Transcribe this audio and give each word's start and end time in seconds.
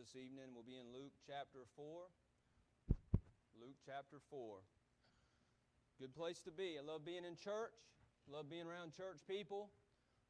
this 0.00 0.16
evening 0.16 0.56
will 0.56 0.64
be 0.64 0.80
in 0.80 0.88
Luke 0.96 1.12
chapter 1.28 1.68
4. 1.76 2.08
Luke 3.60 3.76
chapter 3.84 4.16
4. 4.32 4.64
Good 6.00 6.16
place 6.16 6.40
to 6.48 6.52
be. 6.56 6.80
I 6.80 6.82
love 6.88 7.04
being 7.04 7.28
in 7.28 7.36
church, 7.36 7.76
love 8.24 8.48
being 8.48 8.64
around 8.64 8.96
church 8.96 9.20
people, 9.28 9.68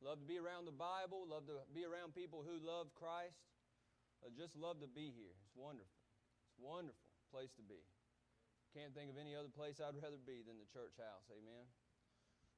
love 0.02 0.18
to 0.18 0.26
be 0.26 0.42
around 0.42 0.66
the 0.66 0.74
Bible, 0.74 1.22
love 1.22 1.46
to 1.46 1.62
be 1.70 1.86
around 1.86 2.18
people 2.18 2.42
who 2.42 2.58
love 2.58 2.90
Christ. 2.98 3.38
I 4.26 4.34
just 4.34 4.58
love 4.58 4.82
to 4.82 4.90
be 4.90 5.14
here. 5.14 5.38
It's 5.46 5.54
wonderful. 5.54 6.02
It's 6.50 6.58
a 6.58 6.66
wonderful 6.66 7.06
place 7.30 7.54
to 7.54 7.62
be. 7.62 7.78
Can't 8.74 8.90
think 8.90 9.06
of 9.06 9.22
any 9.22 9.38
other 9.38 9.54
place 9.54 9.78
I'd 9.78 9.94
rather 10.02 10.18
be 10.18 10.42
than 10.42 10.58
the 10.58 10.66
church 10.74 10.98
house. 10.98 11.30
Amen. 11.30 11.70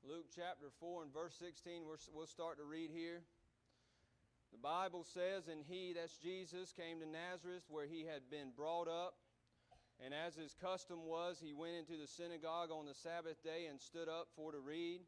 Luke 0.01 0.33
chapter 0.33 0.73
4 0.81 1.05
and 1.05 1.13
verse 1.13 1.37
16, 1.37 1.85
we'll 1.85 2.25
start 2.25 2.57
to 2.57 2.65
read 2.65 2.89
here. 2.89 3.21
The 4.53 4.59
Bible 4.59 5.05
says, 5.05 5.49
And 5.49 5.65
he, 5.67 5.95
that's 5.97 6.19
Jesus, 6.19 6.73
came 6.73 7.01
to 7.01 7.07
Nazareth 7.07 7.65
where 7.69 7.87
he 7.87 8.05
had 8.05 8.29
been 8.31 8.53
brought 8.55 8.89
up. 8.89 9.15
And 10.05 10.13
as 10.13 10.35
his 10.35 10.55
custom 10.61 11.07
was, 11.07 11.41
he 11.43 11.53
went 11.53 11.77
into 11.77 11.97
the 11.97 12.07
synagogue 12.07 12.71
on 12.71 12.87
the 12.87 12.95
Sabbath 12.95 13.43
day 13.43 13.67
and 13.71 13.81
stood 13.81 14.09
up 14.09 14.29
for 14.37 14.53
to 14.53 14.59
read. 14.59 15.01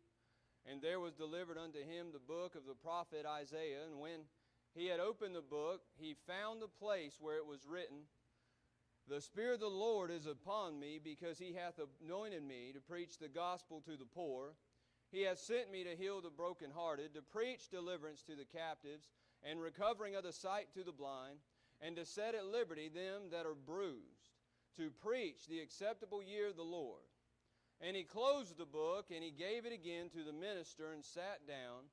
And 0.67 0.81
there 0.81 1.01
was 1.01 1.15
delivered 1.15 1.59
unto 1.59 1.79
him 1.79 2.09
the 2.13 2.25
book 2.25 2.55
of 2.55 2.65
the 2.67 2.75
prophet 2.75 3.27
Isaiah. 3.27 3.85
And 3.91 4.01
when 4.01 4.25
he 4.75 4.87
had 4.87 5.01
opened 5.01 5.35
the 5.35 5.43
book, 5.43 5.83
he 5.97 6.17
found 6.27 6.63
the 6.63 6.73
place 6.81 7.19
where 7.21 7.37
it 7.37 7.47
was 7.47 7.67
written, 7.69 8.09
The 9.09 9.21
Spirit 9.21 9.55
of 9.55 9.61
the 9.61 9.69
Lord 9.69 10.11
is 10.11 10.27
upon 10.27 10.81
me, 10.81 10.99
because 11.03 11.39
he 11.39 11.53
hath 11.53 11.79
anointed 12.03 12.43
me 12.43 12.73
to 12.73 12.81
preach 12.81 13.19
the 13.19 13.29
gospel 13.29 13.83
to 13.83 13.97
the 13.97 14.09
poor. 14.15 14.55
He 15.13 15.23
hath 15.23 15.39
sent 15.39 15.71
me 15.71 15.85
to 15.85 15.95
heal 15.95 16.21
the 16.21 16.31
brokenhearted, 16.31 17.15
to 17.15 17.23
preach 17.23 17.69
deliverance 17.71 18.23
to 18.23 18.35
the 18.35 18.47
captives, 18.47 19.11
and 19.45 19.61
recovering 19.61 20.17
of 20.17 20.25
the 20.25 20.33
sight 20.33 20.69
to 20.75 20.83
the 20.83 20.93
blind, 20.93 21.39
and 21.81 21.97
to 21.97 22.05
set 22.05 22.35
at 22.35 22.47
liberty 22.47 22.89
them 22.89 23.31
that 23.31 23.47
are 23.47 23.55
bruised, 23.55 24.31
to 24.77 24.91
preach 25.03 25.47
the 25.47 25.61
acceptable 25.61 26.23
year 26.23 26.49
of 26.49 26.57
the 26.57 26.63
Lord. 26.63 27.03
And 27.81 27.97
he 27.97 28.05
closed 28.05 28.57
the 28.57 28.65
book, 28.65 29.07
and 29.15 29.23
he 29.23 29.31
gave 29.31 29.67
it 29.67 29.73
again 29.73 30.09
to 30.11 30.25
the 30.25 30.33
minister, 30.33 30.93
and 30.93 31.05
sat 31.05 31.47
down. 31.47 31.85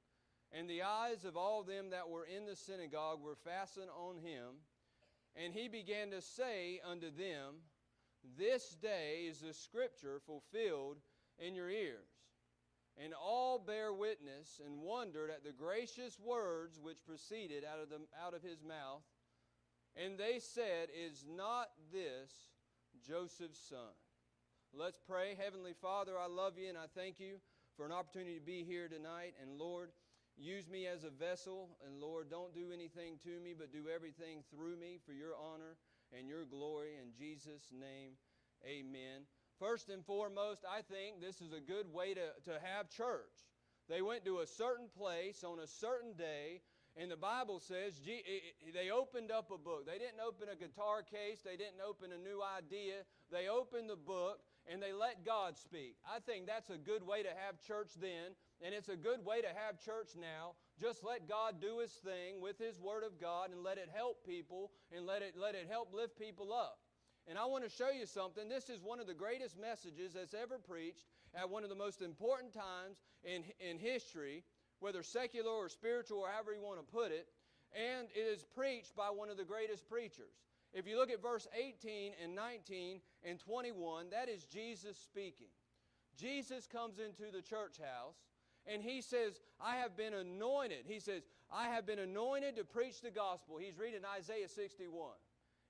And 0.53 0.69
the 0.69 0.83
eyes 0.83 1.25
of 1.25 1.37
all 1.37 1.63
them 1.63 1.89
that 1.91 2.09
were 2.09 2.25
in 2.25 2.45
the 2.45 2.55
synagogue 2.55 3.21
were 3.21 3.35
fastened 3.35 3.89
on 3.97 4.17
him. 4.17 4.61
And 5.35 5.53
he 5.53 5.67
began 5.67 6.11
to 6.11 6.21
say 6.21 6.81
unto 6.85 7.09
them, 7.09 7.55
This 8.37 8.75
day 8.81 9.25
is 9.29 9.39
the 9.39 9.53
scripture 9.53 10.19
fulfilled 10.25 10.97
in 11.39 11.55
your 11.55 11.69
ears. 11.69 12.10
And 12.97 13.13
all 13.13 13.57
bare 13.59 13.93
witness 13.93 14.59
and 14.63 14.81
wondered 14.81 15.29
at 15.29 15.43
the 15.43 15.53
gracious 15.53 16.19
words 16.19 16.79
which 16.81 17.05
proceeded 17.05 17.63
out 17.63 17.81
of, 17.81 17.89
the, 17.89 17.99
out 18.23 18.33
of 18.33 18.43
his 18.43 18.63
mouth. 18.63 19.03
And 19.95 20.17
they 20.17 20.39
said, 20.39 20.89
Is 20.93 21.25
not 21.27 21.69
this 21.91 22.31
Joseph's 23.05 23.59
son? 23.69 23.95
Let's 24.73 24.99
pray. 25.07 25.35
Heavenly 25.41 25.73
Father, 25.81 26.13
I 26.19 26.27
love 26.27 26.53
you 26.57 26.69
and 26.69 26.77
I 26.77 26.85
thank 26.95 27.19
you 27.19 27.37
for 27.75 27.85
an 27.85 27.91
opportunity 27.91 28.35
to 28.35 28.45
be 28.45 28.63
here 28.63 28.87
tonight. 28.87 29.33
And 29.41 29.57
Lord, 29.57 29.89
use 30.37 30.69
me 30.69 30.87
as 30.87 31.03
a 31.03 31.09
vessel. 31.09 31.69
And 31.85 31.99
Lord, 31.99 32.29
don't 32.29 32.53
do 32.53 32.71
anything 32.71 33.17
to 33.23 33.39
me, 33.39 33.53
but 33.57 33.73
do 33.73 33.89
everything 33.93 34.43
through 34.49 34.77
me 34.77 34.99
for 35.05 35.11
your 35.11 35.35
honor 35.35 35.75
and 36.17 36.27
your 36.27 36.45
glory. 36.45 36.91
In 37.01 37.11
Jesus' 37.17 37.71
name, 37.71 38.11
amen. 38.65 39.27
First 39.61 39.89
and 39.89 40.03
foremost, 40.03 40.65
I 40.65 40.81
think 40.81 41.21
this 41.21 41.39
is 41.39 41.53
a 41.53 41.61
good 41.61 41.85
way 41.93 42.15
to, 42.15 42.33
to 42.49 42.57
have 42.65 42.89
church. 42.89 43.45
They 43.87 44.01
went 44.01 44.25
to 44.25 44.39
a 44.39 44.47
certain 44.47 44.89
place 44.89 45.43
on 45.43 45.59
a 45.59 45.67
certain 45.67 46.17
day, 46.17 46.65
and 46.97 47.11
the 47.11 47.15
Bible 47.15 47.59
says 47.59 47.93
they 48.01 48.89
opened 48.89 49.29
up 49.29 49.51
a 49.53 49.59
book. 49.61 49.85
They 49.85 50.01
didn't 50.01 50.17
open 50.17 50.49
a 50.49 50.57
guitar 50.57 51.03
case, 51.05 51.45
they 51.45 51.61
didn't 51.61 51.77
open 51.77 52.09
a 52.09 52.17
new 52.17 52.41
idea. 52.41 53.05
They 53.31 53.49
opened 53.49 53.87
the 53.87 54.01
book 54.01 54.41
and 54.65 54.81
they 54.81 54.93
let 54.93 55.23
God 55.23 55.55
speak. 55.55 55.93
I 56.09 56.17
think 56.25 56.47
that's 56.47 56.71
a 56.71 56.77
good 56.77 57.05
way 57.05 57.21
to 57.21 57.29
have 57.29 57.61
church 57.61 57.93
then, 58.01 58.33
and 58.65 58.73
it's 58.73 58.89
a 58.89 58.97
good 58.97 59.23
way 59.23 59.41
to 59.41 59.47
have 59.53 59.77
church 59.77 60.17
now. 60.17 60.57
Just 60.81 61.03
let 61.03 61.29
God 61.29 61.61
do 61.61 61.85
His 61.85 61.93
thing 62.01 62.41
with 62.41 62.57
His 62.57 62.81
Word 62.81 63.03
of 63.03 63.21
God 63.21 63.51
and 63.51 63.61
let 63.61 63.77
it 63.77 63.89
help 63.93 64.25
people 64.25 64.71
and 64.89 65.05
let 65.05 65.21
it, 65.21 65.35
let 65.37 65.53
it 65.53 65.69
help 65.69 65.93
lift 65.93 66.17
people 66.17 66.51
up. 66.51 66.80
And 67.27 67.37
I 67.37 67.45
want 67.45 67.63
to 67.63 67.69
show 67.69 67.91
you 67.91 68.05
something. 68.05 68.49
This 68.49 68.69
is 68.69 68.81
one 68.81 68.99
of 68.99 69.07
the 69.07 69.13
greatest 69.13 69.59
messages 69.59 70.13
that's 70.13 70.33
ever 70.33 70.57
preached 70.57 71.05
at 71.35 71.49
one 71.49 71.63
of 71.63 71.69
the 71.69 71.75
most 71.75 72.01
important 72.01 72.53
times 72.53 72.97
in, 73.23 73.43
in 73.59 73.77
history, 73.77 74.43
whether 74.79 75.03
secular 75.03 75.51
or 75.51 75.69
spiritual 75.69 76.19
or 76.19 76.29
however 76.29 76.53
you 76.53 76.61
want 76.61 76.79
to 76.79 76.93
put 76.93 77.11
it. 77.11 77.27
And 77.73 78.07
it 78.13 78.19
is 78.19 78.43
preached 78.43 78.95
by 78.95 79.07
one 79.07 79.29
of 79.29 79.37
the 79.37 79.45
greatest 79.45 79.87
preachers. 79.87 80.33
If 80.73 80.87
you 80.87 80.97
look 80.97 81.11
at 81.11 81.21
verse 81.21 81.47
18 81.57 82.13
and 82.23 82.35
19 82.35 83.01
and 83.23 83.39
21, 83.39 84.09
that 84.11 84.29
is 84.29 84.45
Jesus 84.45 84.97
speaking. 84.97 85.47
Jesus 86.17 86.67
comes 86.67 86.99
into 86.99 87.31
the 87.31 87.41
church 87.41 87.77
house 87.77 88.15
and 88.67 88.81
he 88.81 89.01
says, 89.01 89.39
I 89.59 89.77
have 89.77 89.97
been 89.97 90.13
anointed. 90.13 90.85
He 90.85 90.99
says, 90.99 91.23
I 91.51 91.67
have 91.69 91.85
been 91.85 91.99
anointed 91.99 92.55
to 92.57 92.63
preach 92.63 93.01
the 93.01 93.11
gospel. 93.11 93.57
He's 93.57 93.77
reading 93.77 94.01
Isaiah 94.17 94.47
61. 94.47 95.11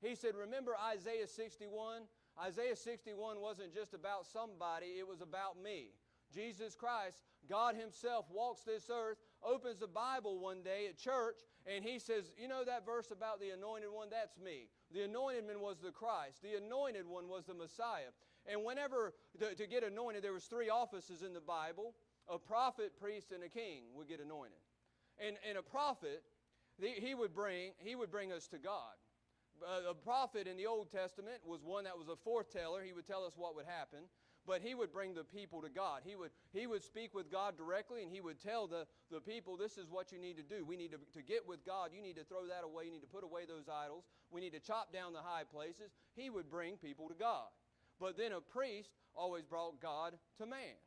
He 0.02 0.16
said, 0.16 0.36
Remember 0.36 0.76
Isaiah 0.94 1.28
61? 1.28 2.04
Isaiah 2.42 2.76
61 2.76 3.40
wasn't 3.40 3.74
just 3.74 3.94
about 3.94 4.26
somebody, 4.26 4.98
it 4.98 5.08
was 5.08 5.22
about 5.22 5.62
me. 5.62 5.90
Jesus 6.34 6.76
Christ, 6.76 7.18
God 7.50 7.76
Himself 7.76 8.26
walks 8.32 8.62
this 8.62 8.90
earth, 8.90 9.18
opens 9.44 9.80
the 9.80 9.88
Bible 9.88 10.40
one 10.40 10.64
day 10.64 10.88
at 10.88 10.98
church, 10.98 11.40
and 11.68 11.84
He 11.84 12.00
says, 12.00 12.32
You 12.42 12.48
know 12.48 12.64
that 12.64 12.86
verse 12.86 13.12
about 13.12 13.40
the 13.40 13.50
anointed 13.50 13.92
one? 13.92 14.08
That's 14.10 14.40
me. 14.40 14.70
The 14.94 15.04
anointed 15.04 15.46
one 15.46 15.62
was 15.62 15.78
the 15.80 15.92
Christ. 15.92 16.42
The 16.42 16.56
anointed 16.56 17.06
one 17.06 17.28
was 17.28 17.46
the 17.46 17.54
Messiah. 17.54 18.16
And 18.48 18.64
whenever, 18.64 19.14
to, 19.40 19.54
to 19.54 19.68
get 19.68 19.84
anointed, 19.84 20.24
there 20.24 20.34
was 20.34 20.46
three 20.46 20.70
offices 20.70 21.22
in 21.22 21.34
the 21.34 21.42
Bible. 21.42 21.94
A 22.30 22.40
prophet, 22.40 22.94
priest, 23.00 23.32
and 23.34 23.44
a 23.44 23.50
king 23.50 23.84
would 23.96 24.08
get 24.08 24.20
anointed. 24.20 24.58
And, 25.20 25.36
and 25.48 25.58
a 25.58 25.62
prophet, 25.62 26.24
he 26.80 27.14
would, 27.14 27.36
bring, 27.36 27.74
he 27.78 27.96
would 27.96 28.10
bring 28.10 28.32
us 28.32 28.48
to 28.48 28.58
God 28.58 28.96
Uh, 29.62 29.92
a 29.92 29.94
prophet 29.94 30.48
in 30.48 30.58
the 30.58 30.66
Old 30.66 30.92
Testament 30.92 31.38
was 31.46 31.64
one 31.64 31.84
that 31.84 31.98
was 31.98 32.08
a 32.08 32.16
foreteller. 32.16 32.82
He 32.84 32.94
would 32.94 33.06
tell 33.06 33.24
us 33.24 33.34
what 33.38 33.56
would 33.56 33.66
happen, 33.66 34.00
but 34.48 34.62
he 34.62 34.74
would 34.74 34.92
bring 34.92 35.14
the 35.14 35.24
people 35.24 35.62
to 35.62 35.70
God. 35.70 36.02
He 36.04 36.16
would, 36.16 36.32
he 36.52 36.66
would 36.66 36.84
speak 36.84 37.14
with 37.14 37.32
God 37.32 37.58
directly, 37.58 38.02
and 38.02 38.12
he 38.12 38.22
would 38.22 38.42
tell 38.42 38.68
the, 38.68 38.88
the 39.12 39.20
people, 39.20 39.58
This 39.58 39.78
is 39.78 39.90
what 39.90 40.12
you 40.12 40.18
need 40.18 40.38
to 40.38 40.44
do. 40.44 40.66
We 40.66 40.78
need 40.78 40.92
to, 40.92 41.00
to 41.14 41.22
get 41.22 41.48
with 41.48 41.66
God. 41.66 41.92
You 41.94 42.02
need 42.02 42.16
to 42.16 42.24
throw 42.24 42.48
that 42.48 42.64
away. 42.64 42.86
You 42.86 42.92
need 42.92 43.06
to 43.06 43.14
put 43.14 43.24
away 43.24 43.44
those 43.48 43.70
idols. 43.70 44.06
We 44.32 44.42
need 44.42 44.54
to 44.54 44.60
chop 44.60 44.92
down 44.92 45.14
the 45.14 45.22
high 45.22 45.44
places. 45.44 45.92
He 46.16 46.30
would 46.30 46.50
bring 46.50 46.78
people 46.78 47.08
to 47.10 47.16
God. 47.16 47.48
But 48.00 48.18
then 48.18 48.32
a 48.32 48.42
priest 48.42 48.90
always 49.16 49.46
brought 49.46 49.80
God 49.80 50.14
to 50.40 50.46
man. 50.46 50.80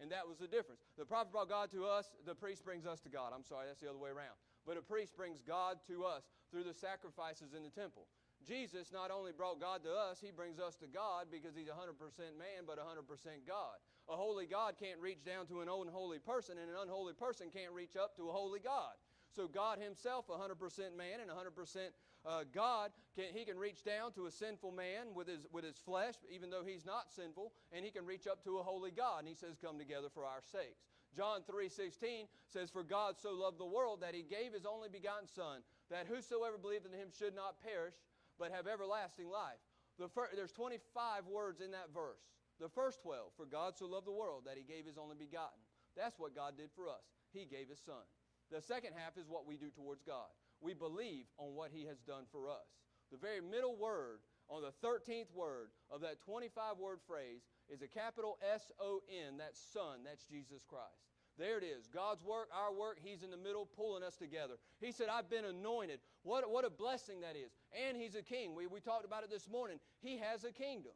And 0.00 0.12
that 0.12 0.28
was 0.28 0.38
the 0.38 0.46
difference. 0.46 0.82
The 0.96 1.04
prophet 1.04 1.32
brought 1.32 1.48
God 1.48 1.72
to 1.72 1.84
us, 1.86 2.10
the 2.24 2.34
priest 2.34 2.64
brings 2.64 2.86
us 2.86 3.00
to 3.00 3.08
God. 3.08 3.32
I'm 3.34 3.42
sorry, 3.42 3.66
that's 3.66 3.80
the 3.80 3.88
other 3.88 3.98
way 3.98 4.10
around. 4.10 4.36
But 4.66 4.76
a 4.76 4.82
priest 4.82 5.16
brings 5.16 5.40
God 5.40 5.78
to 5.88 6.04
us 6.04 6.22
through 6.50 6.64
the 6.64 6.74
sacrifices 6.74 7.54
in 7.56 7.64
the 7.64 7.70
temple. 7.70 8.06
Jesus 8.48 8.88
not 8.92 9.10
only 9.10 9.32
brought 9.32 9.60
God 9.60 9.84
to 9.84 9.92
us, 9.92 10.24
He 10.24 10.32
brings 10.32 10.58
us 10.58 10.74
to 10.76 10.88
God 10.88 11.26
because 11.30 11.54
He's 11.54 11.68
100% 11.68 12.00
man 12.40 12.64
but 12.66 12.78
100% 12.80 13.04
God. 13.46 13.76
A 14.08 14.16
holy 14.16 14.46
God 14.46 14.74
can't 14.80 14.98
reach 14.98 15.22
down 15.22 15.46
to 15.46 15.60
an 15.60 15.68
unholy 15.68 16.18
person, 16.18 16.56
and 16.56 16.70
an 16.70 16.76
unholy 16.80 17.12
person 17.12 17.48
can't 17.52 17.72
reach 17.72 17.94
up 17.94 18.16
to 18.16 18.30
a 18.30 18.32
holy 18.32 18.60
God. 18.60 18.96
So 19.36 19.46
God 19.46 19.78
Himself, 19.78 20.26
100% 20.28 20.96
man 20.96 21.20
and 21.20 21.30
100% 21.30 21.92
uh, 22.24 22.44
God, 22.54 22.90
can, 23.14 23.26
He 23.34 23.44
can 23.44 23.58
reach 23.58 23.84
down 23.84 24.12
to 24.12 24.24
a 24.24 24.30
sinful 24.30 24.72
man 24.72 25.12
with 25.14 25.28
his, 25.28 25.46
with 25.52 25.64
his 25.64 25.76
flesh, 25.76 26.14
even 26.32 26.48
though 26.48 26.64
He's 26.64 26.86
not 26.86 27.12
sinful, 27.12 27.52
and 27.70 27.84
He 27.84 27.90
can 27.90 28.06
reach 28.06 28.26
up 28.26 28.42
to 28.44 28.58
a 28.58 28.62
holy 28.62 28.90
God. 28.90 29.20
And 29.20 29.28
He 29.28 29.34
says, 29.34 29.56
Come 29.60 29.78
together 29.78 30.08
for 30.12 30.24
our 30.24 30.40
sakes. 30.40 30.88
John 31.16 31.40
3.16 31.50 32.28
says, 32.46 32.70
For 32.70 32.82
God 32.82 33.16
so 33.20 33.32
loved 33.32 33.58
the 33.58 33.66
world 33.66 34.00
that 34.00 34.14
He 34.14 34.22
gave 34.22 34.52
His 34.52 34.66
only 34.66 34.88
begotten 34.88 35.28
Son, 35.28 35.60
that 35.90 36.06
whosoever 36.06 36.58
believeth 36.58 36.92
in 36.92 36.98
Him 36.98 37.08
should 37.16 37.34
not 37.34 37.62
perish, 37.62 37.94
but 38.38 38.52
have 38.52 38.66
everlasting 38.66 39.28
life. 39.28 39.60
The 39.98 40.08
first, 40.08 40.32
there's 40.36 40.52
25 40.52 41.26
words 41.26 41.60
in 41.60 41.72
that 41.72 41.92
verse. 41.92 42.22
The 42.60 42.68
first 42.68 43.02
12, 43.02 43.32
For 43.36 43.46
God 43.46 43.76
so 43.76 43.86
loved 43.86 44.06
the 44.06 44.12
world 44.12 44.42
that 44.46 44.56
He 44.56 44.62
gave 44.62 44.86
His 44.86 44.98
only 44.98 45.16
begotten. 45.18 45.58
That's 45.96 46.18
what 46.18 46.34
God 46.34 46.56
did 46.56 46.70
for 46.74 46.88
us. 46.88 47.02
He 47.32 47.44
gave 47.44 47.68
His 47.68 47.80
Son. 47.80 48.02
The 48.50 48.62
second 48.62 48.92
half 48.96 49.18
is 49.18 49.28
what 49.28 49.46
we 49.46 49.56
do 49.56 49.70
towards 49.70 50.02
God. 50.02 50.30
We 50.60 50.74
believe 50.74 51.26
on 51.36 51.54
what 51.54 51.70
He 51.72 51.84
has 51.86 51.98
done 52.06 52.24
for 52.30 52.48
us. 52.48 52.66
The 53.10 53.18
very 53.18 53.40
middle 53.40 53.76
word 53.76 54.20
on 54.48 54.62
the 54.62 54.74
13th 54.86 55.32
word 55.34 55.70
of 55.90 56.00
that 56.00 56.20
25 56.20 56.78
word 56.78 56.98
phrase 57.06 57.42
is 57.68 57.82
a 57.82 57.88
capital 57.88 58.38
S 58.42 58.72
O 58.80 59.02
N. 59.08 59.36
That's 59.38 59.60
Son. 59.72 60.00
That's 60.04 60.24
Jesus 60.24 60.64
Christ. 60.66 61.17
There 61.38 61.56
it 61.56 61.64
is. 61.64 61.86
God's 61.86 62.24
work, 62.24 62.48
our 62.52 62.74
work, 62.74 62.98
He's 63.00 63.22
in 63.22 63.30
the 63.30 63.36
middle 63.36 63.64
pulling 63.64 64.02
us 64.02 64.16
together. 64.16 64.54
He 64.80 64.90
said, 64.90 65.06
I've 65.08 65.30
been 65.30 65.44
anointed. 65.44 66.00
What, 66.22 66.50
what 66.50 66.64
a 66.64 66.70
blessing 66.70 67.20
that 67.20 67.36
is. 67.36 67.52
And 67.70 67.96
He's 67.96 68.16
a 68.16 68.22
king. 68.22 68.54
We, 68.54 68.66
we 68.66 68.80
talked 68.80 69.04
about 69.04 69.22
it 69.22 69.30
this 69.30 69.48
morning. 69.48 69.78
He 70.00 70.18
has 70.18 70.42
a 70.42 70.50
kingdom. 70.50 70.92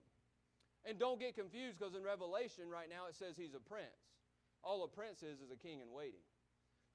And 0.85 0.99
don't 0.99 1.21
get 1.21 1.37
confused 1.37 1.79
because 1.79 1.94
in 1.94 2.03
Revelation 2.03 2.67
right 2.67 2.91
now 2.91 3.06
it 3.09 3.15
says 3.15 3.37
He's 3.37 3.55
a 3.55 3.62
prince. 3.62 4.11
All 4.65 4.83
a 4.83 4.89
prince 4.89 5.23
is 5.23 5.39
is 5.39 5.50
a 5.50 5.56
king 5.56 5.79
in 5.79 5.94
waiting. 5.94 6.27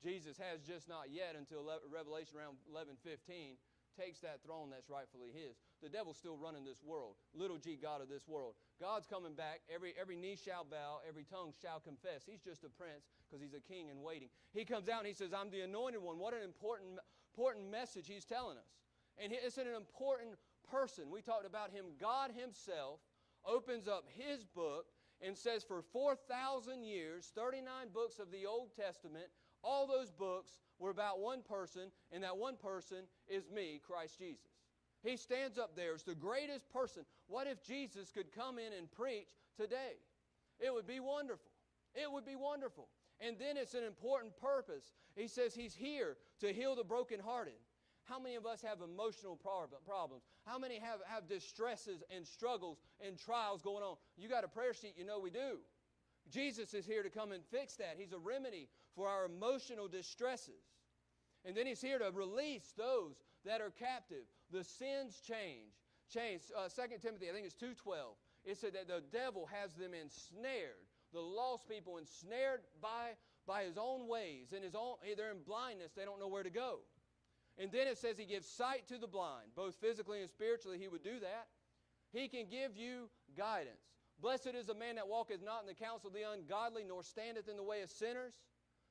Jesus 0.04 0.38
has 0.38 0.62
just 0.62 0.88
not 0.88 1.10
yet 1.10 1.36
until 1.40 1.64
Revelation 1.92 2.38
around 2.38 2.58
11 2.70 2.96
15 3.04 3.56
takes 3.98 4.20
that 4.22 4.44
throne 4.46 4.70
that's 4.70 4.90
rightfully 4.90 5.34
his. 5.34 5.58
The 5.82 5.90
devil's 5.90 6.18
still 6.18 6.38
running 6.38 6.66
this 6.66 6.82
world, 6.84 7.16
little 7.36 7.58
g 7.58 7.78
God 7.80 8.02
of 8.02 8.10
this 8.10 8.28
world. 8.28 8.56
God's 8.82 9.06
coming 9.06 9.34
back. 9.34 9.62
Every, 9.74 9.94
every 10.00 10.16
knee 10.16 10.36
shall 10.36 10.66
bow, 10.66 11.00
every 11.08 11.24
tongue 11.24 11.54
shall 11.62 11.80
confess. 11.80 12.24
He's 12.26 12.42
just 12.42 12.64
a 12.64 12.70
prince 12.70 13.06
because 13.28 13.42
he's 13.42 13.54
a 13.54 13.62
king 13.62 13.90
in 13.90 14.02
waiting. 14.02 14.30
He 14.54 14.66
comes 14.66 14.90
out 14.90 15.00
and 15.00 15.08
he 15.08 15.14
says, 15.14 15.34
I'm 15.34 15.52
the 15.52 15.62
anointed 15.62 16.02
one. 16.02 16.18
What 16.18 16.34
an 16.34 16.42
important, 16.42 16.98
important 17.34 17.70
message 17.70 18.08
he's 18.08 18.26
telling 18.26 18.58
us. 18.58 18.74
And 19.18 19.32
it's 19.32 19.58
an 19.58 19.68
important 19.68 20.36
person. 20.70 21.06
We 21.12 21.22
talked 21.22 21.46
about 21.46 21.72
him. 21.72 21.86
God 22.00 22.32
himself 22.36 23.00
opens 23.46 23.88
up 23.88 24.06
his 24.16 24.44
book 24.44 24.86
and 25.22 25.36
says, 25.36 25.64
For 25.64 25.82
4,000 25.82 26.84
years, 26.84 27.32
39 27.36 27.90
books 27.94 28.20
of 28.20 28.32
the 28.32 28.46
Old 28.46 28.76
Testament, 28.76 29.26
all 29.64 29.88
those 29.88 30.12
books 30.12 30.52
were 30.80 30.92
about 30.92 31.20
one 31.20 31.42
person, 31.42 31.92
and 32.12 32.24
that 32.24 32.38
one 32.38 32.56
person 32.56 33.06
is 33.28 33.50
me, 33.50 33.82
Christ 33.86 34.20
Jesus. 34.20 34.56
He 35.04 35.18
stands 35.18 35.58
up 35.58 35.76
there 35.76 35.94
as 35.94 36.04
the 36.04 36.16
greatest 36.16 36.70
person. 36.70 37.04
What 37.28 37.48
if 37.48 37.64
Jesus 37.64 38.12
could 38.12 38.32
come 38.32 38.58
in 38.58 38.74
and 38.74 38.92
preach 38.92 39.30
today? 39.56 39.98
It 40.60 40.74
would 40.74 40.88
be 40.88 41.00
wonderful. 41.00 41.52
It 41.94 42.12
would 42.12 42.26
be 42.26 42.36
wonderful. 42.36 42.88
And 43.20 43.38
then 43.40 43.58
it's 43.58 43.74
an 43.74 43.84
important 43.84 44.38
purpose. 44.38 44.94
He 45.16 45.28
says 45.28 45.54
he's 45.54 45.76
here 45.76 46.18
to 46.40 46.54
heal 46.54 46.76
the 46.76 46.84
brokenhearted. 46.84 47.54
How 48.04 48.20
many 48.20 48.36
of 48.36 48.46
us 48.46 48.62
have 48.62 48.82
emotional 48.82 49.36
problems? 49.36 50.24
How 50.46 50.58
many 50.58 50.80
have, 50.80 51.00
have 51.06 51.28
distresses 51.28 52.04
and 52.16 52.26
struggles 52.26 52.78
and 53.06 53.18
trials 53.18 53.62
going 53.62 53.84
on? 53.84 53.98
You 54.18 54.30
got 54.30 54.46
a 54.46 54.48
prayer 54.48 54.74
sheet, 54.74 54.94
you 54.98 55.06
know 55.06 55.20
we 55.20 55.30
do. 55.30 55.58
Jesus 56.32 56.74
is 56.74 56.86
here 56.86 57.04
to 57.04 57.10
come 57.10 57.32
and 57.32 57.44
fix 57.52 57.76
that. 57.76 57.96
He's 57.98 58.14
a 58.14 58.18
remedy 58.18 58.70
for 58.96 59.08
our 59.08 59.26
emotional 59.26 59.88
distresses. 59.88 60.64
And 61.44 61.56
then 61.56 61.66
he's 61.66 61.82
here 61.82 62.00
to 62.00 62.12
release 62.14 62.74
those 62.78 63.16
that 63.48 63.62
are 63.62 63.72
captive. 63.72 64.24
The 64.52 64.64
sins 64.64 65.20
change. 65.26 65.74
Change. 66.14 66.44
Uh, 66.56 66.70
2 66.70 67.00
Timothy, 67.02 67.30
I 67.30 67.34
think 67.34 67.46
it's 67.46 67.56
2.12. 67.56 68.16
It 68.46 68.58
said 68.58 68.74
that 68.74 68.88
the 68.88 69.04
devil 69.12 69.48
has 69.52 69.74
them 69.74 69.92
ensnared. 69.94 70.88
The 71.14 71.20
lost 71.20 71.68
people 71.68 71.98
ensnared 71.98 72.62
by, 72.82 73.16
by 73.46 73.64
his 73.64 73.78
own 73.78 74.08
ways. 74.08 74.54
And 74.54 74.64
his 74.64 74.76
own, 74.76 74.96
they're 75.18 75.32
in 75.32 75.44
blindness. 75.46 75.92
They 75.96 76.06
don't 76.06 76.20
know 76.20 76.28
where 76.28 76.44
to 76.44 76.50
go. 76.50 76.80
And 77.58 77.72
then 77.72 77.88
it 77.88 77.98
says 77.98 78.18
he 78.18 78.26
gives 78.26 78.48
sight 78.48 78.88
to 78.88 78.98
the 78.98 79.08
blind. 79.08 79.48
Both 79.56 79.76
physically 79.82 80.22
and 80.22 80.30
spiritually, 80.30 80.78
he 80.80 80.88
would 80.88 81.04
do 81.04 81.20
that. 81.20 81.48
He 82.14 82.28
can 82.28 82.46
give 82.50 82.78
you 82.78 83.10
guidance. 83.36 83.82
Blessed 84.22 84.56
is 84.56 84.66
the 84.66 84.76
man 84.76 84.96
that 84.96 85.08
walketh 85.08 85.44
not 85.44 85.62
in 85.62 85.68
the 85.68 85.74
counsel 85.74 86.08
of 86.08 86.14
the 86.14 86.24
ungodly, 86.24 86.84
nor 86.88 87.04
standeth 87.04 87.50
in 87.50 87.58
the 87.58 87.64
way 87.64 87.82
of 87.82 87.90
sinners. 87.90 88.34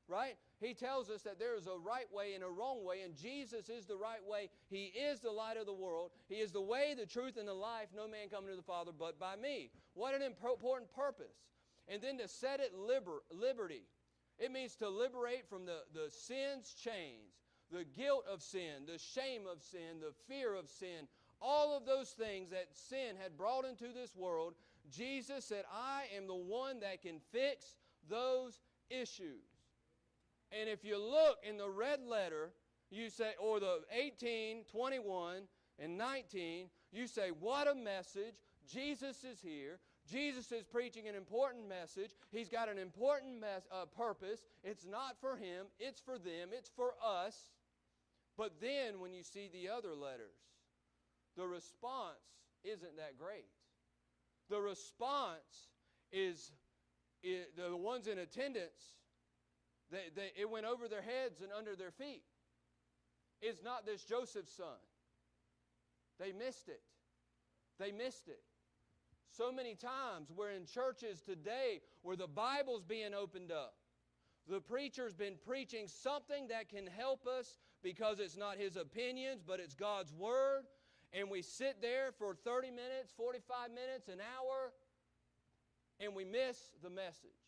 Right? 0.08 0.36
He 0.60 0.72
tells 0.72 1.10
us 1.10 1.22
that 1.22 1.38
there 1.38 1.56
is 1.56 1.66
a 1.66 1.76
right 1.76 2.06
way 2.12 2.34
and 2.34 2.44
a 2.44 2.48
wrong 2.48 2.84
way, 2.84 3.02
and 3.02 3.16
Jesus 3.16 3.68
is 3.68 3.86
the 3.86 3.96
right 3.96 4.24
way. 4.24 4.48
He 4.68 4.86
is 4.86 5.20
the 5.20 5.30
light 5.30 5.56
of 5.56 5.66
the 5.66 5.74
world. 5.74 6.12
He 6.28 6.36
is 6.36 6.52
the 6.52 6.60
way, 6.60 6.94
the 6.96 7.06
truth, 7.06 7.36
and 7.36 7.48
the 7.48 7.54
life. 7.54 7.88
No 7.94 8.06
man 8.06 8.28
coming 8.30 8.50
to 8.50 8.56
the 8.56 8.62
Father 8.62 8.92
but 8.96 9.18
by 9.18 9.34
me. 9.36 9.70
What 9.94 10.14
an 10.14 10.22
important 10.22 10.92
purpose. 10.92 11.36
And 11.88 12.00
then 12.00 12.18
to 12.18 12.28
set 12.28 12.60
it 12.60 12.72
liber- 12.76 13.24
liberty. 13.32 13.82
It 14.38 14.52
means 14.52 14.76
to 14.76 14.88
liberate 14.88 15.48
from 15.48 15.66
the, 15.66 15.80
the 15.92 16.10
sin's 16.10 16.72
chains, 16.74 17.34
the 17.72 17.84
guilt 17.84 18.24
of 18.30 18.42
sin, 18.42 18.86
the 18.86 18.98
shame 18.98 19.42
of 19.50 19.62
sin, 19.62 20.00
the 20.00 20.12
fear 20.28 20.54
of 20.54 20.68
sin, 20.68 21.08
all 21.40 21.76
of 21.76 21.84
those 21.84 22.10
things 22.10 22.50
that 22.50 22.68
sin 22.72 23.16
had 23.20 23.36
brought 23.36 23.64
into 23.64 23.92
this 23.92 24.14
world 24.14 24.54
Jesus 24.90 25.44
said, 25.44 25.64
I 25.72 26.04
am 26.16 26.26
the 26.26 26.34
one 26.34 26.80
that 26.80 27.02
can 27.02 27.20
fix 27.32 27.74
those 28.08 28.60
issues. 28.90 29.44
And 30.58 30.68
if 30.68 30.84
you 30.84 30.98
look 30.98 31.38
in 31.48 31.56
the 31.56 31.68
red 31.68 32.00
letter, 32.06 32.50
you 32.90 33.10
say, 33.10 33.32
or 33.40 33.60
the 33.60 33.80
18, 33.90 34.64
21, 34.70 35.42
and 35.78 35.98
19, 35.98 36.68
you 36.92 37.06
say, 37.06 37.30
What 37.38 37.68
a 37.68 37.74
message. 37.74 38.34
Jesus 38.70 39.22
is 39.22 39.40
here. 39.40 39.78
Jesus 40.10 40.52
is 40.52 40.64
preaching 40.64 41.08
an 41.08 41.14
important 41.14 41.68
message. 41.68 42.10
He's 42.30 42.48
got 42.48 42.68
an 42.68 42.78
important 42.78 43.40
mes- 43.40 43.68
uh, 43.72 43.86
purpose. 43.86 44.40
It's 44.62 44.86
not 44.86 45.16
for 45.20 45.36
him, 45.36 45.66
it's 45.78 46.00
for 46.00 46.18
them, 46.18 46.50
it's 46.52 46.70
for 46.70 46.94
us. 47.04 47.36
But 48.36 48.60
then 48.60 49.00
when 49.00 49.12
you 49.12 49.22
see 49.22 49.48
the 49.52 49.68
other 49.68 49.94
letters, 49.94 50.36
the 51.36 51.46
response 51.46 52.18
isn't 52.64 52.96
that 52.96 53.18
great. 53.18 53.46
The 54.48 54.60
response 54.60 55.70
is, 56.12 56.52
is 57.22 57.46
the 57.56 57.76
ones 57.76 58.06
in 58.06 58.18
attendance, 58.18 58.94
they, 59.90 60.10
they, 60.14 60.32
it 60.40 60.50
went 60.50 60.66
over 60.66 60.88
their 60.88 61.02
heads 61.02 61.40
and 61.40 61.50
under 61.56 61.76
their 61.76 61.90
feet. 61.90 62.22
It's 63.40 63.62
not 63.62 63.86
this 63.86 64.02
Joseph's 64.02 64.52
son. 64.52 64.80
They 66.18 66.32
missed 66.32 66.68
it. 66.68 66.80
They 67.78 67.92
missed 67.92 68.28
it. 68.28 68.40
So 69.36 69.52
many 69.52 69.74
times 69.74 70.32
we're 70.34 70.50
in 70.50 70.64
churches 70.64 71.20
today 71.20 71.80
where 72.02 72.16
the 72.16 72.26
Bible's 72.26 72.82
being 72.82 73.12
opened 73.12 73.52
up. 73.52 73.74
The 74.48 74.60
preacher's 74.60 75.14
been 75.14 75.34
preaching 75.46 75.86
something 75.88 76.48
that 76.48 76.68
can 76.68 76.86
help 76.86 77.26
us 77.26 77.58
because 77.82 78.18
it's 78.18 78.36
not 78.36 78.56
his 78.56 78.76
opinions, 78.76 79.42
but 79.46 79.60
it's 79.60 79.74
God's 79.74 80.12
Word 80.14 80.64
and 81.12 81.30
we 81.30 81.42
sit 81.42 81.80
there 81.80 82.12
for 82.18 82.34
30 82.34 82.70
minutes, 82.70 83.12
45 83.16 83.70
minutes, 83.70 84.08
an 84.08 84.20
hour, 84.20 84.72
and 86.00 86.14
we 86.14 86.24
miss 86.24 86.58
the 86.82 86.90
message. 86.90 87.45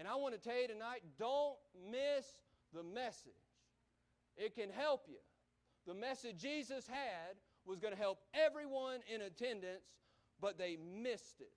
And 0.00 0.08
I 0.08 0.16
want 0.16 0.32
to 0.32 0.40
tell 0.40 0.58
you 0.58 0.66
tonight 0.66 1.02
don't 1.18 1.56
miss 1.92 2.24
the 2.72 2.82
message. 2.82 3.32
It 4.34 4.54
can 4.54 4.70
help 4.70 5.04
you. 5.06 5.20
The 5.86 5.92
message 5.92 6.40
Jesus 6.40 6.86
had 6.86 7.36
was 7.66 7.80
going 7.80 7.92
to 7.92 8.00
help 8.00 8.20
everyone 8.32 9.00
in 9.14 9.20
attendance, 9.20 9.84
but 10.40 10.56
they 10.56 10.78
missed 11.02 11.42
it. 11.42 11.52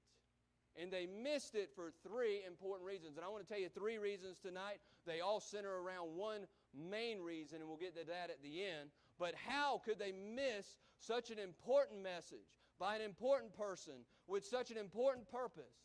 And 0.75 0.91
they 0.91 1.05
missed 1.07 1.55
it 1.55 1.69
for 1.73 1.93
three 2.05 2.41
important 2.45 2.85
reasons. 2.85 3.15
And 3.15 3.25
I 3.25 3.29
want 3.29 3.47
to 3.47 3.49
tell 3.49 3.61
you 3.61 3.69
three 3.69 3.97
reasons 3.97 4.39
tonight. 4.39 4.79
They 5.07 5.21
all 5.21 5.39
center 5.39 5.79
around 5.79 6.17
one 6.17 6.41
main 6.75 7.21
reason, 7.21 7.61
and 7.61 7.69
we'll 7.69 7.77
get 7.77 7.95
to 7.95 8.05
that 8.07 8.29
at 8.29 8.43
the 8.43 8.61
end. 8.65 8.89
But 9.17 9.35
how 9.47 9.81
could 9.85 9.99
they 9.99 10.11
miss 10.11 10.79
such 10.99 11.31
an 11.31 11.39
important 11.39 12.03
message 12.03 12.51
by 12.77 12.97
an 12.97 13.01
important 13.03 13.55
person 13.55 14.03
with 14.27 14.43
such 14.43 14.69
an 14.69 14.77
important 14.77 15.31
purpose? 15.31 15.79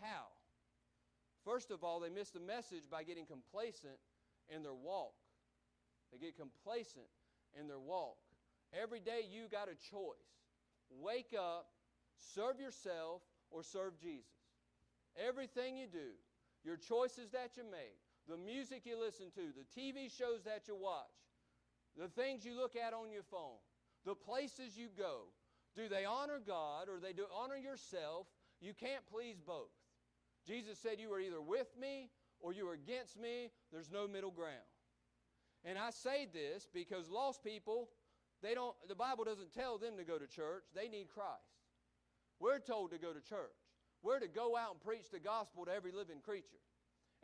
How? 0.00 0.33
First 1.44 1.70
of 1.70 1.84
all, 1.84 2.00
they 2.00 2.08
miss 2.08 2.30
the 2.30 2.40
message 2.40 2.84
by 2.90 3.04
getting 3.04 3.26
complacent 3.26 3.98
in 4.54 4.62
their 4.62 4.74
walk. 4.74 5.14
They 6.12 6.18
get 6.18 6.36
complacent 6.36 7.06
in 7.58 7.68
their 7.68 7.80
walk. 7.80 8.16
Every 8.72 9.00
day 9.00 9.20
you 9.30 9.46
got 9.50 9.68
a 9.68 9.76
choice. 9.90 10.40
Wake 10.90 11.34
up, 11.38 11.66
serve 12.34 12.58
yourself, 12.60 13.22
or 13.50 13.62
serve 13.62 13.98
Jesus. 14.00 14.26
Everything 15.16 15.76
you 15.76 15.86
do, 15.86 16.16
your 16.64 16.76
choices 16.76 17.30
that 17.30 17.52
you 17.56 17.64
make, 17.64 17.98
the 18.28 18.36
music 18.36 18.82
you 18.84 18.98
listen 18.98 19.26
to, 19.34 19.52
the 19.52 19.80
TV 19.80 20.10
shows 20.10 20.42
that 20.44 20.66
you 20.66 20.74
watch, 20.74 21.12
the 21.96 22.08
things 22.08 22.44
you 22.44 22.56
look 22.56 22.74
at 22.74 22.92
on 22.94 23.12
your 23.12 23.22
phone, 23.22 23.60
the 24.04 24.14
places 24.14 24.76
you 24.76 24.88
go, 24.96 25.28
do 25.76 25.88
they 25.88 26.04
honor 26.04 26.40
God 26.44 26.88
or 26.88 27.00
they 27.00 27.12
do 27.12 27.26
honor 27.34 27.56
yourself? 27.56 28.26
You 28.60 28.72
can't 28.72 29.04
please 29.10 29.36
both. 29.44 29.70
Jesus 30.46 30.78
said, 30.78 30.98
You 30.98 31.12
are 31.12 31.20
either 31.20 31.40
with 31.40 31.68
me 31.80 32.10
or 32.40 32.52
you 32.52 32.68
are 32.68 32.74
against 32.74 33.18
me. 33.18 33.50
There's 33.72 33.90
no 33.90 34.06
middle 34.06 34.30
ground. 34.30 34.68
And 35.64 35.78
I 35.78 35.90
say 35.90 36.28
this 36.32 36.68
because 36.72 37.08
lost 37.08 37.42
people, 37.42 37.88
they 38.42 38.54
don't, 38.54 38.74
the 38.86 38.94
Bible 38.94 39.24
doesn't 39.24 39.52
tell 39.54 39.78
them 39.78 39.96
to 39.96 40.04
go 40.04 40.18
to 40.18 40.26
church. 40.26 40.64
They 40.74 40.88
need 40.88 41.08
Christ. 41.08 41.54
We're 42.38 42.58
told 42.58 42.90
to 42.90 42.98
go 42.98 43.12
to 43.12 43.20
church. 43.20 43.56
We're 44.02 44.18
to 44.18 44.28
go 44.28 44.56
out 44.56 44.72
and 44.72 44.80
preach 44.80 45.10
the 45.10 45.18
gospel 45.18 45.64
to 45.64 45.72
every 45.72 45.92
living 45.92 46.20
creature. 46.22 46.60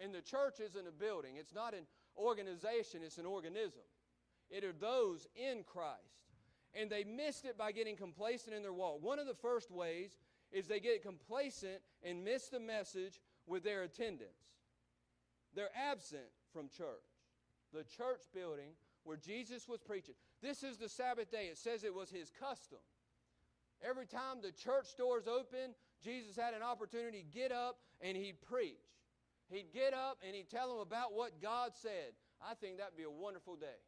And 0.02 0.14
the 0.14 0.22
church 0.22 0.60
isn't 0.60 0.88
a 0.88 0.92
building, 0.92 1.32
it's 1.36 1.54
not 1.54 1.74
an 1.74 1.84
organization, 2.16 3.02
it's 3.04 3.18
an 3.18 3.26
organism. 3.26 3.82
It 4.48 4.64
are 4.64 4.72
those 4.72 5.28
in 5.36 5.62
Christ. 5.64 5.98
And 6.74 6.88
they 6.88 7.04
missed 7.04 7.44
it 7.44 7.58
by 7.58 7.72
getting 7.72 7.96
complacent 7.96 8.54
in 8.54 8.62
their 8.62 8.72
walk. 8.72 9.02
One 9.02 9.18
of 9.18 9.26
the 9.26 9.34
first 9.34 9.70
ways 9.70 10.16
is 10.52 10.66
they 10.66 10.80
get 10.80 11.02
complacent 11.02 11.80
and 12.02 12.24
miss 12.24 12.48
the 12.48 12.60
message 12.60 13.20
with 13.46 13.62
their 13.62 13.82
attendance. 13.82 14.30
They're 15.54 15.70
absent 15.74 16.28
from 16.52 16.68
church, 16.68 17.06
the 17.72 17.84
church 17.84 18.22
building 18.34 18.72
where 19.04 19.16
Jesus 19.16 19.68
was 19.68 19.80
preaching. 19.80 20.14
This 20.42 20.62
is 20.62 20.76
the 20.76 20.88
Sabbath 20.88 21.30
day. 21.30 21.46
It 21.46 21.58
says 21.58 21.84
it 21.84 21.94
was 21.94 22.10
his 22.10 22.30
custom. 22.38 22.78
Every 23.82 24.06
time 24.06 24.38
the 24.42 24.52
church 24.52 24.96
doors 24.98 25.26
open, 25.26 25.74
Jesus 26.02 26.36
had 26.36 26.54
an 26.54 26.62
opportunity 26.62 27.22
to 27.22 27.38
get 27.38 27.52
up 27.52 27.78
and 28.00 28.16
he'd 28.16 28.40
preach. 28.42 28.76
He'd 29.48 29.72
get 29.72 29.94
up 29.94 30.18
and 30.24 30.34
he'd 30.34 30.50
tell 30.50 30.68
them 30.68 30.80
about 30.80 31.12
what 31.14 31.40
God 31.40 31.72
said. 31.74 32.12
I 32.46 32.54
think 32.54 32.78
that'd 32.78 32.96
be 32.96 33.04
a 33.04 33.10
wonderful 33.10 33.56
day. 33.56 33.80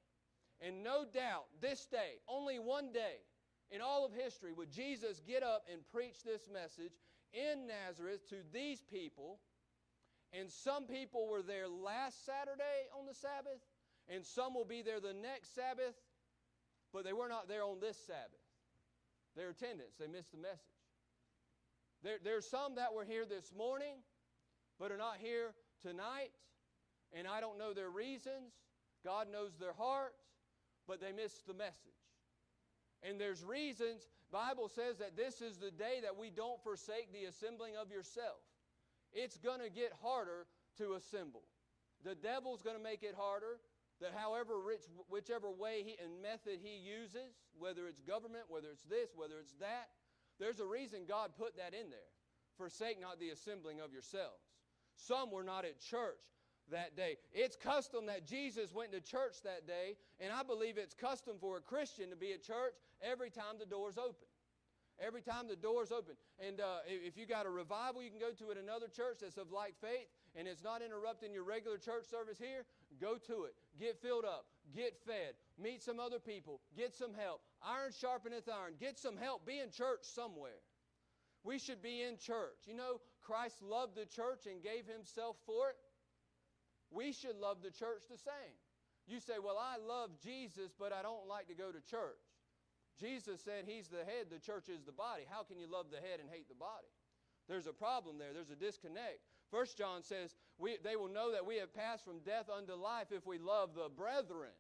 And 0.60 0.82
no 0.82 1.04
doubt, 1.04 1.44
this 1.60 1.86
day, 1.86 2.20
only 2.28 2.58
one 2.58 2.92
day 2.92 3.16
in 3.72 3.80
all 3.80 4.04
of 4.04 4.12
history, 4.12 4.52
would 4.52 4.70
Jesus 4.70 5.20
get 5.26 5.42
up 5.42 5.64
and 5.72 5.80
preach 5.90 6.22
this 6.22 6.42
message 6.52 6.92
in 7.32 7.66
Nazareth 7.66 8.28
to 8.28 8.36
these 8.52 8.82
people. 8.82 9.40
And 10.32 10.50
some 10.50 10.84
people 10.84 11.26
were 11.26 11.42
there 11.42 11.68
last 11.68 12.24
Saturday 12.24 12.88
on 12.98 13.06
the 13.06 13.14
Sabbath, 13.14 13.60
and 14.08 14.24
some 14.24 14.54
will 14.54 14.64
be 14.64 14.82
there 14.82 15.00
the 15.00 15.14
next 15.14 15.54
Sabbath. 15.54 15.94
but 16.92 17.04
they 17.04 17.12
were 17.12 17.28
not 17.28 17.48
there 17.48 17.64
on 17.64 17.80
this 17.80 17.96
Sabbath. 18.06 18.44
Their 19.34 19.50
attendance, 19.50 19.94
they 19.98 20.06
missed 20.06 20.30
the 20.30 20.38
message. 20.38 20.58
There, 22.02 22.18
there's 22.22 22.48
some 22.48 22.74
that 22.74 22.92
were 22.92 23.04
here 23.04 23.24
this 23.24 23.52
morning, 23.56 23.94
but 24.78 24.92
are 24.92 24.98
not 24.98 25.16
here 25.18 25.54
tonight, 25.80 26.32
and 27.12 27.26
I 27.26 27.40
don't 27.40 27.58
know 27.58 27.72
their 27.72 27.90
reasons. 27.90 28.52
God 29.04 29.28
knows 29.32 29.52
their 29.58 29.72
hearts, 29.72 30.20
but 30.86 31.00
they 31.00 31.12
missed 31.12 31.46
the 31.46 31.54
message. 31.54 32.01
And 33.02 33.20
there's 33.20 33.44
reasons. 33.44 34.06
Bible 34.30 34.68
says 34.68 34.98
that 34.98 35.16
this 35.16 35.42
is 35.42 35.56
the 35.56 35.70
day 35.70 36.00
that 36.02 36.16
we 36.16 36.30
don't 36.30 36.62
forsake 36.62 37.12
the 37.12 37.24
assembling 37.24 37.76
of 37.76 37.90
yourself. 37.90 38.40
It's 39.12 39.36
going 39.36 39.60
to 39.60 39.70
get 39.70 39.92
harder 40.02 40.46
to 40.78 40.94
assemble. 40.94 41.42
The 42.04 42.14
devil's 42.14 42.62
going 42.62 42.76
to 42.76 42.82
make 42.82 43.02
it 43.02 43.14
harder. 43.16 43.58
That 44.00 44.14
however 44.16 44.58
rich, 44.58 44.82
whichever 45.08 45.48
way 45.50 45.84
he, 45.84 45.94
and 46.02 46.20
method 46.22 46.58
he 46.60 46.76
uses, 46.76 47.38
whether 47.56 47.86
it's 47.86 48.00
government, 48.00 48.44
whether 48.48 48.66
it's 48.72 48.82
this, 48.82 49.10
whether 49.14 49.38
it's 49.38 49.54
that, 49.60 49.90
there's 50.40 50.58
a 50.58 50.66
reason 50.66 51.02
God 51.06 51.30
put 51.38 51.56
that 51.56 51.72
in 51.72 51.88
there. 51.90 52.10
Forsake 52.56 53.00
not 53.00 53.20
the 53.20 53.30
assembling 53.30 53.78
of 53.78 53.92
yourselves. 53.92 54.42
Some 54.96 55.30
were 55.30 55.44
not 55.44 55.64
at 55.64 55.78
church 55.78 56.18
that 56.70 56.96
day. 56.96 57.16
It's 57.32 57.56
custom 57.56 58.06
that 58.06 58.26
Jesus 58.26 58.72
went 58.72 58.92
to 58.92 59.00
church 59.00 59.42
that 59.44 59.66
day, 59.66 59.96
and 60.20 60.32
I 60.32 60.42
believe 60.42 60.78
it's 60.78 60.94
custom 60.94 61.36
for 61.40 61.56
a 61.56 61.60
Christian 61.60 62.10
to 62.10 62.16
be 62.16 62.32
at 62.32 62.42
church 62.42 62.74
every 63.02 63.30
time 63.30 63.58
the 63.58 63.66
door's 63.66 63.98
open. 63.98 64.28
Every 65.00 65.22
time 65.22 65.48
the 65.48 65.56
door's 65.56 65.90
open. 65.90 66.14
And 66.38 66.60
uh, 66.60 66.86
if 66.86 67.16
you 67.16 67.26
got 67.26 67.46
a 67.46 67.50
revival, 67.50 68.02
you 68.02 68.10
can 68.10 68.20
go 68.20 68.30
to 68.30 68.52
at 68.52 68.56
another 68.56 68.86
church 68.86 69.18
that's 69.22 69.36
of 69.36 69.50
like 69.50 69.74
faith, 69.80 70.06
and 70.36 70.46
it's 70.46 70.62
not 70.62 70.82
interrupting 70.82 71.32
your 71.32 71.44
regular 71.44 71.78
church 71.78 72.04
service 72.04 72.38
here, 72.38 72.64
go 73.00 73.16
to 73.26 73.44
it. 73.44 73.54
Get 73.80 74.00
filled 74.00 74.24
up. 74.24 74.46
Get 74.74 74.96
fed. 75.04 75.34
Meet 75.60 75.82
some 75.82 75.98
other 75.98 76.18
people. 76.18 76.60
Get 76.76 76.94
some 76.94 77.14
help. 77.14 77.40
Iron 77.66 77.90
sharpeneth 77.90 78.48
iron. 78.48 78.74
Get 78.78 78.98
some 78.98 79.16
help. 79.16 79.46
Be 79.46 79.58
in 79.58 79.70
church 79.70 80.00
somewhere. 80.02 80.60
We 81.44 81.58
should 81.58 81.82
be 81.82 82.02
in 82.02 82.16
church. 82.16 82.66
You 82.66 82.76
know, 82.76 83.00
Christ 83.20 83.62
loved 83.62 83.96
the 83.96 84.06
church 84.06 84.46
and 84.46 84.62
gave 84.62 84.86
himself 84.86 85.36
for 85.44 85.70
it. 85.70 85.76
We 86.92 87.12
should 87.12 87.36
love 87.36 87.58
the 87.62 87.70
church 87.70 88.04
the 88.10 88.18
same. 88.18 88.56
You 89.06 89.18
say, 89.20 89.34
Well, 89.42 89.58
I 89.58 89.76
love 89.80 90.10
Jesus, 90.22 90.72
but 90.78 90.92
I 90.92 91.02
don't 91.02 91.26
like 91.26 91.48
to 91.48 91.54
go 91.54 91.72
to 91.72 91.80
church. 91.80 92.22
Jesus 93.00 93.40
said 93.40 93.64
he's 93.66 93.88
the 93.88 94.04
head, 94.04 94.28
the 94.30 94.38
church 94.38 94.68
is 94.68 94.84
the 94.84 94.92
body. 94.92 95.22
How 95.28 95.42
can 95.42 95.58
you 95.58 95.66
love 95.66 95.86
the 95.90 95.96
head 95.96 96.20
and 96.20 96.28
hate 96.30 96.48
the 96.48 96.54
body? 96.54 96.92
There's 97.48 97.66
a 97.66 97.72
problem 97.72 98.18
there, 98.18 98.32
there's 98.32 98.50
a 98.50 98.56
disconnect. 98.56 99.24
First 99.50 99.76
John 99.76 100.02
says, 100.02 100.34
we, 100.58 100.76
They 100.82 100.96
will 100.96 101.08
know 101.08 101.32
that 101.32 101.46
we 101.46 101.56
have 101.56 101.74
passed 101.74 102.04
from 102.04 102.20
death 102.20 102.48
unto 102.48 102.74
life 102.74 103.08
if 103.10 103.26
we 103.26 103.38
love 103.38 103.74
the 103.74 103.88
brethren. 103.88 104.54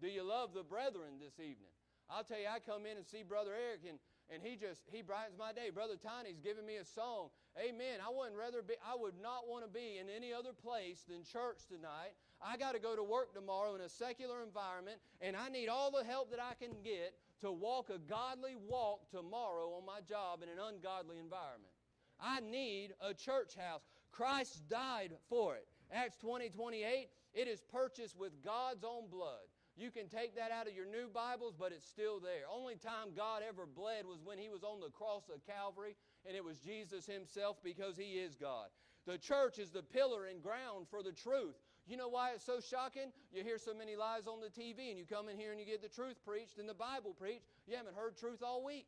Do 0.00 0.08
you 0.08 0.22
love 0.22 0.52
the 0.52 0.62
brethren 0.62 1.18
this 1.20 1.40
evening? 1.40 1.75
I'll 2.10 2.24
tell 2.24 2.38
you, 2.38 2.46
I 2.46 2.58
come 2.60 2.86
in 2.86 2.96
and 2.96 3.06
see 3.06 3.22
Brother 3.22 3.52
Eric, 3.52 3.82
and 3.88 3.98
and 4.30 4.42
he 4.42 4.56
just 4.56 4.82
he 4.90 5.02
brightens 5.02 5.38
my 5.38 5.52
day. 5.52 5.70
Brother 5.70 5.94
Tiny's 5.94 6.40
giving 6.42 6.66
me 6.66 6.76
a 6.76 6.84
song. 6.84 7.30
Amen. 7.58 8.02
I 8.02 8.10
wouldn't 8.10 8.36
rather 8.36 8.62
be 8.62 8.74
I 8.82 8.96
would 8.98 9.14
not 9.22 9.46
want 9.48 9.64
to 9.64 9.70
be 9.70 9.98
in 9.98 10.10
any 10.10 10.32
other 10.32 10.52
place 10.52 11.04
than 11.08 11.22
church 11.22 11.66
tonight. 11.68 12.18
I 12.42 12.56
got 12.56 12.74
to 12.74 12.80
go 12.80 12.96
to 12.96 13.02
work 13.02 13.32
tomorrow 13.34 13.74
in 13.74 13.80
a 13.80 13.88
secular 13.88 14.42
environment, 14.42 14.98
and 15.20 15.36
I 15.36 15.48
need 15.48 15.68
all 15.68 15.90
the 15.90 16.04
help 16.04 16.30
that 16.30 16.40
I 16.40 16.54
can 16.54 16.74
get 16.84 17.14
to 17.40 17.52
walk 17.52 17.90
a 17.90 17.98
godly 17.98 18.56
walk 18.68 19.10
tomorrow 19.10 19.72
on 19.78 19.86
my 19.86 20.00
job 20.00 20.42
in 20.42 20.48
an 20.48 20.58
ungodly 20.58 21.18
environment. 21.18 21.72
I 22.20 22.40
need 22.40 22.94
a 23.00 23.14
church 23.14 23.54
house. 23.56 23.82
Christ 24.10 24.68
died 24.68 25.12
for 25.28 25.54
it. 25.56 25.66
Acts 25.92 26.16
20, 26.16 26.48
28, 26.48 27.08
it 27.34 27.48
is 27.48 27.60
purchased 27.60 28.16
with 28.18 28.42
God's 28.42 28.84
own 28.84 29.08
blood. 29.08 29.46
You 29.76 29.90
can 29.90 30.08
take 30.08 30.34
that 30.36 30.50
out 30.50 30.66
of 30.66 30.74
your 30.74 30.86
new 30.86 31.08
Bibles, 31.12 31.54
but 31.58 31.70
it's 31.70 31.86
still 31.86 32.18
there. 32.18 32.48
Only 32.50 32.76
time 32.76 33.12
God 33.14 33.42
ever 33.46 33.66
bled 33.66 34.06
was 34.06 34.24
when 34.24 34.38
He 34.38 34.48
was 34.48 34.64
on 34.64 34.80
the 34.80 34.88
cross 34.88 35.28
of 35.28 35.44
Calvary, 35.44 35.96
and 36.24 36.34
it 36.34 36.42
was 36.42 36.58
Jesus 36.60 37.04
Himself 37.04 37.58
because 37.62 37.98
He 37.98 38.16
is 38.16 38.36
God. 38.36 38.68
The 39.06 39.18
church 39.18 39.58
is 39.58 39.70
the 39.70 39.82
pillar 39.82 40.26
and 40.26 40.42
ground 40.42 40.86
for 40.88 41.02
the 41.02 41.12
truth. 41.12 41.56
You 41.86 41.98
know 41.98 42.08
why 42.08 42.30
it's 42.32 42.44
so 42.44 42.58
shocking? 42.58 43.12
You 43.30 43.44
hear 43.44 43.58
so 43.58 43.74
many 43.74 43.96
lies 43.96 44.26
on 44.26 44.40
the 44.40 44.48
TV, 44.48 44.88
and 44.88 44.98
you 44.98 45.04
come 45.04 45.28
in 45.28 45.36
here 45.36 45.52
and 45.52 45.60
you 45.60 45.66
get 45.66 45.82
the 45.82 45.92
truth 45.92 46.16
preached 46.24 46.58
and 46.58 46.68
the 46.68 46.74
Bible 46.74 47.12
preached. 47.12 47.44
You 47.68 47.76
haven't 47.76 47.94
heard 47.94 48.16
truth 48.16 48.42
all 48.42 48.64
week. 48.64 48.86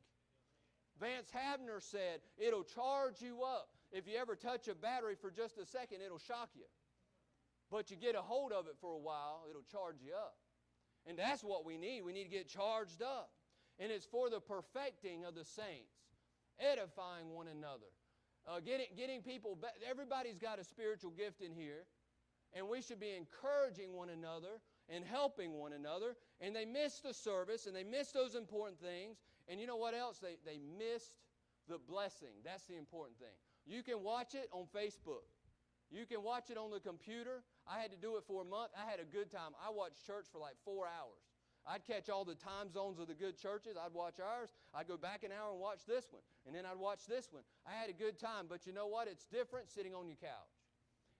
Vance 0.98 1.28
Havner 1.30 1.82
said, 1.82 2.20
It'll 2.38 2.64
charge 2.64 3.20
you 3.20 3.44
up. 3.44 3.68
If 3.92 4.08
you 4.08 4.16
ever 4.16 4.34
touch 4.34 4.68
a 4.68 4.74
battery 4.74 5.14
for 5.20 5.30
just 5.30 5.58
a 5.58 5.66
second, 5.66 6.00
it'll 6.04 6.18
shock 6.18 6.48
you. 6.56 6.64
But 7.70 7.90
you 7.90 7.96
get 7.96 8.16
a 8.16 8.22
hold 8.22 8.52
of 8.52 8.66
it 8.66 8.76
for 8.80 8.94
a 8.94 8.98
while, 8.98 9.44
it'll 9.48 9.68
charge 9.70 9.96
you 10.02 10.14
up. 10.14 10.34
And 11.08 11.18
that's 11.18 11.42
what 11.42 11.64
we 11.64 11.78
need. 11.78 12.02
We 12.02 12.12
need 12.12 12.24
to 12.24 12.30
get 12.30 12.48
charged 12.48 13.02
up. 13.02 13.30
And 13.78 13.90
it's 13.90 14.04
for 14.04 14.28
the 14.28 14.40
perfecting 14.40 15.24
of 15.24 15.34
the 15.34 15.44
saints, 15.44 15.94
edifying 16.60 17.30
one 17.30 17.48
another, 17.48 17.88
uh, 18.46 18.60
getting, 18.60 18.86
getting 18.96 19.22
people. 19.22 19.58
Everybody's 19.88 20.38
got 20.38 20.58
a 20.58 20.64
spiritual 20.64 21.12
gift 21.12 21.40
in 21.40 21.52
here, 21.52 21.86
and 22.52 22.68
we 22.68 22.82
should 22.82 23.00
be 23.00 23.14
encouraging 23.16 23.94
one 23.94 24.10
another 24.10 24.60
and 24.88 25.04
helping 25.04 25.52
one 25.52 25.72
another. 25.72 26.16
And 26.40 26.54
they 26.54 26.64
missed 26.64 27.04
the 27.04 27.14
service, 27.14 27.66
and 27.66 27.74
they 27.74 27.84
missed 27.84 28.12
those 28.12 28.34
important 28.34 28.80
things. 28.80 29.18
And 29.48 29.60
you 29.60 29.66
know 29.66 29.76
what 29.76 29.94
else? 29.94 30.18
They, 30.18 30.36
they 30.44 30.58
missed 30.78 31.16
the 31.68 31.78
blessing. 31.88 32.34
That's 32.44 32.64
the 32.64 32.76
important 32.76 33.18
thing. 33.18 33.36
You 33.64 33.82
can 33.82 34.02
watch 34.02 34.34
it 34.34 34.48
on 34.52 34.66
Facebook. 34.74 35.24
You 35.90 36.04
can 36.04 36.22
watch 36.22 36.50
it 36.50 36.58
on 36.58 36.70
the 36.70 36.80
computer. 36.80 37.42
I 37.66 37.80
had 37.80 37.90
to 37.90 37.96
do 37.96 38.16
it 38.16 38.24
for 38.26 38.42
a 38.42 38.44
month. 38.44 38.70
I 38.76 38.88
had 38.88 39.00
a 39.00 39.08
good 39.08 39.30
time. 39.30 39.56
I 39.56 39.70
watched 39.72 40.04
church 40.06 40.26
for 40.30 40.38
like 40.38 40.56
four 40.64 40.84
hours. 40.84 41.24
I'd 41.68 41.84
catch 41.84 42.08
all 42.08 42.24
the 42.24 42.34
time 42.36 42.72
zones 42.72 42.98
of 42.98 43.08
the 43.08 43.14
good 43.14 43.36
churches. 43.36 43.76
I'd 43.76 43.92
watch 43.92 44.20
ours. 44.20 44.50
I'd 44.72 44.88
go 44.88 44.96
back 44.96 45.24
an 45.24 45.32
hour 45.32 45.52
and 45.52 45.60
watch 45.60 45.84
this 45.86 46.08
one. 46.10 46.22
And 46.46 46.56
then 46.56 46.64
I'd 46.64 46.78
watch 46.78 47.04
this 47.08 47.28
one. 47.30 47.42
I 47.66 47.72
had 47.76 47.90
a 47.90 47.96
good 47.96 48.18
time. 48.18 48.46
But 48.48 48.66
you 48.66 48.72
know 48.72 48.86
what? 48.86 49.08
It's 49.08 49.26
different 49.26 49.68
sitting 49.68 49.94
on 49.94 50.08
your 50.08 50.16
couch. 50.16 50.56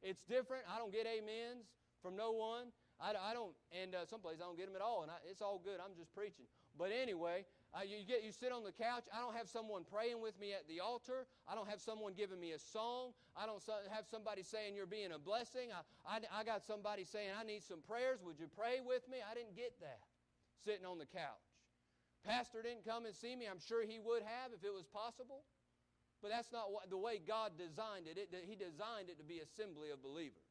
It's 0.00 0.22
different. 0.22 0.64
I 0.64 0.78
don't 0.78 0.92
get 0.92 1.04
amens 1.04 1.68
from 2.00 2.16
no 2.16 2.32
one. 2.32 2.72
I, 3.00 3.12
I 3.12 3.34
don't, 3.34 3.52
and 3.70 3.94
uh, 3.94 4.06
some 4.06 4.20
places 4.20 4.40
I 4.42 4.46
don't 4.46 4.56
get 4.56 4.66
them 4.66 4.76
at 4.76 4.82
all. 4.82 5.02
And 5.02 5.10
I, 5.10 5.16
it's 5.28 5.42
all 5.42 5.60
good. 5.62 5.80
I'm 5.84 5.94
just 5.96 6.14
preaching. 6.14 6.46
But 6.76 6.90
anyway, 6.90 7.44
uh, 7.76 7.84
you, 7.84 8.00
get, 8.08 8.24
you 8.24 8.32
sit 8.32 8.48
on 8.48 8.64
the 8.64 8.72
couch. 8.72 9.04
I 9.12 9.20
don't 9.20 9.36
have 9.36 9.48
someone 9.48 9.84
praying 9.84 10.24
with 10.24 10.40
me 10.40 10.56
at 10.56 10.64
the 10.68 10.80
altar. 10.80 11.28
I 11.44 11.54
don't 11.54 11.68
have 11.68 11.80
someone 11.80 12.16
giving 12.16 12.40
me 12.40 12.52
a 12.52 12.58
song. 12.58 13.12
I 13.36 13.44
don't 13.44 13.60
so, 13.60 13.76
have 13.92 14.08
somebody 14.08 14.42
saying 14.42 14.72
you're 14.74 14.88
being 14.88 15.12
a 15.12 15.18
blessing. 15.20 15.68
I, 15.68 15.84
I, 16.08 16.40
I 16.40 16.44
got 16.44 16.64
somebody 16.64 17.04
saying 17.04 17.28
I 17.36 17.44
need 17.44 17.62
some 17.62 17.84
prayers. 17.84 18.24
Would 18.24 18.40
you 18.40 18.48
pray 18.48 18.80
with 18.80 19.04
me? 19.08 19.18
I 19.20 19.36
didn't 19.36 19.54
get 19.54 19.76
that 19.84 20.00
sitting 20.64 20.88
on 20.88 20.96
the 20.96 21.06
couch. 21.06 21.44
Pastor 22.24 22.64
didn't 22.64 22.88
come 22.88 23.04
and 23.04 23.14
see 23.14 23.36
me. 23.36 23.44
I'm 23.44 23.60
sure 23.60 23.84
he 23.84 24.00
would 24.00 24.24
have 24.24 24.56
if 24.56 24.64
it 24.64 24.72
was 24.72 24.88
possible. 24.88 25.44
But 26.24 26.32
that's 26.32 26.50
not 26.50 26.72
what, 26.72 26.90
the 26.90 26.98
way 26.98 27.20
God 27.20 27.52
designed 27.54 28.08
it. 28.08 28.18
it. 28.18 28.32
He 28.48 28.56
designed 28.56 29.12
it 29.12 29.18
to 29.20 29.24
be 29.24 29.38
assembly 29.38 29.90
of 29.92 30.02
believers. 30.02 30.48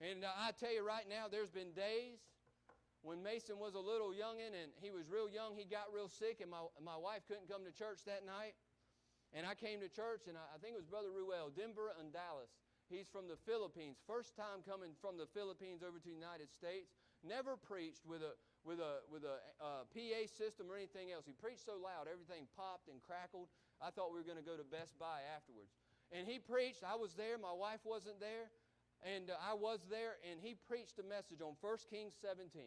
And 0.00 0.24
uh, 0.24 0.28
I 0.32 0.52
tell 0.56 0.72
you 0.72 0.86
right 0.86 1.04
now, 1.08 1.26
there's 1.28 1.50
been 1.50 1.72
days 1.72 2.20
when 3.06 3.22
Mason 3.22 3.62
was 3.62 3.78
a 3.78 3.82
little 3.82 4.10
youngin' 4.10 4.50
and 4.50 4.74
he 4.82 4.90
was 4.90 5.06
real 5.06 5.30
young, 5.30 5.54
he 5.54 5.62
got 5.62 5.94
real 5.94 6.10
sick, 6.10 6.42
and 6.42 6.50
my, 6.50 6.66
my 6.82 6.98
wife 6.98 7.22
couldn't 7.30 7.46
come 7.46 7.62
to 7.62 7.70
church 7.70 8.02
that 8.02 8.26
night. 8.26 8.58
And 9.30 9.46
I 9.46 9.54
came 9.54 9.78
to 9.78 9.86
church, 9.86 10.26
and 10.26 10.34
I, 10.34 10.42
I 10.50 10.58
think 10.58 10.74
it 10.74 10.80
was 10.82 10.90
Brother 10.90 11.14
Ruel, 11.14 11.54
Denver 11.54 11.94
and 12.02 12.10
Dallas. 12.10 12.50
He's 12.90 13.06
from 13.06 13.30
the 13.30 13.38
Philippines. 13.46 14.02
First 14.10 14.34
time 14.34 14.66
coming 14.66 14.90
from 14.98 15.14
the 15.14 15.30
Philippines 15.30 15.86
over 15.86 16.02
to 16.02 16.06
the 16.06 16.18
United 16.18 16.50
States. 16.50 16.98
Never 17.22 17.54
preached 17.54 18.02
with 18.02 18.26
a, 18.26 18.34
with 18.66 18.82
a, 18.82 19.06
with 19.06 19.22
a 19.22 19.38
uh, 19.62 19.86
PA 19.86 20.20
system 20.26 20.66
or 20.66 20.74
anything 20.74 21.14
else. 21.14 21.30
He 21.30 21.34
preached 21.34 21.62
so 21.62 21.78
loud, 21.78 22.10
everything 22.10 22.50
popped 22.58 22.90
and 22.90 22.98
crackled. 22.98 23.46
I 23.78 23.94
thought 23.94 24.10
we 24.10 24.18
were 24.18 24.26
going 24.26 24.42
to 24.42 24.46
go 24.46 24.58
to 24.58 24.66
Best 24.66 24.98
Buy 24.98 25.22
afterwards. 25.30 25.78
And 26.10 26.26
he 26.26 26.42
preached. 26.42 26.82
I 26.82 26.98
was 26.98 27.14
there. 27.14 27.38
My 27.38 27.54
wife 27.54 27.86
wasn't 27.86 28.18
there. 28.18 28.50
And 29.06 29.30
uh, 29.30 29.38
I 29.38 29.54
was 29.54 29.86
there, 29.86 30.18
and 30.26 30.42
he 30.42 30.58
preached 30.66 30.98
a 30.98 31.06
message 31.06 31.38
on 31.38 31.54
1 31.60 31.90
Kings 31.90 32.18
17. 32.18 32.66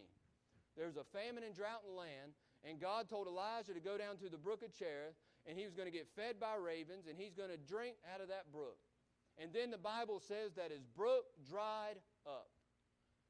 There's 0.80 0.96
a 0.96 1.04
famine 1.04 1.44
and 1.44 1.52
drought 1.52 1.84
in 1.84 1.92
the 1.92 2.00
land, 2.00 2.32
and 2.64 2.80
God 2.80 3.12
told 3.12 3.28
Elijah 3.28 3.76
to 3.76 3.84
go 3.84 4.00
down 4.00 4.16
to 4.24 4.32
the 4.32 4.40
brook 4.40 4.64
of 4.64 4.72
Cherith, 4.72 5.20
and 5.44 5.60
he 5.60 5.68
was 5.68 5.76
going 5.76 5.92
to 5.92 5.94
get 5.94 6.08
fed 6.16 6.40
by 6.40 6.56
ravens, 6.56 7.04
and 7.04 7.20
he's 7.20 7.36
going 7.36 7.52
to 7.52 7.60
drink 7.60 8.00
out 8.08 8.24
of 8.24 8.32
that 8.32 8.48
brook. 8.48 8.80
And 9.36 9.52
then 9.52 9.76
the 9.76 9.80
Bible 9.80 10.24
says 10.24 10.56
that 10.56 10.72
his 10.72 10.88
brook 10.88 11.28
dried 11.44 12.00
up. 12.24 12.48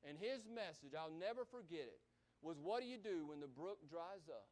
And 0.05 0.13
his 0.13 0.45
message, 0.45 0.93
I'll 0.93 1.13
never 1.13 1.41
forget 1.41 1.89
it, 1.89 2.01
was 2.45 2.61
what 2.61 2.85
do 2.85 2.87
you 2.87 3.01
do 3.01 3.25
when 3.25 3.41
the 3.41 3.51
brook 3.51 3.81
dries 3.89 4.29
up? 4.29 4.47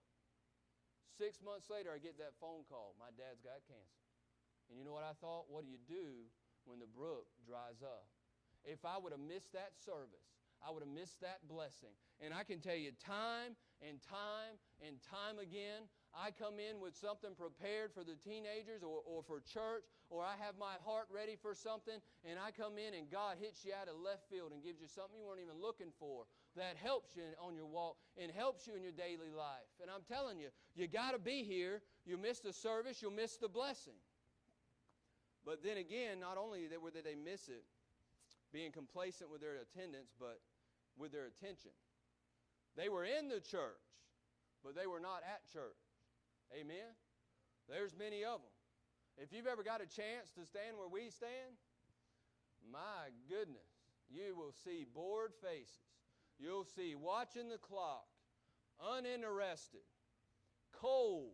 Six 1.16 1.38
months 1.42 1.70
later, 1.70 1.94
I 1.94 2.02
get 2.02 2.18
that 2.18 2.38
phone 2.42 2.66
call. 2.66 2.98
My 2.98 3.14
dad's 3.14 3.46
got 3.46 3.62
cancer. 3.70 4.06
And 4.70 4.78
you 4.78 4.84
know 4.84 4.94
what 4.94 5.08
I 5.08 5.14
thought? 5.18 5.48
What 5.48 5.64
do 5.64 5.70
you 5.70 5.80
do 5.88 6.28
when 6.66 6.82
the 6.82 6.90
brook 6.90 7.30
dries 7.46 7.80
up? 7.82 8.10
If 8.66 8.84
I 8.84 9.00
would 9.00 9.16
have 9.16 9.24
missed 9.24 9.54
that 9.54 9.78
service, 9.80 10.37
I 10.66 10.72
would 10.72 10.82
have 10.82 10.92
missed 10.92 11.22
that 11.22 11.46
blessing. 11.48 11.94
And 12.20 12.34
I 12.34 12.44
can 12.44 12.60
tell 12.60 12.76
you, 12.76 12.92
time 12.98 13.56
and 13.82 14.02
time 14.02 14.58
and 14.82 14.98
time 15.06 15.38
again, 15.38 15.86
I 16.18 16.32
come 16.32 16.58
in 16.58 16.82
with 16.82 16.98
something 16.98 17.38
prepared 17.38 17.94
for 17.94 18.04
the 18.04 18.18
teenagers 18.18 18.82
or, 18.82 19.06
or 19.06 19.22
for 19.22 19.40
church, 19.40 19.86
or 20.10 20.24
I 20.24 20.34
have 20.42 20.58
my 20.58 20.82
heart 20.82 21.06
ready 21.14 21.38
for 21.38 21.54
something, 21.54 22.02
and 22.26 22.40
I 22.40 22.50
come 22.50 22.82
in 22.82 22.98
and 22.98 23.06
God 23.12 23.38
hits 23.38 23.62
you 23.62 23.74
out 23.78 23.88
of 23.88 24.02
left 24.02 24.26
field 24.30 24.50
and 24.50 24.64
gives 24.64 24.82
you 24.82 24.88
something 24.88 25.20
you 25.20 25.28
weren't 25.28 25.46
even 25.46 25.62
looking 25.62 25.94
for. 26.00 26.26
that 26.58 26.74
helps 26.82 27.16
you 27.16 27.22
on 27.38 27.54
your 27.54 27.70
walk 27.70 27.98
and 28.18 28.32
helps 28.32 28.66
you 28.66 28.74
in 28.74 28.82
your 28.82 28.96
daily 28.98 29.30
life. 29.30 29.70
And 29.82 29.92
I'm 29.94 30.02
telling 30.10 30.40
you, 30.40 30.50
you 30.74 30.88
got 30.88 31.12
to 31.12 31.20
be 31.20 31.44
here. 31.44 31.82
You 32.06 32.18
miss 32.18 32.40
the 32.40 32.54
service, 32.54 33.02
you'll 33.02 33.12
miss 33.12 33.38
the 33.38 33.48
blessing. 33.50 34.00
But 35.46 35.64
then 35.64 35.78
again, 35.78 36.20
not 36.20 36.38
only 36.38 36.68
did 36.68 37.06
they 37.06 37.16
miss 37.16 37.48
it, 37.48 37.64
being 38.54 38.72
complacent 38.72 39.32
with 39.32 39.42
their 39.42 39.58
attendance, 39.62 40.14
but 40.20 40.40
with 40.98 41.12
their 41.12 41.26
attention. 41.26 41.72
They 42.76 42.90
were 42.90 43.04
in 43.04 43.28
the 43.28 43.42
church, 43.42 43.84
but 44.64 44.76
they 44.76 44.88
were 44.88 45.00
not 45.00 45.22
at 45.26 45.46
church. 45.52 45.82
Amen? 46.54 46.96
There's 47.68 47.96
many 47.98 48.24
of 48.24 48.40
them. 48.40 48.56
If 49.18 49.34
you've 49.34 49.48
ever 49.48 49.64
got 49.64 49.82
a 49.82 49.90
chance 49.90 50.30
to 50.38 50.46
stand 50.46 50.78
where 50.78 50.88
we 50.88 51.10
stand, 51.10 51.58
my 52.72 53.10
goodness, 53.28 53.68
you 54.10 54.36
will 54.36 54.54
see 54.64 54.86
bored 54.94 55.34
faces. 55.42 55.90
You'll 56.40 56.66
see 56.66 56.94
watching 56.94 57.50
the 57.50 57.58
clock, 57.58 58.06
uninterested, 58.78 59.86
cold. 60.72 61.34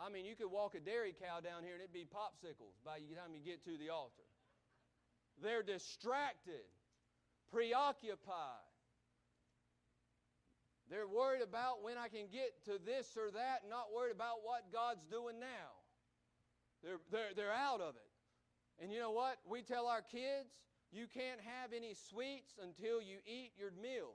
I 0.00 0.08
mean, 0.08 0.24
you 0.24 0.34
could 0.34 0.50
walk 0.50 0.74
a 0.74 0.80
dairy 0.80 1.14
cow 1.14 1.40
down 1.40 1.62
here 1.62 1.74
and 1.74 1.82
it'd 1.82 1.92
be 1.92 2.08
popsicles 2.08 2.80
by 2.84 2.98
the 2.98 3.14
time 3.14 3.36
you 3.36 3.44
get 3.44 3.62
to 3.64 3.76
the 3.76 3.90
altar. 3.90 4.23
They're 5.42 5.62
distracted, 5.62 6.64
preoccupied. 7.50 8.70
They're 10.90 11.08
worried 11.08 11.42
about 11.42 11.82
when 11.82 11.96
I 11.96 12.08
can 12.08 12.26
get 12.30 12.64
to 12.66 12.78
this 12.84 13.16
or 13.16 13.30
that, 13.32 13.64
not 13.68 13.88
worried 13.94 14.14
about 14.14 14.44
what 14.44 14.70
God's 14.72 15.04
doing 15.10 15.40
now. 15.40 15.72
They're, 16.82 17.00
they're, 17.10 17.32
they're 17.34 17.52
out 17.52 17.80
of 17.80 17.96
it. 17.96 18.10
And 18.82 18.92
you 18.92 18.98
know 18.98 19.12
what? 19.12 19.38
We 19.48 19.62
tell 19.62 19.86
our 19.86 20.02
kids, 20.02 20.52
you 20.92 21.06
can't 21.06 21.40
have 21.40 21.72
any 21.74 21.94
sweets 21.94 22.54
until 22.62 23.00
you 23.00 23.18
eat 23.26 23.52
your 23.58 23.70
meal. 23.80 24.14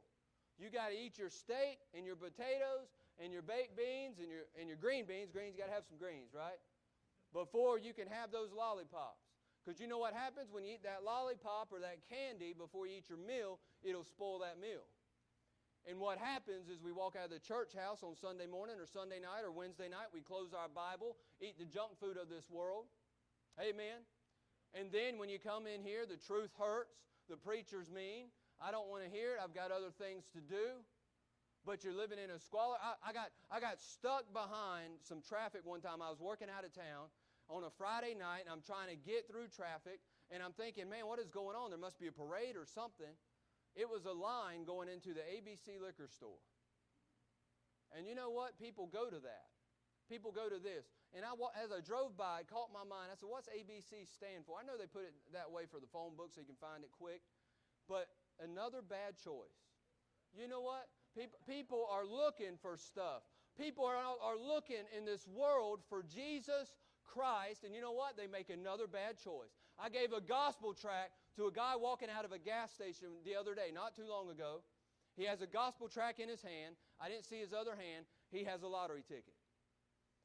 You 0.60 0.70
got 0.70 0.90
to 0.90 0.96
eat 0.96 1.18
your 1.18 1.30
steak 1.30 1.80
and 1.96 2.06
your 2.06 2.16
potatoes 2.16 2.92
and 3.18 3.32
your 3.34 3.42
baked 3.42 3.76
beans 3.76 4.20
and 4.20 4.30
your, 4.30 4.46
and 4.60 4.68
your 4.68 4.78
green 4.78 5.06
beans. 5.06 5.32
Greens, 5.32 5.56
got 5.58 5.68
to 5.68 5.74
have 5.74 5.88
some 5.88 5.98
greens, 5.98 6.36
right? 6.36 6.60
Before 7.34 7.80
you 7.80 7.94
can 7.94 8.08
have 8.08 8.32
those 8.32 8.52
lollipops. 8.52 9.29
Because 9.64 9.80
you 9.80 9.88
know 9.88 10.00
what 10.00 10.14
happens 10.14 10.50
when 10.52 10.64
you 10.64 10.74
eat 10.74 10.84
that 10.84 11.04
lollipop 11.04 11.70
or 11.72 11.80
that 11.80 12.00
candy 12.08 12.56
before 12.58 12.88
you 12.88 12.98
eat 12.98 13.10
your 13.10 13.20
meal? 13.20 13.60
It'll 13.84 14.08
spoil 14.08 14.40
that 14.40 14.60
meal. 14.60 14.88
And 15.88 16.00
what 16.00 16.18
happens 16.18 16.68
is 16.68 16.84
we 16.84 16.92
walk 16.92 17.16
out 17.16 17.26
of 17.26 17.32
the 17.32 17.40
church 17.40 17.72
house 17.76 18.04
on 18.04 18.16
Sunday 18.16 18.48
morning 18.48 18.76
or 18.80 18.86
Sunday 18.86 19.20
night 19.20 19.44
or 19.44 19.52
Wednesday 19.52 19.88
night, 19.88 20.12
we 20.14 20.22
close 20.22 20.52
our 20.54 20.68
Bible, 20.68 21.16
eat 21.42 21.58
the 21.58 21.66
junk 21.66 22.00
food 22.00 22.18
of 22.20 22.30
this 22.30 22.50
world. 22.50 22.86
Amen. 23.60 24.04
And 24.74 24.92
then 24.92 25.18
when 25.18 25.30
you 25.30 25.40
come 25.40 25.66
in 25.66 25.82
here, 25.82 26.06
the 26.06 26.20
truth 26.20 26.52
hurts, 26.60 26.96
the 27.28 27.38
preacher's 27.38 27.90
mean. 27.90 28.28
I 28.62 28.72
don't 28.72 28.90
want 28.90 29.04
to 29.04 29.10
hear 29.10 29.36
it. 29.36 29.40
I've 29.42 29.56
got 29.56 29.72
other 29.72 29.90
things 29.90 30.28
to 30.36 30.42
do. 30.42 30.84
But 31.66 31.84
you're 31.84 31.96
living 31.96 32.20
in 32.20 32.30
a 32.30 32.40
squalor. 32.40 32.76
I, 32.80 33.10
I, 33.10 33.14
got, 33.14 33.32
I 33.52 33.60
got 33.60 33.80
stuck 33.80 34.32
behind 34.32 35.00
some 35.02 35.22
traffic 35.22 35.62
one 35.64 35.82
time. 35.82 36.02
I 36.02 36.10
was 36.10 36.20
working 36.20 36.48
out 36.52 36.64
of 36.64 36.74
town 36.74 37.12
on 37.50 37.66
a 37.66 37.74
Friday 37.74 38.14
night, 38.14 38.46
and 38.46 38.54
I'm 38.54 38.62
trying 38.62 38.94
to 38.94 38.96
get 38.96 39.26
through 39.26 39.50
traffic. 39.50 40.00
And 40.30 40.46
I'm 40.46 40.54
thinking, 40.54 40.86
man, 40.86 41.10
what 41.10 41.18
is 41.18 41.34
going 41.34 41.58
on? 41.58 41.74
There 41.74 41.82
must 41.82 41.98
be 41.98 42.06
a 42.06 42.14
parade 42.14 42.54
or 42.54 42.66
something. 42.70 43.10
It 43.74 43.90
was 43.90 44.06
a 44.06 44.14
line 44.14 44.64
going 44.64 44.90
into 44.90 45.18
the 45.18 45.26
ABC 45.26 45.82
liquor 45.82 46.06
store. 46.06 46.42
And 47.90 48.06
you 48.06 48.14
know 48.14 48.30
what? 48.30 48.54
People 48.62 48.86
go 48.86 49.10
to 49.10 49.18
that. 49.26 49.50
People 50.06 50.30
go 50.30 50.50
to 50.50 50.62
this. 50.62 50.90
And 51.14 51.26
I, 51.26 51.34
as 51.58 51.74
I 51.74 51.82
drove 51.82 52.14
by, 52.14 52.46
it 52.46 52.50
caught 52.50 52.70
my 52.70 52.86
mind. 52.86 53.10
I 53.10 53.18
said, 53.18 53.30
what's 53.30 53.50
ABC 53.50 54.06
stand 54.06 54.46
for? 54.46 54.58
I 54.62 54.66
know 54.66 54.78
they 54.78 54.90
put 54.90 55.06
it 55.06 55.14
that 55.34 55.50
way 55.50 55.66
for 55.66 55.82
the 55.82 55.90
phone 55.90 56.14
book 56.14 56.30
so 56.34 56.42
you 56.42 56.50
can 56.50 56.62
find 56.62 56.86
it 56.86 56.94
quick. 56.94 57.22
But 57.90 58.10
another 58.38 58.86
bad 58.86 59.18
choice. 59.18 59.58
You 60.34 60.46
know 60.46 60.62
what? 60.62 60.90
People, 61.46 61.90
are 61.90 62.06
looking 62.06 62.58
for 62.62 62.78
stuff. 62.78 63.26
People 63.58 63.86
are, 63.86 63.98
are 63.98 64.38
looking 64.38 64.86
in 64.96 65.06
this 65.06 65.28
world 65.28 65.82
for 65.90 66.06
Jesus 66.06 66.70
Christ, 67.14 67.64
and 67.64 67.74
you 67.74 67.82
know 67.82 67.92
what? 67.92 68.18
They 68.18 68.28
make 68.28 68.50
another 68.50 68.88
bad 68.88 69.18
choice. 69.18 69.52
I 69.78 69.90
gave 69.90 70.14
a 70.14 70.22
gospel 70.22 70.74
track 70.74 71.12
to 71.36 71.48
a 71.48 71.52
guy 71.52 71.76
walking 71.76 72.10
out 72.10 72.26
of 72.26 72.32
a 72.32 72.40
gas 72.40 72.72
station 72.72 73.08
the 73.26 73.36
other 73.36 73.56
day, 73.56 73.72
not 73.74 73.96
too 73.96 74.08
long 74.08 74.30
ago. 74.30 74.62
He 75.16 75.26
has 75.26 75.42
a 75.42 75.48
gospel 75.48 75.88
track 75.88 76.20
in 76.20 76.30
his 76.30 76.42
hand. 76.42 76.76
I 77.00 77.10
didn't 77.10 77.26
see 77.26 77.40
his 77.40 77.54
other 77.54 77.76
hand. 77.76 78.06
He 78.32 78.44
has 78.46 78.64
a 78.64 78.68
lottery 78.68 79.04
ticket. 79.08 79.36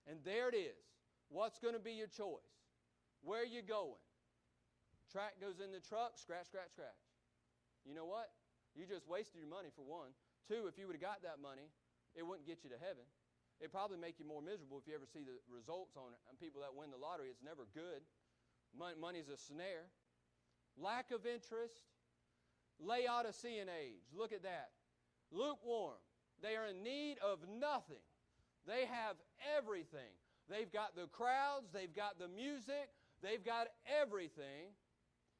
And 0.06 0.18
there 0.24 0.48
it 0.48 0.54
is. 0.54 0.78
What's 1.28 1.58
going 1.58 1.74
to 1.74 1.80
be 1.80 1.92
your 1.92 2.06
choice? 2.06 2.52
Where 3.22 3.42
are 3.42 3.48
you 3.48 3.62
going? 3.62 3.98
Track 5.10 5.40
goes 5.40 5.58
in 5.62 5.72
the 5.72 5.80
truck, 5.80 6.18
scratch, 6.18 6.46
scratch, 6.46 6.70
scratch. 6.70 7.00
You 7.86 7.94
know 7.94 8.04
what? 8.04 8.30
You 8.74 8.84
just 8.84 9.08
wasted 9.08 9.40
your 9.40 9.48
money 9.48 9.70
for 9.74 9.82
one. 9.82 10.10
Two, 10.48 10.66
if 10.68 10.76
you 10.76 10.86
would 10.86 10.96
have 10.98 11.02
got 11.02 11.22
that 11.22 11.40
money, 11.40 11.70
it 12.14 12.26
wouldn't 12.26 12.46
get 12.46 12.62
you 12.62 12.70
to 12.70 12.78
heaven. 12.78 13.06
It'd 13.60 13.72
probably 13.72 13.98
make 13.98 14.18
you 14.18 14.26
more 14.26 14.42
miserable 14.42 14.78
if 14.78 14.86
you 14.86 14.94
ever 14.94 15.06
see 15.06 15.22
the 15.22 15.38
results 15.46 15.94
on, 15.96 16.10
on 16.26 16.34
people 16.40 16.60
that 16.62 16.74
win 16.74 16.90
the 16.90 17.00
lottery. 17.00 17.30
It's 17.30 17.42
never 17.42 17.66
good. 17.72 18.02
Money, 18.76 18.98
money's 18.98 19.30
a 19.30 19.38
snare 19.38 19.88
lack 20.76 21.10
of 21.10 21.26
interest, 21.26 21.82
Laodicean 22.80 23.68
age. 23.68 24.02
Look 24.14 24.32
at 24.32 24.42
that. 24.42 24.70
Lukewarm. 25.30 25.98
They 26.42 26.56
are 26.56 26.66
in 26.66 26.82
need 26.82 27.16
of 27.18 27.38
nothing. 27.48 28.02
They 28.66 28.86
have 28.86 29.16
everything. 29.56 30.12
They've 30.48 30.70
got 30.70 30.94
the 30.94 31.06
crowds, 31.08 31.70
they've 31.72 31.94
got 31.94 32.18
the 32.18 32.28
music, 32.28 32.90
they've 33.22 33.44
got 33.44 33.68
everything. 33.88 34.74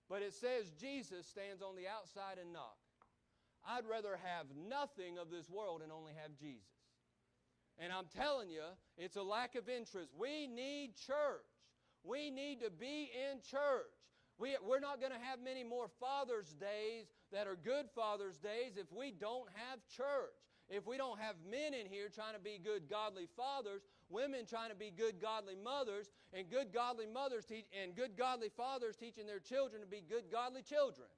But 0.08 0.22
it 0.22 0.32
says 0.32 0.70
Jesus 0.80 1.26
stands 1.26 1.62
on 1.62 1.76
the 1.76 1.88
outside 1.88 2.38
and 2.40 2.52
knocks. 2.52 2.88
I'd 3.66 3.88
rather 3.88 4.18
have 4.22 4.46
nothing 4.54 5.18
of 5.18 5.30
this 5.30 5.48
world 5.48 5.80
and 5.82 5.90
only 5.90 6.12
have 6.20 6.36
Jesus. 6.36 6.68
And 7.78 7.92
I'm 7.92 8.06
telling 8.16 8.48
you, 8.48 8.62
it's 8.96 9.16
a 9.16 9.22
lack 9.22 9.54
of 9.56 9.68
interest. 9.68 10.10
We 10.18 10.46
need 10.46 10.94
church. 11.06 11.50
We 12.04 12.30
need 12.30 12.60
to 12.60 12.70
be 12.70 13.10
in 13.12 13.40
church. 13.40 13.90
We, 14.38 14.56
we're 14.66 14.80
not 14.80 15.00
going 15.00 15.12
to 15.12 15.18
have 15.18 15.38
many 15.42 15.64
more 15.64 15.88
Father's 16.00 16.52
Days 16.54 17.06
that 17.32 17.46
are 17.46 17.56
good 17.56 17.86
Father's 17.94 18.38
Days 18.38 18.76
if 18.76 18.92
we 18.92 19.12
don't 19.12 19.48
have 19.54 19.78
church. 19.96 20.34
If 20.68 20.86
we 20.86 20.96
don't 20.96 21.20
have 21.20 21.36
men 21.48 21.74
in 21.74 21.86
here 21.86 22.08
trying 22.08 22.34
to 22.34 22.40
be 22.40 22.58
good, 22.62 22.88
godly 22.88 23.28
fathers, 23.36 23.82
women 24.08 24.46
trying 24.46 24.70
to 24.70 24.76
be 24.76 24.90
good, 24.90 25.20
godly 25.20 25.56
mothers, 25.62 26.10
and 26.32 26.48
good, 26.50 26.72
godly 26.72 27.06
mothers 27.06 27.44
te- 27.44 27.66
and 27.80 27.94
good, 27.94 28.16
godly 28.16 28.48
fathers 28.48 28.96
teaching 28.96 29.26
their 29.26 29.40
children 29.40 29.82
to 29.82 29.86
be 29.86 30.02
good, 30.08 30.24
godly 30.32 30.62
children. 30.62 31.08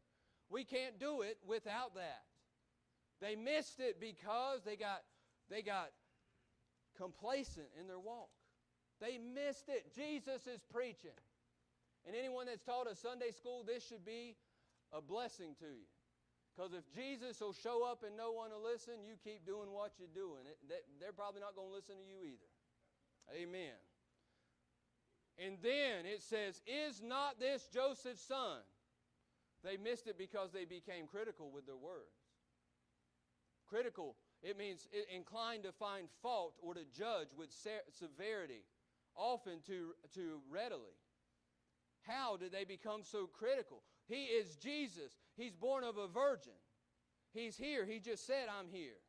We 0.51 0.65
can't 0.65 0.99
do 0.99 1.23
it 1.23 1.39
without 1.47 1.95
that. 1.95 2.25
They 3.21 3.37
missed 3.37 3.81
it 3.81 4.01
because 4.01 4.63
they 4.65 4.77
got, 4.77 5.03
they 5.49 5.63
got 5.63 5.91
complacent 6.97 7.67
in 7.81 7.87
their 7.87 8.01
walk. 8.01 8.31
They 9.01 9.19
missed 9.19 9.69
it. 9.69 9.95
Jesus 9.95 10.47
is 10.47 10.65
preaching. 10.73 11.17
And 12.07 12.17
anyone 12.17 12.47
that's 12.47 12.63
taught 12.63 12.91
a 12.91 12.95
Sunday 12.95 13.31
school, 13.31 13.65
this 13.67 13.87
should 13.87 14.05
be 14.05 14.37
a 14.93 15.01
blessing 15.01 15.55
to 15.61 15.67
you. 15.67 15.91
Because 16.55 16.73
if 16.73 16.89
Jesus 16.95 17.41
will 17.41 17.53
show 17.53 17.85
up 17.85 18.03
and 18.07 18.17
no 18.17 18.33
one 18.33 18.51
will 18.51 18.65
listen, 18.65 19.05
you 19.05 19.21
keep 19.23 19.45
doing 19.45 19.69
what 19.73 19.93
you're 19.99 20.15
doing. 20.15 20.49
They're 21.01 21.13
probably 21.13 21.41
not 21.41 21.55
going 21.55 21.69
to 21.69 21.75
listen 21.75 21.97
to 22.01 22.07
you 22.07 22.25
either. 22.25 22.51
Amen. 23.37 23.77
And 25.37 25.59
then 25.61 26.07
it 26.07 26.23
says, 26.23 26.63
Is 26.67 27.03
not 27.03 27.39
this 27.39 27.69
Joseph's 27.69 28.23
son? 28.23 28.61
They 29.63 29.77
missed 29.77 30.07
it 30.07 30.17
because 30.17 30.53
they 30.53 30.65
became 30.65 31.07
critical 31.07 31.51
with 31.53 31.67
their 31.67 31.77
words. 31.77 32.17
Critical, 33.69 34.15
it 34.43 34.59
means 34.59 34.87
inclined 35.15 35.65
to 35.65 35.73
find 35.73 36.09
fault 36.23 36.55
or 36.63 36.75
to 36.75 36.85
judge 36.97 37.29
with 37.37 37.51
severity, 37.91 38.65
often 39.17 39.61
too, 39.67 39.95
too 40.15 40.41
readily. 40.51 40.95
How 42.07 42.37
did 42.37 42.53
they 42.53 42.65
become 42.65 43.03
so 43.03 43.27
critical? 43.27 43.83
He 44.07 44.25
is 44.25 44.57
Jesus. 44.57 45.17
He's 45.37 45.55
born 45.55 45.83
of 45.83 45.97
a 45.97 46.07
virgin. 46.07 46.53
He's 47.33 47.57
here. 47.57 47.85
He 47.85 47.99
just 47.99 48.27
said, 48.27 48.47
I'm 48.49 48.69
here. 48.69 49.01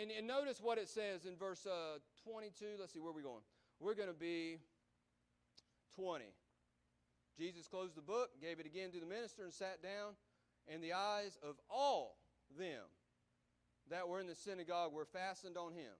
And, 0.00 0.10
and 0.10 0.26
notice 0.26 0.60
what 0.62 0.78
it 0.78 0.88
says 0.88 1.26
in 1.26 1.36
verse 1.36 1.66
uh, 1.66 1.98
22. 2.24 2.76
Let's 2.78 2.92
see, 2.92 3.00
where 3.00 3.10
are 3.10 3.14
we 3.14 3.22
going? 3.22 3.42
We're 3.80 3.94
going 3.94 4.08
to 4.08 4.14
be 4.14 4.58
20. 5.96 6.24
Jesus 7.38 7.66
closed 7.66 7.94
the 7.94 8.02
book, 8.02 8.30
gave 8.40 8.60
it 8.60 8.66
again 8.66 8.90
to 8.92 9.00
the 9.00 9.06
minister, 9.06 9.44
and 9.44 9.52
sat 9.52 9.82
down. 9.82 10.14
And 10.68 10.82
the 10.82 10.94
eyes 10.94 11.38
of 11.42 11.56
all 11.68 12.16
them 12.58 12.82
that 13.90 14.08
were 14.08 14.20
in 14.20 14.26
the 14.26 14.34
synagogue 14.34 14.92
were 14.92 15.04
fastened 15.04 15.56
on 15.56 15.72
him. 15.72 15.92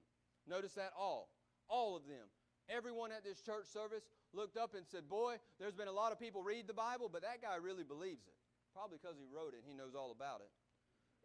Notice 0.48 0.74
that 0.74 0.92
all. 0.98 1.30
All 1.68 1.96
of 1.96 2.06
them. 2.06 2.26
Everyone 2.68 3.12
at 3.12 3.24
this 3.24 3.40
church 3.40 3.66
service 3.66 4.04
looked 4.32 4.56
up 4.56 4.74
and 4.74 4.86
said, 4.86 5.08
Boy, 5.08 5.36
there's 5.58 5.74
been 5.74 5.88
a 5.88 5.92
lot 5.92 6.12
of 6.12 6.18
people 6.18 6.42
read 6.42 6.66
the 6.66 6.74
Bible, 6.74 7.08
but 7.12 7.22
that 7.22 7.42
guy 7.42 7.56
really 7.56 7.84
believes 7.84 8.26
it. 8.26 8.34
Probably 8.74 8.98
because 9.00 9.16
he 9.18 9.26
wrote 9.32 9.54
it, 9.54 9.62
he 9.66 9.74
knows 9.74 9.94
all 9.94 10.10
about 10.10 10.42
it. 10.42 10.50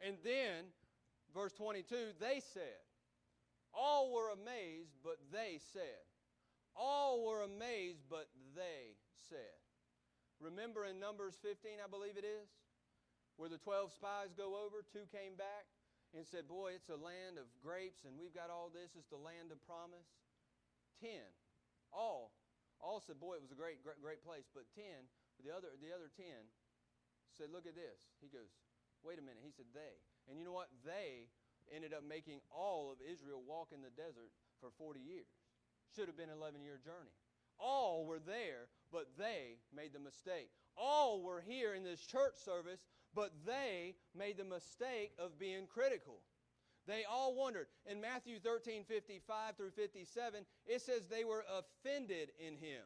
And 0.06 0.18
then, 0.24 0.72
verse 1.34 1.54
22, 1.54 2.18
they 2.20 2.42
said, 2.54 2.82
All 3.74 4.14
were 4.14 4.32
amazed, 4.32 4.98
but 5.04 5.18
they 5.32 5.60
said. 5.74 6.06
All 6.76 7.26
were 7.26 7.42
amazed, 7.42 8.04
but 8.10 8.30
they 8.56 8.96
said. 9.30 9.60
Remember 10.40 10.86
in 10.86 11.00
Numbers 11.00 11.36
15, 11.42 11.84
I 11.84 11.90
believe 11.90 12.18
it 12.18 12.26
is? 12.26 12.48
where 13.42 13.50
the 13.50 13.58
12 13.58 13.90
spies 13.90 14.38
go 14.38 14.54
over, 14.54 14.86
two 14.94 15.10
came 15.10 15.34
back 15.34 15.66
and 16.12 16.28
said, 16.28 16.48
Boy, 16.48 16.76
it's 16.76 16.92
a 16.92 17.00
land 17.00 17.40
of 17.40 17.48
grapes 17.64 18.04
and 18.04 18.16
we've 18.20 18.36
got 18.36 18.52
all 18.52 18.68
this. 18.72 18.96
It's 18.96 19.12
the 19.12 19.20
land 19.20 19.52
of 19.52 19.60
promise. 19.64 20.08
Ten, 21.00 21.26
all, 21.90 22.36
all 22.80 23.02
said, 23.02 23.18
Boy, 23.18 23.40
it 23.40 23.44
was 23.44 23.56
a 23.56 23.60
great, 23.60 23.82
great, 23.82 24.00
great 24.04 24.22
place. 24.22 24.48
But 24.52 24.68
ten, 24.76 25.08
the 25.42 25.50
other, 25.50 25.72
the 25.80 25.92
other 25.96 26.12
ten 26.14 26.46
said, 27.34 27.50
Look 27.50 27.66
at 27.66 27.80
this. 27.80 28.12
He 28.20 28.28
goes, 28.28 28.52
Wait 29.02 29.18
a 29.18 29.24
minute. 29.24 29.42
He 29.42 29.56
said, 29.56 29.70
They. 29.74 29.98
And 30.30 30.38
you 30.38 30.46
know 30.46 30.54
what? 30.54 30.70
They 30.86 31.32
ended 31.74 31.96
up 31.96 32.04
making 32.04 32.44
all 32.52 32.92
of 32.92 33.00
Israel 33.02 33.42
walk 33.42 33.72
in 33.72 33.82
the 33.82 33.94
desert 33.94 34.30
for 34.60 34.70
40 34.78 35.00
years. 35.00 35.32
Should 35.96 36.08
have 36.08 36.18
been 36.18 36.30
an 36.30 36.38
11 36.38 36.62
year 36.62 36.80
journey. 36.84 37.16
All 37.60 38.06
were 38.06 38.20
there, 38.20 38.70
but 38.92 39.10
they 39.18 39.62
made 39.76 39.94
the 39.94 40.00
mistake. 40.00 40.50
All 40.78 41.22
were 41.22 41.42
here 41.42 41.74
in 41.76 41.84
this 41.84 42.02
church 42.02 42.34
service, 42.44 42.82
but 43.16 43.32
they 43.46 43.96
made 44.18 44.38
the 44.38 44.44
mistake 44.44 45.12
of 45.20 45.40
being 45.40 45.68
critical. 45.68 46.20
They 46.88 47.04
all 47.10 47.36
wondered. 47.36 47.68
In 47.86 48.02
Matthew 48.02 48.40
13, 48.40 48.84
55 48.84 49.56
through 49.56 49.72
57, 49.72 50.46
it 50.66 50.82
says 50.82 51.08
they 51.08 51.24
were 51.24 51.46
offended 51.50 52.32
in 52.40 52.56
him. 52.56 52.82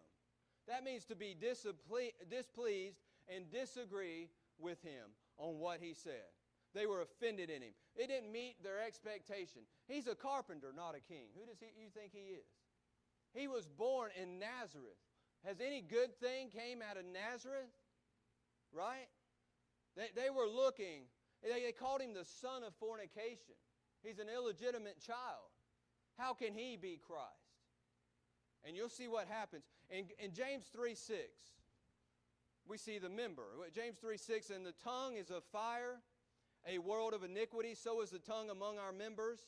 That 0.67 0.83
means 0.83 1.05
to 1.05 1.15
be 1.15 1.35
displeased 1.39 2.97
and 3.33 3.51
disagree 3.51 4.29
with 4.59 4.81
him 4.81 5.13
on 5.38 5.59
what 5.59 5.79
he 5.79 5.93
said. 5.93 6.27
They 6.73 6.85
were 6.85 7.01
offended 7.01 7.49
in 7.49 7.61
him. 7.61 7.71
It 7.95 8.07
didn't 8.07 8.31
meet 8.31 8.61
their 8.61 8.81
expectation. 8.85 9.61
He's 9.88 10.07
a 10.07 10.15
carpenter, 10.15 10.73
not 10.75 10.95
a 10.95 10.99
king. 10.99 11.27
Who 11.39 11.45
does 11.45 11.59
he, 11.59 11.67
you 11.79 11.88
think 11.93 12.11
he 12.11 12.33
is? 12.33 12.45
He 13.33 13.47
was 13.47 13.67
born 13.67 14.11
in 14.21 14.39
Nazareth. 14.39 14.99
Has 15.45 15.61
any 15.61 15.81
good 15.81 16.19
thing 16.19 16.49
came 16.49 16.81
out 16.81 16.97
of 16.97 17.05
Nazareth? 17.05 17.71
Right? 18.73 19.07
They, 19.95 20.10
they 20.15 20.29
were 20.29 20.47
looking. 20.47 21.08
They, 21.43 21.62
they 21.62 21.71
called 21.71 22.01
him 22.01 22.13
the 22.13 22.25
son 22.25 22.63
of 22.63 22.73
fornication. 22.75 23.55
He's 24.03 24.19
an 24.19 24.27
illegitimate 24.34 24.99
child. 24.99 25.49
How 26.17 26.34
can 26.34 26.53
he 26.53 26.77
be 26.77 26.99
Christ? 27.05 27.31
And 28.65 28.75
you'll 28.75 28.89
see 28.89 29.08
what 29.08 29.27
happens. 29.27 29.63
In, 29.89 30.05
in 30.19 30.34
James 30.34 30.65
3 30.73 30.95
6, 30.95 31.19
we 32.67 32.77
see 32.77 32.97
the 32.97 33.10
member. 33.10 33.43
James 33.73 33.97
3 33.97 34.17
6, 34.17 34.49
and 34.49 34.65
the 34.65 34.73
tongue 34.84 35.17
is 35.17 35.29
a 35.29 35.41
fire, 35.51 35.99
a 36.67 36.79
world 36.79 37.13
of 37.13 37.23
iniquity, 37.23 37.75
so 37.75 38.01
is 38.01 38.10
the 38.10 38.19
tongue 38.19 38.49
among 38.49 38.79
our 38.79 38.91
members 38.91 39.39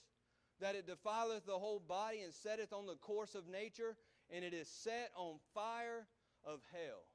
that 0.60 0.76
it 0.76 0.88
defileth 0.88 1.46
the 1.46 1.58
whole 1.58 1.80
body 1.80 2.22
and 2.22 2.34
setteth 2.34 2.74
on 2.74 2.86
the 2.86 2.96
course 2.96 3.36
of 3.36 3.48
nature, 3.48 3.96
and 4.30 4.44
it 4.44 4.54
is 4.54 4.68
set 4.68 5.12
on 5.16 5.36
fire 5.54 6.08
of 6.44 6.62
hell. 6.72 7.06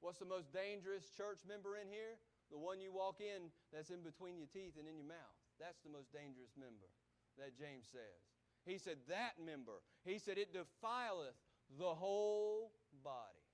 What's 0.00 0.18
the 0.18 0.26
most 0.26 0.52
dangerous 0.52 1.04
church 1.16 1.38
member 1.48 1.76
in 1.76 1.88
here? 1.88 2.18
The 2.50 2.58
one 2.58 2.80
you 2.80 2.92
walk 2.92 3.20
in 3.20 3.50
that's 3.72 3.90
in 3.90 4.02
between 4.02 4.36
your 4.36 4.50
teeth 4.50 4.76
and 4.78 4.88
in 4.88 4.96
your 4.96 5.08
mouth. 5.08 5.38
That's 5.58 5.80
the 5.82 5.90
most 5.90 6.12
dangerous 6.12 6.52
member 6.58 6.90
that 7.38 7.56
James 7.56 7.86
says. 7.90 8.20
He 8.64 8.78
said, 8.78 8.98
That 9.08 9.40
member. 9.40 9.84
He 10.04 10.18
said, 10.18 10.38
It 10.38 10.52
defileth 10.52 11.36
the 11.78 11.94
whole 11.94 12.72
body. 13.02 13.44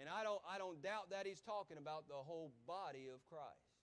And 0.00 0.08
I 0.08 0.24
don't, 0.24 0.40
I 0.48 0.58
don't 0.58 0.82
doubt 0.82 1.10
that 1.10 1.26
he's 1.26 1.40
talking 1.40 1.78
about 1.78 2.08
the 2.08 2.18
whole 2.18 2.52
body 2.66 3.06
of 3.14 3.22
Christ. 3.30 3.74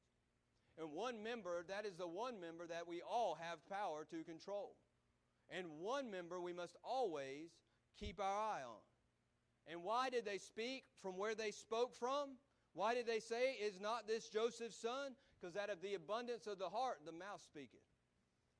And 0.77 0.91
one 0.91 1.23
member, 1.23 1.63
that 1.67 1.85
is 1.85 1.95
the 1.95 2.07
one 2.07 2.39
member 2.39 2.67
that 2.67 2.87
we 2.87 3.01
all 3.01 3.37
have 3.39 3.59
power 3.69 4.05
to 4.11 4.23
control. 4.23 4.75
And 5.49 5.67
one 5.79 6.11
member 6.11 6.39
we 6.39 6.53
must 6.53 6.75
always 6.83 7.51
keep 7.99 8.19
our 8.19 8.37
eye 8.37 8.63
on. 8.65 8.81
And 9.67 9.83
why 9.83 10.09
did 10.09 10.25
they 10.25 10.37
speak 10.37 10.83
from 11.01 11.17
where 11.17 11.35
they 11.35 11.51
spoke 11.51 11.95
from? 11.95 12.37
Why 12.73 12.93
did 12.93 13.07
they 13.07 13.19
say, 13.19 13.57
Is 13.61 13.79
not 13.79 14.07
this 14.07 14.29
Joseph's 14.29 14.79
son? 14.79 15.15
Because 15.39 15.57
out 15.57 15.69
of 15.69 15.81
the 15.81 15.95
abundance 15.95 16.47
of 16.47 16.59
the 16.59 16.69
heart, 16.69 16.99
the 17.05 17.11
mouth 17.11 17.41
speaketh. 17.43 17.81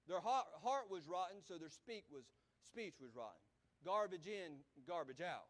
Their 0.08 0.20
heart, 0.20 0.90
was 0.90 1.08
rotten, 1.08 1.38
so 1.48 1.58
their 1.58 1.70
speak 1.70 2.06
was, 2.12 2.26
speech 2.66 2.96
was 3.00 3.16
rotten. 3.16 3.40
Garbage 3.86 4.28
in, 4.28 4.60
garbage 4.88 5.22
out. 5.22 5.46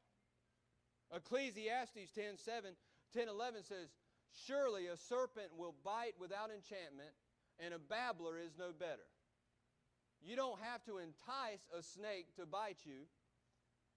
Ecclesiastes 1.15 2.11
10 2.13 2.37
7, 2.37 2.71
10 3.13 3.27
11 3.27 3.63
says, 3.63 3.87
Surely 4.45 4.87
a 4.87 4.95
serpent 4.95 5.51
will 5.57 5.75
bite 5.83 6.15
without 6.19 6.51
enchantment, 6.51 7.11
and 7.59 7.73
a 7.73 7.79
babbler 7.79 8.37
is 8.37 8.53
no 8.57 8.71
better. 8.77 9.07
You 10.21 10.35
don't 10.35 10.59
have 10.61 10.83
to 10.85 10.99
entice 10.99 11.65
a 11.77 11.81
snake 11.81 12.35
to 12.35 12.45
bite 12.45 12.85
you, 12.85 13.09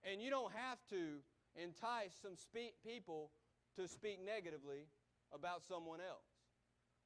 and 0.02 0.22
you 0.22 0.30
don't 0.30 0.52
have 0.52 0.78
to 0.90 1.20
entice 1.54 2.14
some 2.22 2.36
spe- 2.36 2.74
people 2.84 3.30
to 3.76 3.88
speak 3.88 4.24
negatively 4.24 4.86
about 5.32 5.62
someone 5.64 6.00
else. 6.00 6.26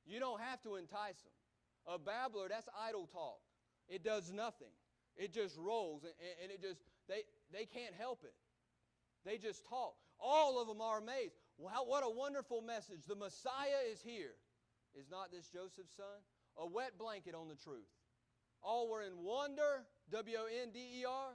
You 0.07 0.21
don't 0.21 0.41
have 0.41 0.63
to 0.63 0.77
entice 0.77 1.21
them. 1.23 1.95
A 1.95 1.99
babbler, 1.99 2.49
that's 2.49 2.69
idle 2.89 3.07
talk. 3.07 3.41
It 3.89 4.05
does 4.05 4.33
nothing. 4.33 4.73
It 5.17 5.33
just 5.33 5.57
rolls, 5.59 6.05
and, 6.05 6.13
and 6.43 6.53
it 6.53 6.63
just, 6.63 6.81
they, 7.09 7.23
they 7.53 7.65
can't 7.65 7.95
help 7.99 8.23
it. 8.25 8.35
They 9.25 9.39
just 9.39 9.67
talk. 9.67 9.95
All 10.21 10.61
of 10.61 10.69
them 10.69 10.81
are 10.81 10.99
amazed. 10.99 11.35
Wow, 11.59 11.85
what 11.87 12.05
a 12.05 12.11
wonderful 12.11 12.61
message. 12.61 13.07
The 13.07 13.17
Messiah 13.17 13.83
is 13.91 14.01
here. 14.01 14.37
Is 14.95 15.11
not 15.11 15.31
this 15.33 15.49
Joseph's 15.49 15.97
son? 15.97 16.23
A 16.57 16.67
wet 16.67 16.99
blanket 16.99 17.35
on 17.35 17.49
the 17.49 17.57
truth. 17.57 17.89
All 18.63 18.89
were 18.91 19.03
in 19.03 19.13
wonder, 19.23 19.85
W 20.11 20.37
O 20.39 20.47
N 20.47 20.71
D 20.73 20.79
E 21.01 21.05
R, 21.05 21.31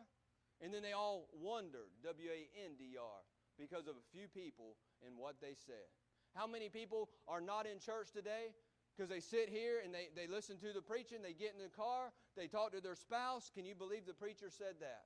and 0.61 0.73
then 0.73 0.81
they 0.81 0.91
all 0.91 1.29
wondered, 1.33 1.91
W 2.03 2.29
A 2.29 2.65
N 2.65 2.71
D 2.77 2.95
R, 2.99 3.19
because 3.59 3.87
of 3.87 3.95
a 3.95 4.05
few 4.11 4.27
people 4.27 4.75
and 5.05 5.17
what 5.17 5.35
they 5.41 5.55
said. 5.65 5.87
How 6.35 6.47
many 6.47 6.69
people 6.69 7.09
are 7.27 7.41
not 7.41 7.65
in 7.65 7.79
church 7.79 8.11
today 8.11 8.53
because 8.95 9.09
they 9.09 9.19
sit 9.19 9.49
here 9.49 9.81
and 9.83 9.93
they, 9.93 10.09
they 10.15 10.27
listen 10.27 10.57
to 10.59 10.73
the 10.73 10.81
preaching, 10.81 11.21
they 11.21 11.33
get 11.33 11.53
in 11.55 11.61
the 11.61 11.69
car, 11.69 12.11
they 12.35 12.47
talk 12.47 12.73
to 12.73 12.81
their 12.81 12.95
spouse? 12.95 13.51
Can 13.53 13.65
you 13.65 13.75
believe 13.75 14.05
the 14.05 14.13
preacher 14.13 14.49
said 14.49 14.81
that? 14.81 15.05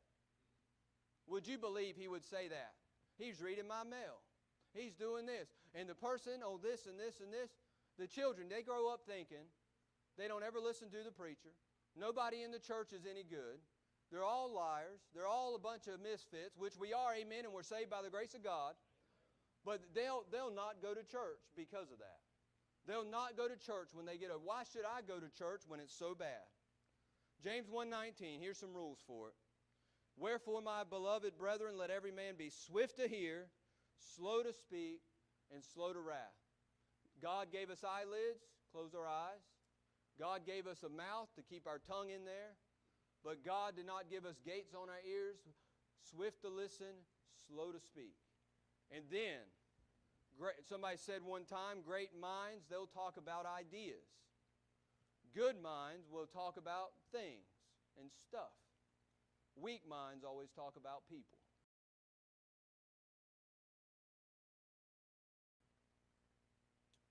Would 1.27 1.47
you 1.47 1.57
believe 1.57 1.95
he 1.95 2.07
would 2.07 2.23
say 2.23 2.47
that? 2.47 2.71
He's 3.17 3.41
reading 3.41 3.67
my 3.67 3.83
mail. 3.83 4.23
He's 4.73 4.95
doing 4.95 5.25
this. 5.25 5.49
And 5.75 5.89
the 5.89 5.95
person, 5.95 6.39
oh, 6.45 6.59
this 6.61 6.85
and 6.85 6.99
this 6.99 7.19
and 7.19 7.33
this, 7.33 7.51
the 7.99 8.07
children, 8.07 8.47
they 8.47 8.61
grow 8.61 8.87
up 8.87 9.01
thinking 9.07 9.43
they 10.17 10.27
don't 10.27 10.43
ever 10.43 10.59
listen 10.59 10.89
to 10.89 11.03
the 11.03 11.11
preacher. 11.11 11.51
Nobody 11.99 12.43
in 12.43 12.51
the 12.51 12.59
church 12.59 12.93
is 12.93 13.05
any 13.09 13.23
good. 13.23 13.59
They're 14.11 14.23
all 14.23 14.53
liars. 14.53 15.01
They're 15.13 15.27
all 15.27 15.55
a 15.55 15.59
bunch 15.59 15.87
of 15.87 15.99
misfits, 15.99 16.55
which 16.57 16.77
we 16.79 16.93
are, 16.93 17.13
amen, 17.13 17.43
and 17.43 17.53
we're 17.53 17.63
saved 17.63 17.89
by 17.89 18.01
the 18.01 18.09
grace 18.09 18.33
of 18.33 18.43
God. 18.43 18.73
But 19.65 19.81
they'll, 19.93 20.23
they'll 20.31 20.53
not 20.53 20.81
go 20.81 20.93
to 20.93 21.03
church 21.03 21.43
because 21.55 21.91
of 21.91 21.99
that. 21.99 22.23
They'll 22.87 23.09
not 23.09 23.35
go 23.35 23.47
to 23.49 23.57
church 23.57 23.89
when 23.91 24.05
they 24.05 24.17
get 24.17 24.31
a, 24.31 24.39
why 24.39 24.63
should 24.71 24.85
I 24.87 25.01
go 25.05 25.19
to 25.19 25.27
church 25.37 25.63
when 25.67 25.81
it's 25.81 25.93
so 25.93 26.15
bad? 26.15 26.47
James 27.43 27.67
1.19, 27.67 28.39
here's 28.39 28.57
some 28.57 28.73
rules 28.73 28.99
for 29.05 29.27
it. 29.27 29.35
Wherefore, 30.17 30.61
my 30.61 30.83
beloved 30.89 31.37
brethren, 31.37 31.77
let 31.77 31.91
every 31.91 32.11
man 32.11 32.33
be 32.37 32.49
swift 32.49 32.97
to 32.97 33.07
hear, 33.07 33.47
slow 34.15 34.41
to 34.41 34.53
speak, 34.53 35.01
and 35.53 35.63
slow 35.63 35.93
to 35.93 35.99
wrath. 35.99 36.39
God 37.21 37.51
gave 37.51 37.69
us 37.69 37.83
eyelids, 37.83 38.41
close 38.71 38.95
our 38.95 39.05
eyes. 39.05 39.43
God 40.17 40.45
gave 40.45 40.65
us 40.65 40.81
a 40.83 40.89
mouth 40.89 41.29
to 41.35 41.43
keep 41.43 41.67
our 41.67 41.79
tongue 41.79 42.09
in 42.09 42.25
there. 42.25 42.55
But 43.27 43.43
God 43.43 43.75
did 43.75 43.83
not 43.83 44.07
give 44.07 44.23
us 44.23 44.39
gates 44.39 44.71
on 44.71 44.87
our 44.87 45.03
ears, 45.03 45.35
swift 45.99 46.47
to 46.47 46.47
listen, 46.47 46.95
slow 47.43 47.75
to 47.75 47.79
speak. 47.83 48.15
And 48.87 49.03
then, 49.11 49.43
great, 50.39 50.63
somebody 50.63 50.95
said 50.95 51.19
one 51.27 51.43
time, 51.43 51.83
great 51.83 52.15
minds, 52.15 52.63
they'll 52.71 52.87
talk 52.87 53.19
about 53.19 53.43
ideas. 53.43 54.07
Good 55.35 55.59
minds 55.59 56.07
will 56.07 56.23
talk 56.23 56.55
about 56.55 56.95
things 57.11 57.51
and 57.99 58.07
stuff. 58.15 58.55
Weak 59.59 59.83
minds 59.83 60.23
always 60.23 60.47
talk 60.55 60.79
about 60.79 61.03
people. 61.11 61.35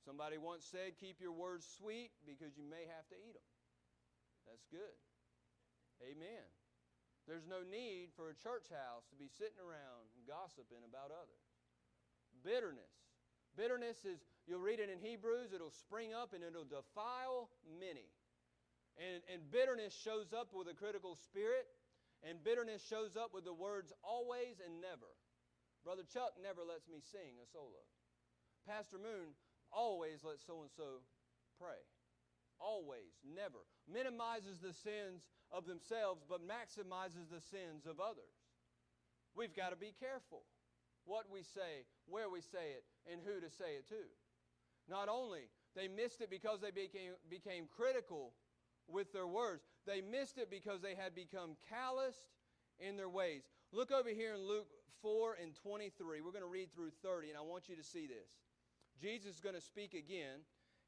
Somebody 0.01 0.41
once 0.41 0.65
said, 0.65 0.97
Keep 0.97 1.21
your 1.21 1.37
words 1.37 1.69
sweet 1.77 2.09
because 2.25 2.57
you 2.57 2.65
may 2.65 2.89
have 2.89 3.05
to 3.13 3.17
eat 3.21 3.37
them. 3.37 3.51
That's 4.49 4.65
good. 4.73 4.97
Amen. 6.03 6.45
There's 7.27 7.49
no 7.49 7.67
need 7.67 8.15
for 8.15 8.31
a 8.31 8.37
church 8.39 8.71
house 8.71 9.09
to 9.11 9.17
be 9.19 9.27
sitting 9.27 9.59
around 9.59 10.07
gossiping 10.31 10.87
about 10.87 11.11
others. 11.11 11.47
Bitterness. 12.47 12.95
Bitterness 13.59 14.05
is, 14.05 14.23
you'll 14.47 14.63
read 14.63 14.79
it 14.79 14.93
in 14.93 15.01
Hebrews, 15.01 15.51
it'll 15.51 15.75
spring 15.75 16.13
up 16.13 16.37
and 16.37 16.45
it'll 16.45 16.69
defile 16.69 17.51
many. 17.67 18.13
And, 19.01 19.25
and 19.33 19.43
bitterness 19.51 19.97
shows 19.97 20.33
up 20.33 20.53
with 20.53 20.69
a 20.69 20.77
critical 20.77 21.17
spirit, 21.17 21.67
and 22.23 22.41
bitterness 22.45 22.85
shows 22.85 23.17
up 23.17 23.33
with 23.33 23.45
the 23.45 23.53
words 23.53 23.93
always 24.05 24.61
and 24.61 24.81
never. 24.81 25.11
Brother 25.85 26.05
Chuck 26.05 26.37
never 26.41 26.63
lets 26.63 26.89
me 26.89 27.01
sing 27.01 27.41
a 27.43 27.47
solo. 27.49 27.83
Pastor 28.69 28.99
Moon 28.99 29.35
always 29.73 30.25
lets 30.25 30.45
so 30.45 30.63
and 30.63 30.71
so 30.73 31.05
pray. 31.61 31.81
Always, 32.59 33.13
never. 33.23 33.65
Minimizes 33.87 34.59
the 34.59 34.73
sins 34.73 35.29
of 35.53 35.67
themselves, 35.67 36.23
but 36.29 36.41
maximizes 36.41 37.29
the 37.31 37.41
sins 37.41 37.87
of 37.87 38.01
others. 38.01 38.37
We've 39.35 39.55
got 39.55 39.71
to 39.71 39.77
be 39.77 39.93
careful 40.01 40.43
what 41.05 41.27
we 41.31 41.43
say, 41.43 41.85
where 42.09 42.29
we 42.29 42.41
say 42.41 42.75
it, 42.75 42.85
and 43.11 43.21
who 43.25 43.41
to 43.41 43.51
say 43.51 43.77
it 43.79 43.89
to. 43.89 44.09
Not 44.89 45.09
only 45.09 45.49
They 45.75 45.89
missed 45.89 46.23
it 46.23 46.31
because 46.31 46.61
they 46.61 46.71
became, 46.71 47.13
became 47.29 47.67
critical 47.77 48.33
with 48.89 49.13
their 49.13 49.27
words. 49.27 49.63
They 49.87 50.01
missed 50.01 50.39
it 50.39 50.51
because 50.51 50.81
they 50.81 50.95
had 50.95 51.15
become 51.15 51.57
calloused 51.69 52.33
in 52.81 52.97
their 52.97 53.11
ways. 53.11 53.43
Look 53.73 53.93
over 53.93 54.09
here 54.09 54.35
in 54.35 54.41
Luke 54.41 54.69
4 55.03 55.37
and 55.43 55.55
23. 55.55 56.23
We're 56.23 56.31
going 56.31 56.41
to 56.43 56.49
read 56.49 56.73
through 56.75 56.93
30, 57.03 57.29
and 57.29 57.37
I 57.37 57.43
want 57.43 57.69
you 57.69 57.77
to 57.77 57.85
see 57.85 58.07
this. 58.07 58.41
Jesus 59.01 59.35
is 59.35 59.41
going 59.41 59.55
to 59.55 59.61
speak 59.61 59.93
again, 59.93 60.41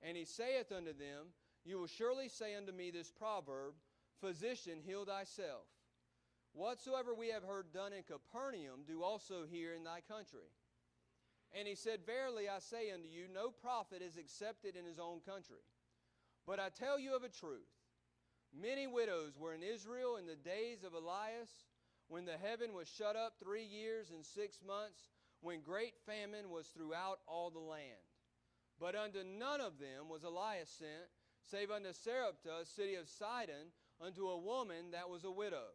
and 0.03 0.17
he 0.17 0.25
saith 0.25 0.73
unto 0.73 0.93
them, 0.93 1.29
You 1.69 1.79
will 1.79 1.87
surely 1.87 2.31
say 2.31 2.55
unto 2.55 2.73
me 2.73 2.91
this 2.91 3.11
proverb, 3.11 3.75
Physician, 4.23 4.79
heal 4.83 5.05
thyself. 5.05 5.69
Whatsoever 6.55 7.13
we 7.13 7.29
have 7.29 7.43
heard 7.43 7.75
done 7.75 7.93
in 7.93 8.05
Capernaum, 8.05 8.85
do 8.87 9.03
also 9.03 9.45
here 9.45 9.75
in 9.75 9.85
thy 9.85 10.01
country. 10.01 10.49
And 11.53 11.69
he 11.69 11.75
said, 11.75 12.07
Verily 12.07 12.49
I 12.49 12.61
say 12.61 12.91
unto 12.91 13.07
you, 13.07 13.27
no 13.31 13.51
prophet 13.51 14.01
is 14.01 14.17
accepted 14.17 14.77
in 14.77 14.87
his 14.87 14.99
own 14.99 15.21
country. 15.21 15.61
But 16.47 16.59
I 16.59 16.71
tell 16.71 16.99
you 16.99 17.15
of 17.15 17.23
a 17.23 17.29
truth. 17.29 17.69
Many 18.59 18.87
widows 18.87 19.37
were 19.39 19.53
in 19.53 19.63
Israel 19.63 20.17
in 20.17 20.25
the 20.27 20.37
days 20.37 20.85
of 20.85 20.95
Elias, 20.95 21.51
when 22.09 22.25
the 22.25 22.39
heaven 22.43 22.73
was 22.73 22.89
shut 22.89 23.15
up 23.15 23.35
three 23.39 23.65
years 23.65 24.11
and 24.11 24.25
six 24.25 24.61
months, 24.67 25.11
when 25.43 25.61
great 25.61 25.93
famine 26.07 26.49
was 26.49 26.69
throughout 26.69 27.19
all 27.27 27.51
the 27.51 27.59
land. 27.59 28.09
But 28.81 28.95
unto 28.95 29.23
none 29.23 29.61
of 29.61 29.79
them 29.79 30.09
was 30.09 30.25
Elias 30.25 30.71
sent, 30.71 31.11
save 31.51 31.71
unto 31.71 31.93
Sarepta, 31.93 32.65
city 32.65 32.95
of 32.95 33.09
Sidon, 33.09 33.73
unto 34.01 34.29
a 34.29 34.39
woman 34.39 34.93
that 34.93 35.09
was 35.09 35.25
a 35.25 35.31
widow. 35.31 35.75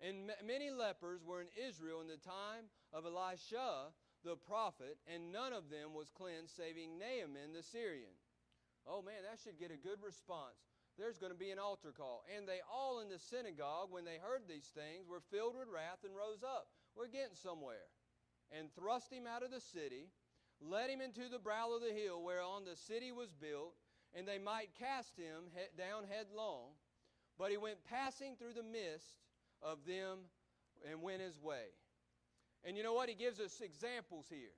And 0.00 0.30
many 0.46 0.70
lepers 0.70 1.24
were 1.24 1.40
in 1.40 1.48
Israel 1.56 2.00
in 2.00 2.08
the 2.08 2.20
time 2.20 2.68
of 2.92 3.04
Elisha 3.04 3.92
the 4.24 4.36
prophet, 4.36 4.98
and 5.06 5.30
none 5.30 5.52
of 5.52 5.70
them 5.70 5.94
was 5.94 6.10
cleansed, 6.10 6.56
saving 6.56 6.98
Naaman 6.98 7.54
the 7.54 7.62
Syrian. 7.62 8.10
Oh 8.86 9.00
man, 9.02 9.22
that 9.22 9.38
should 9.38 9.58
get 9.58 9.70
a 9.70 9.78
good 9.78 10.02
response. 10.02 10.58
There's 10.98 11.18
going 11.18 11.32
to 11.32 11.38
be 11.38 11.50
an 11.50 11.58
altar 11.58 11.92
call. 11.94 12.24
And 12.34 12.48
they 12.48 12.58
all 12.66 13.00
in 13.00 13.08
the 13.08 13.18
synagogue, 13.18 13.88
when 13.90 14.04
they 14.04 14.18
heard 14.18 14.48
these 14.48 14.72
things, 14.74 15.06
were 15.06 15.22
filled 15.30 15.54
with 15.54 15.68
wrath 15.68 16.02
and 16.04 16.16
rose 16.16 16.42
up. 16.42 16.68
We're 16.96 17.12
getting 17.12 17.36
somewhere. 17.36 17.92
And 18.50 18.72
thrust 18.74 19.12
him 19.12 19.26
out 19.28 19.44
of 19.44 19.50
the 19.50 19.60
city, 19.60 20.08
led 20.60 20.88
him 20.88 21.00
into 21.00 21.28
the 21.28 21.42
brow 21.42 21.74
of 21.74 21.82
the 21.82 21.92
hill 21.92 22.22
whereon 22.22 22.64
the 22.64 22.78
city 22.78 23.12
was 23.12 23.30
built, 23.30 23.74
and 24.16 24.26
they 24.26 24.38
might 24.38 24.74
cast 24.78 25.16
him 25.16 25.44
down 25.76 26.04
headlong. 26.08 26.72
But 27.38 27.50
he 27.50 27.58
went 27.58 27.84
passing 27.84 28.34
through 28.36 28.54
the 28.54 28.62
midst 28.62 29.20
of 29.62 29.84
them 29.86 30.18
and 30.90 31.02
went 31.02 31.20
his 31.20 31.38
way. 31.38 31.68
And 32.64 32.76
you 32.76 32.82
know 32.82 32.94
what? 32.94 33.10
He 33.10 33.14
gives 33.14 33.38
us 33.40 33.60
examples 33.60 34.26
here. 34.28 34.56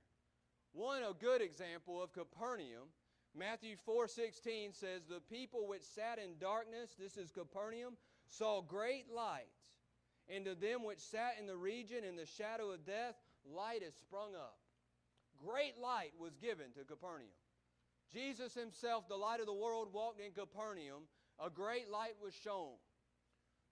One, 0.71 1.03
a 1.03 1.13
good 1.13 1.41
example 1.41 2.01
of 2.01 2.13
Capernaum. 2.13 2.87
Matthew 3.35 3.75
4:16 3.85 4.73
says, 4.73 5.05
"The 5.05 5.21
people 5.21 5.67
which 5.67 5.83
sat 5.83 6.19
in 6.19 6.39
darkness, 6.39 6.95
this 6.95 7.17
is 7.17 7.31
Capernaum, 7.31 7.97
saw 8.27 8.61
great 8.61 9.09
light. 9.09 9.51
And 10.27 10.45
to 10.45 10.55
them 10.55 10.83
which 10.83 10.99
sat 10.99 11.37
in 11.37 11.47
the 11.47 11.57
region 11.57 12.03
in 12.03 12.15
the 12.15 12.25
shadow 12.25 12.71
of 12.71 12.85
death, 12.85 13.15
light 13.43 13.83
is 13.83 13.95
sprung 13.95 14.35
up." 14.35 14.59
Great 15.37 15.77
light 15.77 16.15
was 16.17 16.35
given 16.37 16.71
to 16.73 16.85
Capernaum. 16.85 17.33
Jesus 18.11 18.53
himself, 18.53 19.07
the 19.07 19.15
light 19.15 19.39
of 19.39 19.45
the 19.45 19.53
world, 19.53 19.93
walked 19.93 20.19
in 20.19 20.31
Capernaum. 20.31 21.07
A 21.39 21.49
great 21.49 21.89
light 21.89 22.15
was 22.21 22.33
shown. 22.33 22.75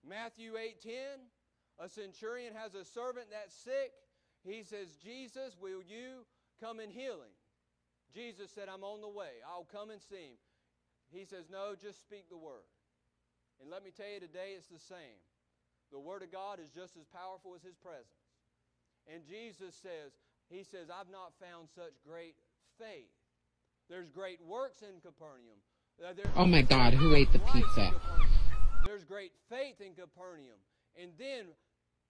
Matthew 0.04 0.58
8:10, 0.58 1.32
a 1.80 1.90
centurion 1.90 2.54
has 2.54 2.76
a 2.76 2.86
servant 2.86 3.30
that's 3.32 3.54
sick. 3.54 3.94
He 4.44 4.64
says, 4.64 4.96
"Jesus, 4.96 5.58
will 5.58 5.84
you 5.84 6.26
come 6.60 6.80
and 6.80 6.92
heal 6.92 7.22
him?" 7.22 7.36
Jesus 8.14 8.52
said, 8.52 8.70
"I'm 8.70 8.84
on 8.84 9.02
the 9.02 9.10
way. 9.10 9.42
I'll 9.46 9.66
come 9.66 9.90
and 9.90 10.02
see 10.02 10.30
him." 10.30 10.38
He 11.10 11.26
says, 11.26 11.50
"No, 11.50 11.76
just 11.76 12.00
speak 12.02 12.30
the 12.30 12.38
word." 12.38 12.68
And 13.60 13.70
let 13.70 13.84
me 13.84 13.92
tell 13.92 14.08
you 14.08 14.20
today 14.20 14.54
it's 14.54 14.68
the 14.68 14.80
same. 14.80 15.20
The 15.90 16.00
word 16.00 16.22
of 16.22 16.32
God 16.32 16.60
is 16.60 16.70
just 16.72 16.96
as 16.96 17.06
powerful 17.06 17.56
as 17.56 17.64
his 17.64 17.76
presence. 17.76 18.12
And 19.08 19.26
Jesus 19.26 19.76
says, 19.76 20.14
he 20.50 20.64
says, 20.64 20.90
"I've 20.90 21.10
not 21.10 21.34
found 21.40 21.70
such 21.70 22.02
great 22.04 22.36
faith." 22.78 23.17
There's 23.90 24.10
great 24.10 24.40
works 24.44 24.82
in 24.82 25.00
Capernaum. 25.02 25.60
Uh, 26.04 26.14
oh 26.36 26.46
my 26.46 26.62
God, 26.62 26.94
who 26.94 27.16
ate 27.16 27.32
the 27.32 27.40
pizza? 27.40 27.92
There's 28.86 29.04
great 29.04 29.32
faith 29.50 29.82
in 29.82 29.94
Capernaum. 29.94 30.60
And 31.02 31.12
then 31.18 31.46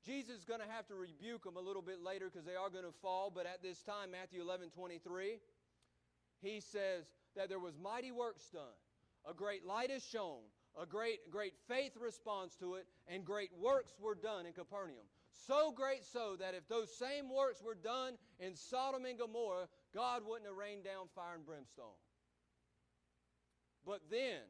Jesus 0.05 0.39
is 0.39 0.45
going 0.45 0.59
to 0.59 0.67
have 0.67 0.87
to 0.87 0.95
rebuke 0.95 1.43
them 1.43 1.55
a 1.55 1.61
little 1.61 1.81
bit 1.81 2.01
later 2.01 2.29
because 2.31 2.45
they 2.45 2.55
are 2.55 2.69
going 2.69 2.83
to 2.83 2.93
fall. 3.01 3.31
But 3.33 3.45
at 3.45 3.61
this 3.61 3.81
time, 3.83 4.11
Matthew 4.11 4.41
11 4.41 4.69
23, 4.69 5.39
he 6.41 6.59
says 6.59 7.05
that 7.35 7.49
there 7.49 7.59
was 7.59 7.77
mighty 7.77 8.11
works 8.11 8.49
done. 8.51 8.77
A 9.29 9.33
great 9.33 9.65
light 9.65 9.91
is 9.91 10.03
shown. 10.03 10.39
A 10.79 10.85
great, 10.85 11.31
great 11.31 11.53
faith 11.67 11.93
responds 11.99 12.55
to 12.57 12.75
it. 12.75 12.85
And 13.07 13.23
great 13.23 13.51
works 13.59 13.93
were 13.99 14.15
done 14.15 14.45
in 14.45 14.53
Capernaum. 14.53 15.05
So 15.45 15.71
great 15.71 16.03
so 16.03 16.35
that 16.39 16.55
if 16.55 16.67
those 16.67 16.89
same 16.97 17.33
works 17.33 17.61
were 17.61 17.75
done 17.75 18.17
in 18.39 18.55
Sodom 18.55 19.05
and 19.05 19.17
Gomorrah, 19.17 19.67
God 19.93 20.23
wouldn't 20.25 20.47
have 20.47 20.57
rained 20.57 20.83
down 20.83 21.07
fire 21.15 21.35
and 21.35 21.45
brimstone. 21.45 21.97
But 23.85 24.01
then, 24.11 24.43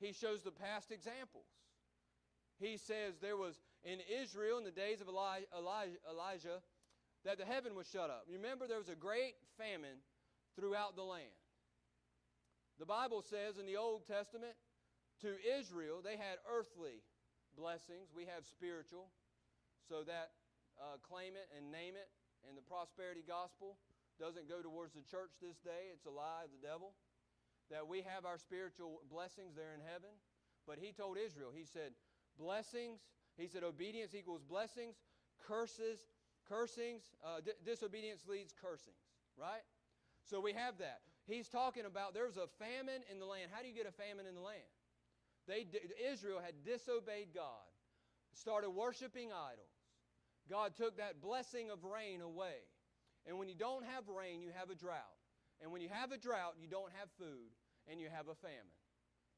he 0.00 0.12
shows 0.12 0.42
the 0.42 0.50
past 0.50 0.90
examples. 0.90 1.46
He 2.58 2.76
says 2.76 3.14
there 3.20 3.36
was 3.36 3.60
in 3.84 3.98
Israel 4.22 4.58
in 4.58 4.64
the 4.64 4.70
days 4.70 5.00
of 5.00 5.08
Elijah, 5.08 5.46
Elijah 6.08 6.62
that 7.24 7.38
the 7.38 7.44
heaven 7.44 7.74
was 7.74 7.86
shut 7.86 8.10
up. 8.10 8.24
Remember, 8.30 8.66
there 8.66 8.78
was 8.78 8.88
a 8.88 8.96
great 8.98 9.34
famine 9.58 10.02
throughout 10.56 10.96
the 10.96 11.02
land. 11.02 11.34
The 12.78 12.86
Bible 12.86 13.22
says 13.22 13.58
in 13.58 13.66
the 13.66 13.76
Old 13.76 14.06
Testament 14.06 14.54
to 15.22 15.34
Israel, 15.58 16.00
they 16.02 16.16
had 16.16 16.38
earthly 16.46 17.02
blessings. 17.56 18.14
We 18.14 18.26
have 18.26 18.46
spiritual. 18.46 19.10
So 19.88 20.02
that 20.06 20.30
uh, 20.78 21.02
claim 21.02 21.34
it 21.34 21.50
and 21.56 21.72
name 21.72 21.94
it 21.98 22.08
in 22.48 22.54
the 22.54 22.62
prosperity 22.62 23.24
gospel 23.26 23.76
doesn't 24.18 24.48
go 24.48 24.60
towards 24.60 24.94
the 24.94 25.06
church 25.06 25.30
this 25.40 25.56
day. 25.62 25.94
It's 25.94 26.06
a 26.06 26.10
lie 26.10 26.44
of 26.44 26.50
the 26.50 26.60
devil 26.60 26.92
that 27.70 27.86
we 27.86 28.02
have 28.02 28.24
our 28.24 28.38
spiritual 28.38 29.00
blessings 29.10 29.54
there 29.54 29.74
in 29.74 29.80
heaven. 29.80 30.10
But 30.66 30.78
he 30.78 30.92
told 30.92 31.16
Israel, 31.16 31.50
he 31.54 31.64
said, 31.64 31.92
blessings, 32.38 33.00
he 33.36 33.46
said, 33.46 33.62
obedience 33.64 34.14
equals 34.14 34.42
blessings, 34.42 34.96
curses, 35.46 36.00
cursings, 36.48 37.02
uh, 37.24 37.40
disobedience 37.64 38.22
leads 38.26 38.52
cursings, 38.52 39.00
right? 39.36 39.64
So 40.24 40.40
we 40.40 40.52
have 40.52 40.78
that. 40.78 41.00
He's 41.26 41.48
talking 41.48 41.84
about 41.84 42.14
there's 42.14 42.36
a 42.36 42.48
famine 42.58 43.04
in 43.10 43.18
the 43.18 43.26
land. 43.26 43.50
How 43.52 43.62
do 43.62 43.68
you 43.68 43.74
get 43.74 43.86
a 43.86 43.92
famine 43.92 44.26
in 44.26 44.34
the 44.34 44.40
land? 44.40 44.72
They, 45.46 45.66
Israel 46.10 46.40
had 46.44 46.64
disobeyed 46.64 47.28
God, 47.34 47.68
started 48.32 48.70
worshiping 48.70 49.28
idols. 49.32 49.72
God 50.48 50.72
took 50.76 50.96
that 50.96 51.20
blessing 51.20 51.70
of 51.70 51.84
rain 51.84 52.20
away. 52.20 52.64
And 53.26 53.38
when 53.38 53.48
you 53.48 53.54
don't 53.54 53.84
have 53.84 54.08
rain, 54.08 54.40
you 54.40 54.50
have 54.54 54.70
a 54.70 54.74
drought. 54.74 55.18
And 55.60 55.72
when 55.72 55.82
you 55.82 55.88
have 55.90 56.12
a 56.12 56.18
drought, 56.18 56.54
you 56.60 56.68
don't 56.68 56.92
have 56.98 57.08
food 57.18 57.50
and 57.90 58.00
you 58.00 58.08
have 58.12 58.28
a 58.28 58.34
famine. 58.34 58.72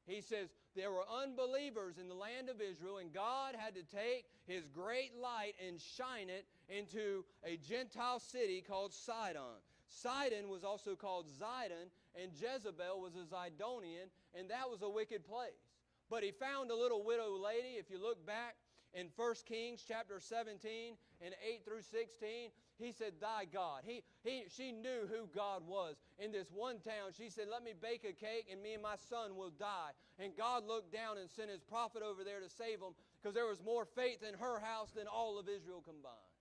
He 0.05 0.21
says 0.21 0.49
there 0.75 0.91
were 0.91 1.05
unbelievers 1.07 1.97
in 1.99 2.07
the 2.07 2.15
land 2.15 2.49
of 2.49 2.59
Israel, 2.59 2.97
and 2.97 3.13
God 3.13 3.55
had 3.57 3.75
to 3.75 3.83
take 3.83 4.25
his 4.47 4.67
great 4.67 5.11
light 5.15 5.53
and 5.65 5.79
shine 5.79 6.29
it 6.29 6.45
into 6.69 7.23
a 7.43 7.57
Gentile 7.57 8.19
city 8.19 8.63
called 8.65 8.93
Sidon. 8.93 9.61
Sidon 9.87 10.49
was 10.49 10.63
also 10.63 10.95
called 10.95 11.27
Zidon, 11.27 11.91
and 12.15 12.31
Jezebel 12.33 12.99
was 12.99 13.13
a 13.15 13.25
Zidonian, 13.25 14.09
and 14.33 14.49
that 14.49 14.69
was 14.69 14.81
a 14.81 14.89
wicked 14.89 15.25
place. 15.25 15.69
But 16.09 16.23
he 16.23 16.31
found 16.31 16.71
a 16.71 16.75
little 16.75 17.03
widow 17.03 17.37
lady. 17.37 17.75
If 17.77 17.89
you 17.89 18.01
look 18.01 18.25
back 18.25 18.55
in 18.93 19.07
1 19.15 19.35
Kings 19.47 19.83
chapter 19.87 20.19
17 20.19 20.95
and 21.23 21.33
8 21.47 21.63
through 21.63 21.81
16, 21.81 22.51
he 22.77 22.91
said, 22.91 23.13
Thy 23.21 23.45
God. 23.45 23.83
He, 23.85 24.03
he, 24.23 24.43
she 24.49 24.71
knew 24.71 25.07
who 25.07 25.29
God 25.33 25.63
was. 25.67 25.95
In 26.19 26.31
this 26.31 26.51
one 26.51 26.79
town, 26.79 27.15
she 27.15 27.29
said, 27.29 27.45
Let 27.49 27.63
me 27.63 27.71
bake 27.79 28.03
a 28.03 28.11
cake 28.11 28.47
and 28.51 28.61
me 28.61 28.73
and 28.73 28.83
my 28.83 28.95
son 29.09 29.35
will 29.35 29.51
die. 29.51 29.91
And 30.19 30.35
God 30.35 30.67
looked 30.67 30.91
down 30.91 31.17
and 31.17 31.29
sent 31.29 31.49
his 31.49 31.61
prophet 31.61 32.01
over 32.03 32.23
there 32.23 32.41
to 32.41 32.49
save 32.49 32.79
them 32.79 32.93
because 33.21 33.35
there 33.35 33.47
was 33.47 33.63
more 33.63 33.85
faith 33.85 34.23
in 34.27 34.37
her 34.39 34.59
house 34.59 34.91
than 34.91 35.07
all 35.07 35.39
of 35.39 35.47
Israel 35.47 35.81
combined. 35.85 36.35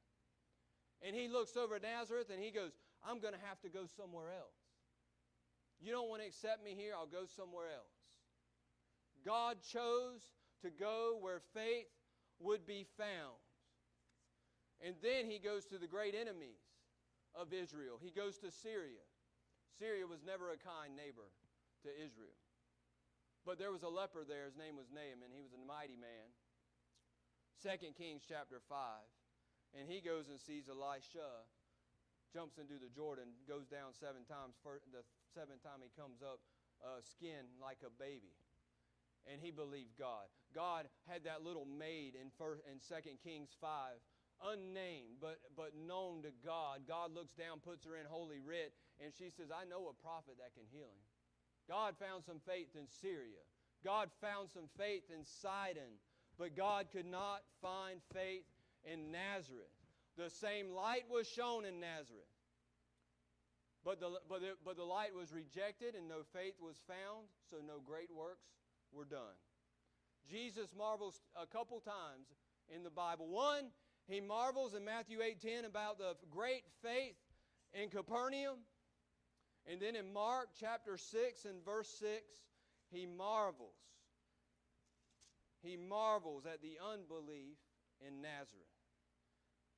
And 1.07 1.15
he 1.15 1.29
looks 1.29 1.57
over 1.57 1.77
at 1.77 1.83
Nazareth 1.83 2.31
and 2.33 2.43
he 2.43 2.51
goes, 2.51 2.73
I'm 3.07 3.21
going 3.21 3.35
to 3.35 3.47
have 3.47 3.61
to 3.63 3.69
go 3.69 3.87
somewhere 3.97 4.33
else. 4.33 4.59
You 5.81 5.93
don't 5.93 6.09
want 6.09 6.21
to 6.21 6.29
accept 6.29 6.65
me 6.65 6.75
here, 6.77 6.93
I'll 6.99 7.07
go 7.07 7.25
somewhere 7.25 7.69
else. 7.73 7.95
God 9.25 9.57
chose 9.73 10.21
to 10.63 10.69
go 10.69 11.17
where 11.21 11.41
faith 11.55 11.89
would 12.40 12.66
be 12.66 12.87
found. 12.96 13.38
And 14.81 14.96
then 15.05 15.29
he 15.29 15.38
goes 15.38 15.68
to 15.68 15.79
the 15.79 15.87
great 15.87 16.16
enemies 16.16 16.64
of 17.37 17.53
Israel. 17.53 18.00
He 18.00 18.11
goes 18.11 18.40
to 18.40 18.50
Syria. 18.50 19.05
Syria 19.79 20.09
was 20.09 20.24
never 20.24 20.50
a 20.50 20.59
kind 20.59 20.96
neighbor 20.96 21.29
to 21.85 21.90
Israel. 21.92 22.40
But 23.44 23.61
there 23.61 23.72
was 23.72 23.85
a 23.85 23.92
leper 23.92 24.24
there. 24.24 24.48
His 24.48 24.57
name 24.57 24.76
was 24.76 24.88
Naaman. 24.92 25.33
He 25.33 25.44
was 25.44 25.53
a 25.53 25.61
mighty 25.61 25.96
man. 25.96 26.33
2 27.61 27.92
Kings 27.96 28.24
chapter 28.24 28.61
5. 28.68 28.76
And 29.76 29.85
he 29.87 30.00
goes 30.00 30.33
and 30.33 30.40
sees 30.40 30.66
Elisha, 30.66 31.46
jumps 32.33 32.59
into 32.59 32.81
the 32.81 32.90
Jordan, 32.90 33.37
goes 33.46 33.68
down 33.68 33.94
seven 33.94 34.24
times. 34.26 34.57
The 34.64 35.05
seventh 35.31 35.62
time 35.62 35.85
he 35.85 35.92
comes 35.94 36.24
up 36.24 36.40
uh, 36.83 37.05
skin 37.05 37.46
like 37.61 37.85
a 37.85 37.92
baby. 37.92 38.39
And 39.28 39.40
he 39.40 39.50
believed 39.50 39.98
God. 39.98 40.28
God 40.54 40.87
had 41.06 41.24
that 41.24 41.44
little 41.44 41.66
maid 41.66 42.14
in, 42.16 42.30
first, 42.38 42.62
and 42.70 42.80
second 42.80 43.18
Kings 43.22 43.50
5, 43.61 43.94
unnamed, 44.52 45.20
but, 45.20 45.38
but 45.56 45.76
known 45.76 46.22
to 46.22 46.33
God. 46.44 46.88
God 46.88 47.14
looks 47.14 47.33
down, 47.35 47.61
puts 47.61 47.85
her 47.85 47.96
in 47.96 48.06
Holy 48.09 48.40
Writ, 48.40 48.72
and 49.02 49.12
she 49.14 49.30
says, 49.30 49.52
I 49.52 49.68
know 49.68 49.92
a 49.92 50.02
prophet 50.02 50.40
that 50.40 50.56
can 50.56 50.66
heal 50.72 50.88
him. 50.88 51.06
God 51.68 51.94
found 52.00 52.24
some 52.24 52.40
faith 52.46 52.74
in 52.74 52.88
Syria. 53.00 53.44
God 53.85 54.11
found 54.20 54.50
some 54.50 54.68
faith 54.76 55.04
in 55.12 55.24
Sidon. 55.24 56.00
But 56.38 56.56
God 56.56 56.87
could 56.92 57.06
not 57.06 57.44
find 57.61 58.00
faith 58.12 58.48
in 58.85 59.12
Nazareth. 59.12 59.70
The 60.16 60.30
same 60.30 60.72
light 60.72 61.04
was 61.11 61.28
shown 61.28 61.64
in 61.64 61.80
Nazareth. 61.80 62.33
But 63.85 64.00
the, 64.00 64.20
but, 64.28 64.40
the, 64.40 64.52
but 64.64 64.76
the 64.76 64.85
light 64.85 65.14
was 65.14 65.33
rejected 65.33 65.94
and 65.94 66.09
no 66.09 66.24
faith 66.33 66.56
was 66.61 66.76
found, 66.88 67.28
so 67.48 67.56
no 67.64 67.80
great 67.85 68.09
works 68.12 68.48
were 68.92 69.05
done. 69.05 69.38
Jesus 70.31 70.74
marvels 70.76 71.20
a 71.40 71.46
couple 71.46 71.81
times 71.81 72.29
in 72.74 72.83
the 72.83 72.90
Bible. 72.90 73.29
One, 73.29 73.70
he 74.07 74.20
marvels 74.20 74.74
in 74.74 74.85
Matthew 74.85 75.20
8:10 75.20 75.64
about 75.64 75.98
the 75.98 76.16
great 76.31 76.64
faith 76.83 77.16
in 77.72 77.90
Capernaum. 77.90 78.59
And 79.66 79.81
then 79.81 79.94
in 79.94 80.12
Mark 80.12 80.50
chapter 80.59 80.96
6 80.96 81.44
and 81.44 81.64
verse 81.64 81.88
6, 81.98 82.24
he 82.90 83.07
marvels. 83.07 83.76
He 85.62 85.76
marvels 85.76 86.46
at 86.46 86.62
the 86.62 86.79
unbelief 86.81 87.59
in 88.00 88.22
Nazareth. 88.22 88.66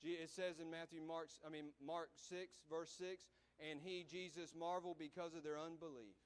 It 0.03 0.31
says 0.31 0.59
in 0.59 0.71
Matthew 0.71 1.01
Mark 1.01 1.29
I 1.47 1.49
mean 1.49 1.73
Mark 1.81 2.11
6 2.15 2.63
verse 2.69 2.91
6 2.99 3.25
and 3.61 3.81
he, 3.83 4.05
Jesus, 4.11 4.55
marveled 4.59 4.99
because 4.99 5.35
of 5.35 5.43
their 5.43 5.59
unbelief. 5.59 6.17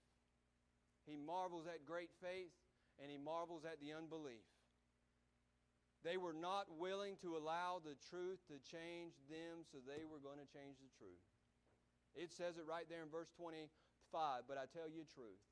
He 1.04 1.16
marvels 1.16 1.66
at 1.66 1.84
great 1.84 2.10
faith 2.20 2.52
and 3.00 3.10
he 3.10 3.18
marvels 3.18 3.64
at 3.64 3.80
the 3.80 3.92
unbelief. 3.92 4.44
They 6.04 6.16
were 6.16 6.36
not 6.36 6.70
willing 6.70 7.18
to 7.26 7.34
allow 7.34 7.82
the 7.82 7.98
truth 8.08 8.38
to 8.46 8.62
change 8.62 9.18
them, 9.26 9.66
so 9.66 9.82
they 9.82 10.06
were 10.06 10.22
going 10.22 10.38
to 10.38 10.46
change 10.46 10.78
the 10.78 10.92
truth. 10.94 11.24
It 12.14 12.30
says 12.30 12.56
it 12.56 12.64
right 12.64 12.86
there 12.86 13.02
in 13.02 13.10
verse 13.10 13.28
25, 13.34 14.46
but 14.46 14.56
I 14.56 14.70
tell 14.70 14.86
you 14.86 15.02
truth. 15.04 15.42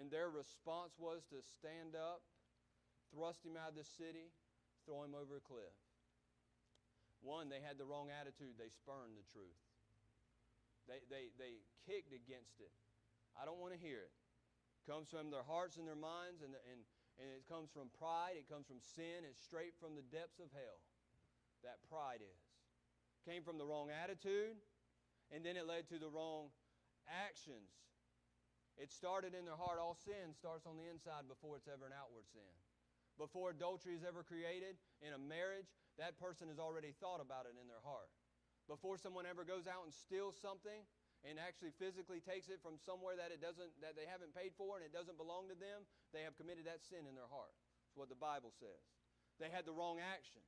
And 0.00 0.10
their 0.10 0.30
response 0.30 0.96
was 0.96 1.26
to 1.28 1.44
stand 1.44 1.92
up, 1.92 2.22
thrust 3.12 3.44
him 3.44 3.58
out 3.58 3.74
of 3.74 3.78
the 3.78 3.86
city, 3.86 4.32
throw 4.86 5.04
him 5.04 5.14
over 5.14 5.38
a 5.38 5.44
cliff. 5.44 5.76
One, 7.20 7.50
they 7.50 7.60
had 7.60 7.78
the 7.78 7.86
wrong 7.86 8.08
attitude. 8.14 8.54
They 8.58 8.70
spurned 8.70 9.18
the 9.18 9.26
truth. 9.30 9.58
They, 10.86 11.02
they, 11.10 11.34
they 11.36 11.60
kicked 11.84 12.14
against 12.14 12.62
it. 12.62 12.72
I 13.34 13.44
don't 13.44 13.58
want 13.58 13.74
to 13.74 13.80
hear 13.80 14.06
it. 14.06 14.14
Comes 14.88 15.12
from 15.12 15.28
their 15.28 15.44
hearts 15.44 15.76
and 15.76 15.84
their 15.84 16.00
minds, 16.00 16.40
and, 16.40 16.56
and, 16.56 16.80
and 17.20 17.28
it 17.28 17.44
comes 17.44 17.68
from 17.68 17.92
pride. 18.00 18.40
It 18.40 18.48
comes 18.48 18.64
from 18.64 18.80
sin. 18.80 19.28
It's 19.28 19.36
straight 19.36 19.76
from 19.76 19.92
the 19.92 20.06
depths 20.08 20.40
of 20.40 20.48
hell. 20.56 20.80
That 21.60 21.84
pride 21.92 22.24
is. 22.24 22.40
Came 23.28 23.44
from 23.44 23.60
the 23.60 23.68
wrong 23.68 23.92
attitude, 23.92 24.56
and 25.28 25.44
then 25.44 25.60
it 25.60 25.68
led 25.68 25.92
to 25.92 26.00
the 26.00 26.08
wrong 26.08 26.48
actions. 27.04 27.68
It 28.80 28.88
started 28.88 29.36
in 29.36 29.44
their 29.44 29.60
heart. 29.60 29.76
All 29.76 29.92
sin 29.92 30.32
starts 30.32 30.64
on 30.64 30.80
the 30.80 30.88
inside 30.88 31.28
before 31.28 31.60
it's 31.60 31.68
ever 31.68 31.84
an 31.84 31.92
outward 31.92 32.24
sin. 32.32 32.48
Before 33.20 33.52
adultery 33.52 33.92
is 33.92 34.08
ever 34.08 34.24
created 34.24 34.80
in 35.04 35.12
a 35.12 35.20
marriage, 35.20 35.68
that 36.00 36.16
person 36.16 36.48
has 36.48 36.56
already 36.56 36.96
thought 36.96 37.20
about 37.20 37.44
it 37.44 37.60
in 37.60 37.68
their 37.68 37.84
heart 37.84 38.08
before 38.68 39.00
someone 39.00 39.24
ever 39.24 39.48
goes 39.48 39.64
out 39.64 39.88
and 39.88 39.92
steals 39.92 40.36
something 40.36 40.84
and 41.26 41.38
actually 41.38 41.74
physically 41.78 42.22
takes 42.22 42.46
it 42.46 42.62
from 42.62 42.78
somewhere 42.78 43.18
that 43.18 43.34
it 43.34 43.42
doesn't 43.42 43.74
that 43.82 43.98
they 43.98 44.06
haven't 44.06 44.36
paid 44.36 44.54
for 44.54 44.78
and 44.78 44.84
it 44.86 44.94
doesn't 44.94 45.18
belong 45.18 45.50
to 45.50 45.58
them, 45.58 45.82
they 46.14 46.22
have 46.22 46.38
committed 46.38 46.66
that 46.70 46.84
sin 46.86 47.06
in 47.06 47.18
their 47.18 47.28
heart. 47.30 47.54
That's 47.88 47.98
what 47.98 48.12
the 48.12 48.18
Bible 48.18 48.54
says. 48.54 48.82
They 49.42 49.50
had 49.50 49.66
the 49.66 49.74
wrong 49.74 49.98
actions. 49.98 50.46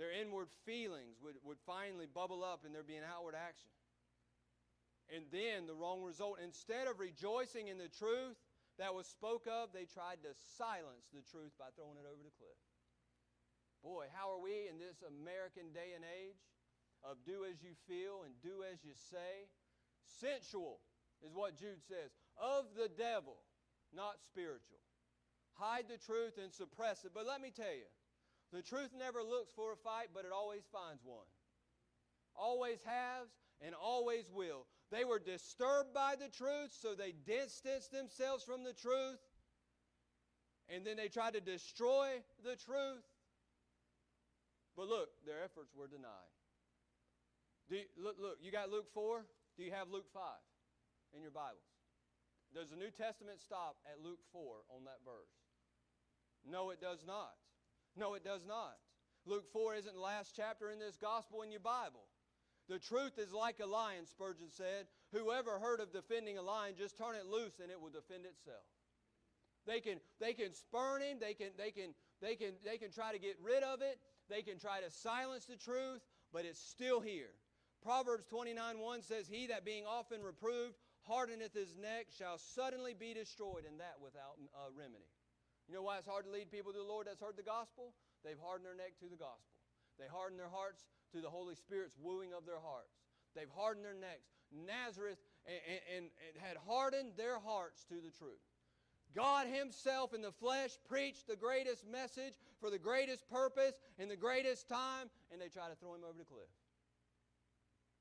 Their 0.00 0.10
inward 0.10 0.48
feelings 0.64 1.20
would, 1.20 1.36
would 1.44 1.60
finally 1.68 2.08
bubble 2.08 2.42
up 2.42 2.64
and 2.64 2.72
there'd 2.72 2.88
be 2.88 2.96
an 2.96 3.06
outward 3.06 3.36
action. 3.36 3.70
And 5.12 5.28
then 5.28 5.68
the 5.68 5.76
wrong 5.76 6.00
result, 6.00 6.40
instead 6.40 6.88
of 6.88 6.96
rejoicing 6.96 7.68
in 7.68 7.76
the 7.76 7.92
truth 7.92 8.38
that 8.80 8.94
was 8.94 9.04
spoke 9.04 9.44
of, 9.44 9.68
they 9.74 9.84
tried 9.84 10.24
to 10.24 10.32
silence 10.56 11.12
the 11.12 11.20
truth 11.28 11.52
by 11.60 11.68
throwing 11.76 12.00
it 12.00 12.08
over 12.08 12.24
the 12.24 12.32
cliff. 12.40 12.56
Boy, 13.84 14.06
how 14.14 14.30
are 14.30 14.40
we 14.40 14.70
in 14.70 14.78
this 14.78 15.02
American 15.02 15.74
day 15.74 15.92
and 15.92 16.06
age? 16.06 16.40
Of 17.04 17.18
do 17.26 17.44
as 17.44 17.62
you 17.62 17.74
feel 17.88 18.22
and 18.24 18.34
do 18.42 18.62
as 18.70 18.84
you 18.84 18.92
say. 18.94 19.50
Sensual 20.20 20.80
is 21.24 21.34
what 21.34 21.56
Jude 21.56 21.82
says. 21.86 22.10
Of 22.38 22.66
the 22.76 22.88
devil, 22.88 23.36
not 23.94 24.22
spiritual. 24.24 24.78
Hide 25.54 25.84
the 25.88 25.98
truth 25.98 26.38
and 26.42 26.52
suppress 26.52 27.04
it. 27.04 27.12
But 27.14 27.26
let 27.26 27.40
me 27.40 27.50
tell 27.54 27.74
you, 27.74 27.90
the 28.52 28.62
truth 28.62 28.90
never 28.96 29.22
looks 29.22 29.52
for 29.52 29.72
a 29.72 29.76
fight, 29.76 30.08
but 30.14 30.24
it 30.24 30.32
always 30.32 30.62
finds 30.72 31.02
one. 31.04 31.28
Always 32.34 32.78
has 32.84 33.28
and 33.64 33.74
always 33.74 34.30
will. 34.32 34.66
They 34.90 35.04
were 35.04 35.18
disturbed 35.18 35.94
by 35.94 36.14
the 36.18 36.28
truth, 36.28 36.72
so 36.78 36.94
they 36.94 37.14
distanced 37.26 37.92
themselves 37.92 38.44
from 38.44 38.64
the 38.64 38.74
truth. 38.74 39.20
And 40.68 40.84
then 40.84 40.96
they 40.96 41.08
tried 41.08 41.34
to 41.34 41.40
destroy 41.40 42.22
the 42.44 42.56
truth. 42.56 43.04
But 44.76 44.88
look, 44.88 45.08
their 45.26 45.42
efforts 45.44 45.74
were 45.76 45.86
denied. 45.86 46.32
You, 47.68 47.84
look, 47.96 48.16
look, 48.20 48.38
you 48.42 48.50
got 48.50 48.70
Luke 48.70 48.88
4? 48.94 49.24
Do 49.56 49.62
you 49.62 49.72
have 49.72 49.90
Luke 49.90 50.08
5 50.12 50.22
in 51.14 51.22
your 51.22 51.30
Bibles? 51.30 51.68
Does 52.54 52.70
the 52.70 52.76
New 52.76 52.90
Testament 52.90 53.40
stop 53.40 53.76
at 53.88 54.04
Luke 54.04 54.20
4 54.32 54.42
on 54.76 54.84
that 54.84 55.00
verse? 55.04 55.32
No, 56.44 56.70
it 56.70 56.80
does 56.80 57.04
not. 57.06 57.32
No, 57.96 58.14
it 58.14 58.24
does 58.24 58.44
not. 58.46 58.76
Luke 59.24 59.46
4 59.52 59.76
isn't 59.76 59.94
the 59.94 60.00
last 60.00 60.34
chapter 60.36 60.70
in 60.70 60.78
this 60.78 60.96
gospel 60.96 61.42
in 61.42 61.50
your 61.50 61.60
Bible. 61.60 62.04
The 62.68 62.78
truth 62.78 63.18
is 63.18 63.32
like 63.32 63.60
a 63.62 63.66
lion, 63.66 64.06
Spurgeon 64.06 64.50
said. 64.50 64.86
Whoever 65.12 65.58
heard 65.58 65.80
of 65.80 65.92
defending 65.92 66.38
a 66.38 66.42
lion, 66.42 66.74
just 66.76 66.96
turn 66.96 67.14
it 67.14 67.26
loose 67.26 67.60
and 67.60 67.70
it 67.70 67.80
will 67.80 67.90
defend 67.90 68.24
itself. 68.26 68.64
They 69.66 69.80
can, 69.80 70.00
they 70.20 70.32
can 70.32 70.52
spurn 70.54 71.02
him, 71.02 71.18
they 71.20 71.34
can, 71.34 71.50
they, 71.56 71.70
can, 71.70 71.94
they, 72.20 72.34
can, 72.34 72.52
they 72.64 72.78
can 72.78 72.90
try 72.90 73.12
to 73.12 73.18
get 73.18 73.36
rid 73.42 73.62
of 73.62 73.80
it, 73.80 73.98
they 74.28 74.42
can 74.42 74.58
try 74.58 74.80
to 74.80 74.90
silence 74.90 75.44
the 75.44 75.56
truth, 75.56 76.00
but 76.32 76.44
it's 76.44 76.58
still 76.58 77.00
here. 77.00 77.30
Proverbs 77.82 78.24
29 78.30 78.78
1 78.78 79.02
says, 79.02 79.26
He 79.28 79.46
that 79.48 79.64
being 79.64 79.84
often 79.86 80.22
reproved 80.22 80.78
hardeneth 81.02 81.52
his 81.52 81.74
neck 81.76 82.06
shall 82.16 82.38
suddenly 82.38 82.94
be 82.94 83.12
destroyed, 83.12 83.66
and 83.66 83.80
that 83.80 83.98
without 83.98 84.38
uh, 84.54 84.70
remedy. 84.70 85.10
You 85.68 85.74
know 85.74 85.82
why 85.82 85.98
it's 85.98 86.06
hard 86.06 86.24
to 86.26 86.30
lead 86.30 86.50
people 86.50 86.72
to 86.72 86.78
the 86.78 86.86
Lord 86.86 87.06
that's 87.06 87.20
heard 87.20 87.36
the 87.36 87.46
gospel? 87.46 87.94
They've 88.24 88.38
hardened 88.38 88.66
their 88.66 88.78
neck 88.78 88.98
to 89.02 89.10
the 89.10 89.18
gospel. 89.18 89.50
They 89.98 90.06
hardened 90.06 90.38
their 90.38 90.50
hearts 90.50 90.86
to 91.12 91.20
the 91.20 91.30
Holy 91.30 91.54
Spirit's 91.54 91.98
wooing 91.98 92.30
of 92.32 92.46
their 92.46 92.62
hearts. 92.62 93.02
They've 93.34 93.50
hardened 93.54 93.84
their 93.84 93.98
necks. 93.98 94.30
Nazareth 94.52 95.18
and, 95.46 95.58
and, 95.90 96.04
and 96.28 96.34
had 96.38 96.56
hardened 96.66 97.12
their 97.16 97.38
hearts 97.38 97.84
to 97.88 97.98
the 97.98 98.10
truth. 98.10 98.42
God 99.14 99.46
Himself 99.48 100.14
in 100.14 100.22
the 100.22 100.32
flesh 100.32 100.78
preached 100.88 101.26
the 101.26 101.36
greatest 101.36 101.84
message 101.86 102.34
for 102.60 102.70
the 102.70 102.78
greatest 102.78 103.28
purpose 103.28 103.74
in 103.98 104.08
the 104.08 104.16
greatest 104.16 104.68
time, 104.68 105.10
and 105.30 105.40
they 105.40 105.48
try 105.48 105.68
to 105.68 105.76
throw 105.76 105.94
Him 105.94 106.04
over 106.04 106.16
the 106.16 106.24
cliff. 106.24 106.48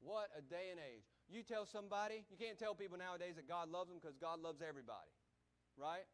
What 0.02 0.30
a 0.38 0.42
day 0.42 0.70
and 0.72 0.80
age. 0.80 1.06
You 1.30 1.44
tell 1.44 1.66
somebody, 1.66 2.26
you 2.30 2.38
can't 2.38 2.58
tell 2.58 2.74
people 2.74 2.98
nowadays 2.98 3.36
that 3.36 3.48
God 3.48 3.70
loves 3.70 3.90
them 3.90 4.00
because 4.02 4.18
God 4.18 4.42
loves 4.42 4.62
everybody, 4.62 5.14
right? 5.78 6.06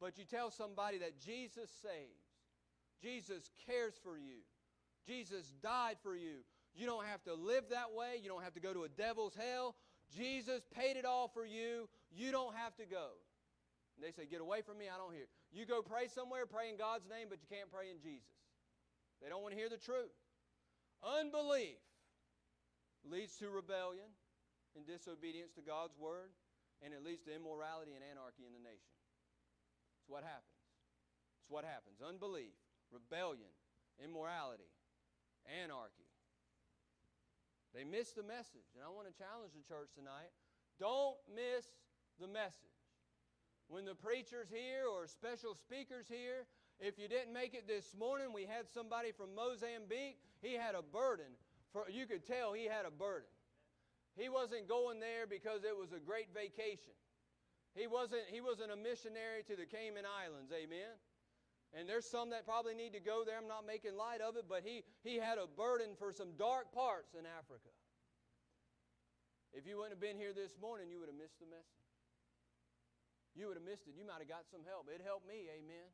But 0.00 0.16
you 0.16 0.24
tell 0.24 0.50
somebody 0.50 0.98
that 0.98 1.20
Jesus 1.20 1.70
saves, 1.82 2.22
Jesus 3.02 3.50
cares 3.66 3.94
for 4.02 4.16
you, 4.16 4.46
Jesus 5.06 5.52
died 5.62 5.96
for 6.02 6.16
you. 6.16 6.46
You 6.74 6.86
don't 6.86 7.06
have 7.06 7.22
to 7.24 7.34
live 7.34 7.64
that 7.70 7.92
way, 7.92 8.18
you 8.22 8.28
don't 8.28 8.42
have 8.42 8.54
to 8.54 8.60
go 8.60 8.72
to 8.72 8.84
a 8.84 8.88
devil's 8.88 9.34
hell. 9.34 9.76
Jesus 10.14 10.62
paid 10.74 10.96
it 10.96 11.04
all 11.04 11.28
for 11.28 11.46
you. 11.46 11.88
You 12.10 12.30
don't 12.30 12.54
have 12.54 12.76
to 12.76 12.84
go. 12.84 13.14
And 13.96 14.04
they 14.04 14.12
say, 14.12 14.26
Get 14.26 14.40
away 14.40 14.62
from 14.62 14.78
me, 14.78 14.86
I 14.92 14.98
don't 14.98 15.12
hear. 15.12 15.26
You 15.52 15.66
go 15.66 15.82
pray 15.82 16.08
somewhere, 16.08 16.46
pray 16.46 16.68
in 16.68 16.76
God's 16.76 17.06
name, 17.08 17.28
but 17.30 17.38
you 17.40 17.48
can't 17.48 17.70
pray 17.70 17.90
in 17.90 17.98
Jesus. 18.02 18.28
They 19.22 19.28
don't 19.28 19.42
want 19.42 19.54
to 19.54 19.58
hear 19.58 19.68
the 19.68 19.78
truth. 19.78 20.12
Unbelief 21.02 21.78
leads 23.08 23.36
to 23.38 23.48
rebellion 23.48 24.08
and 24.76 24.86
disobedience 24.86 25.52
to 25.54 25.62
God's 25.62 25.94
word, 25.96 26.32
and 26.82 26.92
it 26.92 27.04
leads 27.04 27.22
to 27.24 27.32
immorality 27.34 27.94
and 27.94 28.02
anarchy 28.02 28.44
in 28.44 28.52
the 28.52 28.62
nation. 28.62 28.94
It's 30.00 30.08
what 30.08 30.24
happens. 30.26 30.60
It's 31.40 31.48
what 31.48 31.64
happens. 31.64 32.02
Unbelief, 32.02 32.56
rebellion, 32.90 33.52
immorality, 34.02 34.68
anarchy. 35.46 36.08
They 37.74 37.82
miss 37.82 38.14
the 38.14 38.22
message. 38.22 38.70
And 38.78 38.86
I 38.86 38.90
want 38.90 39.10
to 39.10 39.16
challenge 39.18 39.52
the 39.52 39.66
church 39.66 39.90
tonight. 39.98 40.30
Don't 40.78 41.18
miss 41.30 41.66
the 42.22 42.30
message. 42.30 42.70
When 43.66 43.84
the 43.84 43.98
preacher's 43.98 44.46
here 44.48 44.86
or 44.86 45.06
special 45.06 45.54
speakers 45.54 46.06
here, 46.06 46.46
if 46.78 46.98
you 46.98 47.08
didn't 47.08 47.32
make 47.32 47.54
it 47.54 47.66
this 47.66 47.94
morning, 47.98 48.32
we 48.32 48.46
had 48.46 48.70
somebody 48.70 49.10
from 49.10 49.34
Mozambique. 49.34 50.18
He 50.42 50.54
had 50.54 50.74
a 50.74 50.82
burden 50.82 51.34
for, 51.74 51.90
you 51.90 52.06
could 52.06 52.22
tell 52.22 52.54
he 52.54 52.70
had 52.70 52.86
a 52.86 52.94
burden. 52.94 53.28
He 54.14 54.30
wasn't 54.30 54.70
going 54.70 55.02
there 55.02 55.26
because 55.26 55.66
it 55.66 55.74
was 55.74 55.90
a 55.90 55.98
great 55.98 56.30
vacation. 56.30 56.94
He 57.74 57.90
wasn't, 57.90 58.30
he 58.30 58.38
wasn't 58.38 58.70
a 58.70 58.78
missionary 58.78 59.42
to 59.50 59.58
the 59.58 59.66
Cayman 59.66 60.06
Islands, 60.06 60.54
amen? 60.54 60.94
And 61.74 61.90
there's 61.90 62.06
some 62.06 62.30
that 62.30 62.46
probably 62.46 62.78
need 62.78 62.94
to 62.94 63.02
go 63.02 63.26
there. 63.26 63.34
I'm 63.34 63.50
not 63.50 63.66
making 63.66 63.98
light 63.98 64.22
of 64.22 64.38
it, 64.38 64.46
but 64.46 64.62
he, 64.62 64.86
he 65.02 65.18
had 65.18 65.42
a 65.42 65.50
burden 65.50 65.98
for 65.98 66.14
some 66.14 66.38
dark 66.38 66.70
parts 66.70 67.18
in 67.18 67.26
Africa. 67.26 67.74
If 69.50 69.66
you 69.66 69.82
wouldn't 69.82 69.98
have 69.98 70.02
been 70.02 70.14
here 70.14 70.30
this 70.30 70.54
morning, 70.62 70.86
you 70.86 71.02
would 71.02 71.10
have 71.10 71.18
missed 71.18 71.42
the 71.42 71.50
message. 71.50 71.82
You 73.34 73.50
would 73.50 73.58
have 73.58 73.66
missed 73.66 73.90
it. 73.90 73.98
You 73.98 74.06
might 74.06 74.22
have 74.22 74.30
got 74.30 74.46
some 74.46 74.62
help. 74.62 74.86
It 74.86 75.02
helped 75.02 75.26
me, 75.26 75.50
amen. 75.50 75.90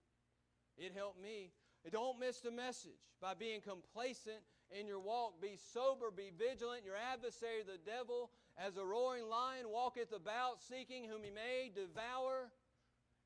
It 0.77 0.93
helped 0.93 1.17
me. 1.17 1.57
Don't 1.89 2.21
miss 2.21 2.45
the 2.45 2.53
message 2.53 3.01
by 3.17 3.33
being 3.33 3.65
complacent 3.65 4.45
in 4.79 4.87
your 4.87 5.01
walk. 5.01 5.41
Be 5.41 5.59
sober, 5.73 6.11
be 6.11 6.31
vigilant. 6.37 6.85
Your 6.85 6.97
adversary, 6.97 7.63
the 7.67 7.79
devil, 7.85 8.31
as 8.59 8.77
a 8.77 8.85
roaring 8.85 9.29
lion, 9.29 9.69
walketh 9.69 10.13
about, 10.13 10.63
seeking 10.63 11.05
whom 11.05 11.23
he 11.23 11.31
may 11.31 11.71
devour. 11.75 12.51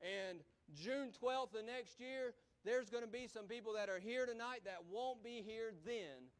And 0.01 0.39
June 0.73 1.11
12th 1.21 1.51
the 1.53 1.63
next 1.63 1.99
year, 1.99 2.33
there's 2.63 2.89
going 2.89 3.03
to 3.03 3.09
be 3.09 3.27
some 3.27 3.45
people 3.45 3.73
that 3.73 3.89
are 3.89 3.99
here 3.99 4.25
tonight 4.25 4.61
that 4.65 4.81
won't 4.91 5.23
be 5.23 5.43
here 5.45 5.71
then 5.85 6.31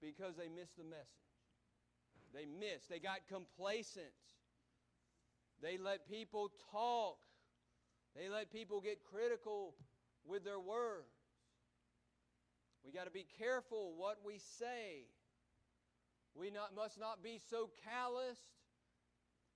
because 0.00 0.36
they 0.36 0.48
missed 0.48 0.76
the 0.76 0.84
message. 0.84 1.06
They 2.32 2.46
missed. 2.46 2.88
They 2.88 2.98
got 2.98 3.26
complacent. 3.28 4.14
They 5.62 5.78
let 5.78 6.08
people 6.08 6.52
talk. 6.70 7.18
They 8.14 8.28
let 8.28 8.52
people 8.52 8.80
get 8.80 8.98
critical 9.02 9.74
with 10.24 10.44
their 10.44 10.60
words. 10.60 11.25
We 12.86 12.92
got 12.92 13.04
to 13.04 13.10
be 13.10 13.26
careful 13.38 13.94
what 13.96 14.18
we 14.24 14.38
say. 14.38 15.10
We 16.34 16.50
not, 16.50 16.74
must 16.76 17.00
not 17.00 17.22
be 17.22 17.40
so 17.50 17.70
calloused 17.82 18.54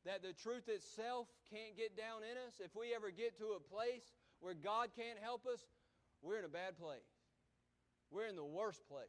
that 0.04 0.22
the 0.22 0.32
truth 0.32 0.68
itself 0.68 1.28
can't 1.48 1.76
get 1.76 1.96
down 1.96 2.26
in 2.26 2.36
us. 2.48 2.58
If 2.58 2.74
we 2.74 2.92
ever 2.94 3.10
get 3.10 3.38
to 3.38 3.54
a 3.54 3.60
place 3.60 4.02
where 4.40 4.54
God 4.54 4.88
can't 4.96 5.18
help 5.22 5.46
us, 5.46 5.60
we're 6.22 6.38
in 6.38 6.44
a 6.44 6.48
bad 6.48 6.76
place. 6.76 7.06
We're 8.10 8.26
in 8.26 8.36
the 8.36 8.44
worst 8.44 8.82
place. 8.88 9.06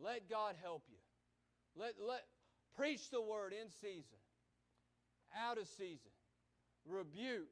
Let 0.00 0.30
God 0.30 0.54
help 0.62 0.84
you. 0.88 1.02
Let, 1.74 1.94
let, 2.06 2.22
preach 2.76 3.10
the 3.10 3.20
word 3.20 3.52
in 3.52 3.68
season, 3.70 4.20
out 5.36 5.58
of 5.58 5.66
season. 5.66 6.12
Rebuke, 6.86 7.50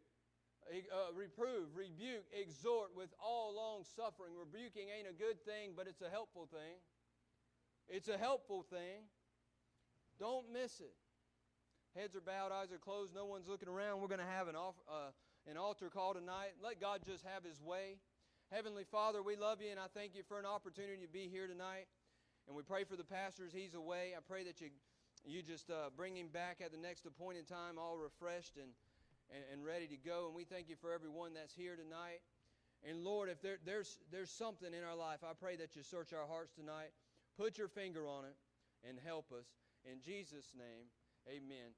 uh, 0.69 1.13
reprove, 1.17 1.73
rebuke, 1.75 2.29
exhort 2.33 2.93
with 2.95 3.09
all 3.23 3.55
long 3.57 3.85
suffering. 3.97 4.33
Rebuking 4.37 4.89
ain't 4.93 5.09
a 5.09 5.17
good 5.17 5.41
thing, 5.45 5.73
but 5.77 5.87
it's 5.89 6.03
a 6.03 6.11
helpful 6.11 6.49
thing. 6.51 6.77
It's 7.89 8.09
a 8.09 8.19
helpful 8.19 8.67
thing. 8.69 9.09
Don't 10.21 10.53
miss 10.53 10.81
it. 10.81 10.93
Heads 11.97 12.15
are 12.15 12.21
bowed, 12.21 12.53
eyes 12.53 12.71
are 12.71 12.79
closed, 12.79 13.15
no 13.15 13.25
one's 13.25 13.49
looking 13.49 13.69
around. 13.69 14.01
We're 14.01 14.13
going 14.13 14.21
to 14.21 14.35
have 14.37 14.47
an, 14.47 14.57
off, 14.57 14.75
uh, 14.89 15.11
an 15.49 15.57
altar 15.57 15.89
call 15.89 16.13
tonight. 16.13 16.53
Let 16.63 16.81
God 16.81 17.01
just 17.07 17.25
have 17.25 17.43
His 17.45 17.63
way. 17.63 17.97
Heavenly 18.53 18.85
Father, 18.85 19.23
we 19.23 19.37
love 19.37 19.61
you 19.61 19.71
and 19.71 19.81
I 19.81 19.87
thank 19.93 20.15
you 20.15 20.23
for 20.27 20.39
an 20.39 20.47
opportunity 20.47 21.01
to 21.03 21.09
be 21.09 21.29
here 21.33 21.47
tonight. 21.47 21.89
And 22.47 22.57
we 22.57 22.63
pray 22.63 22.85
for 22.85 22.97
the 22.97 23.05
pastors. 23.05 23.53
He's 23.53 23.75
away. 23.75 24.13
I 24.17 24.21
pray 24.27 24.45
that 24.45 24.61
you, 24.61 24.69
you 25.25 25.43
just 25.43 25.71
uh, 25.71 25.91
bring 25.97 26.17
him 26.17 26.29
back 26.29 26.61
at 26.65 26.73
the 26.73 26.79
next 26.79 27.05
appointed 27.05 27.47
time, 27.49 27.79
all 27.79 27.97
refreshed 27.97 28.57
and, 28.57 28.73
and, 29.35 29.45
and 29.53 29.65
ready 29.65 29.87
to 29.87 29.97
go. 29.97 30.27
And 30.27 30.35
we 30.35 30.45
thank 30.45 30.69
you 30.69 30.77
for 30.81 30.93
everyone 30.93 31.35
that's 31.35 31.55
here 31.55 31.77
tonight. 31.77 32.21
And 32.89 33.03
Lord, 33.05 33.29
if 33.29 33.43
there, 33.43 33.59
there's, 33.65 33.99
there's 34.13 34.31
something 34.31 34.73
in 34.73 34.85
our 34.85 34.97
life, 34.97 35.21
I 35.25 35.33
pray 35.35 35.57
that 35.57 35.75
you 35.75 35.83
search 35.83 36.13
our 36.13 36.27
hearts 36.27 36.53
tonight. 36.55 36.91
Put 37.37 37.59
your 37.59 37.69
finger 37.69 38.07
on 38.07 38.25
it 38.25 38.37
and 38.89 38.99
help 39.05 39.33
us. 39.33 39.47
In 39.85 40.01
Jesus' 40.01 40.53
name, 40.57 40.87
amen. 41.29 41.75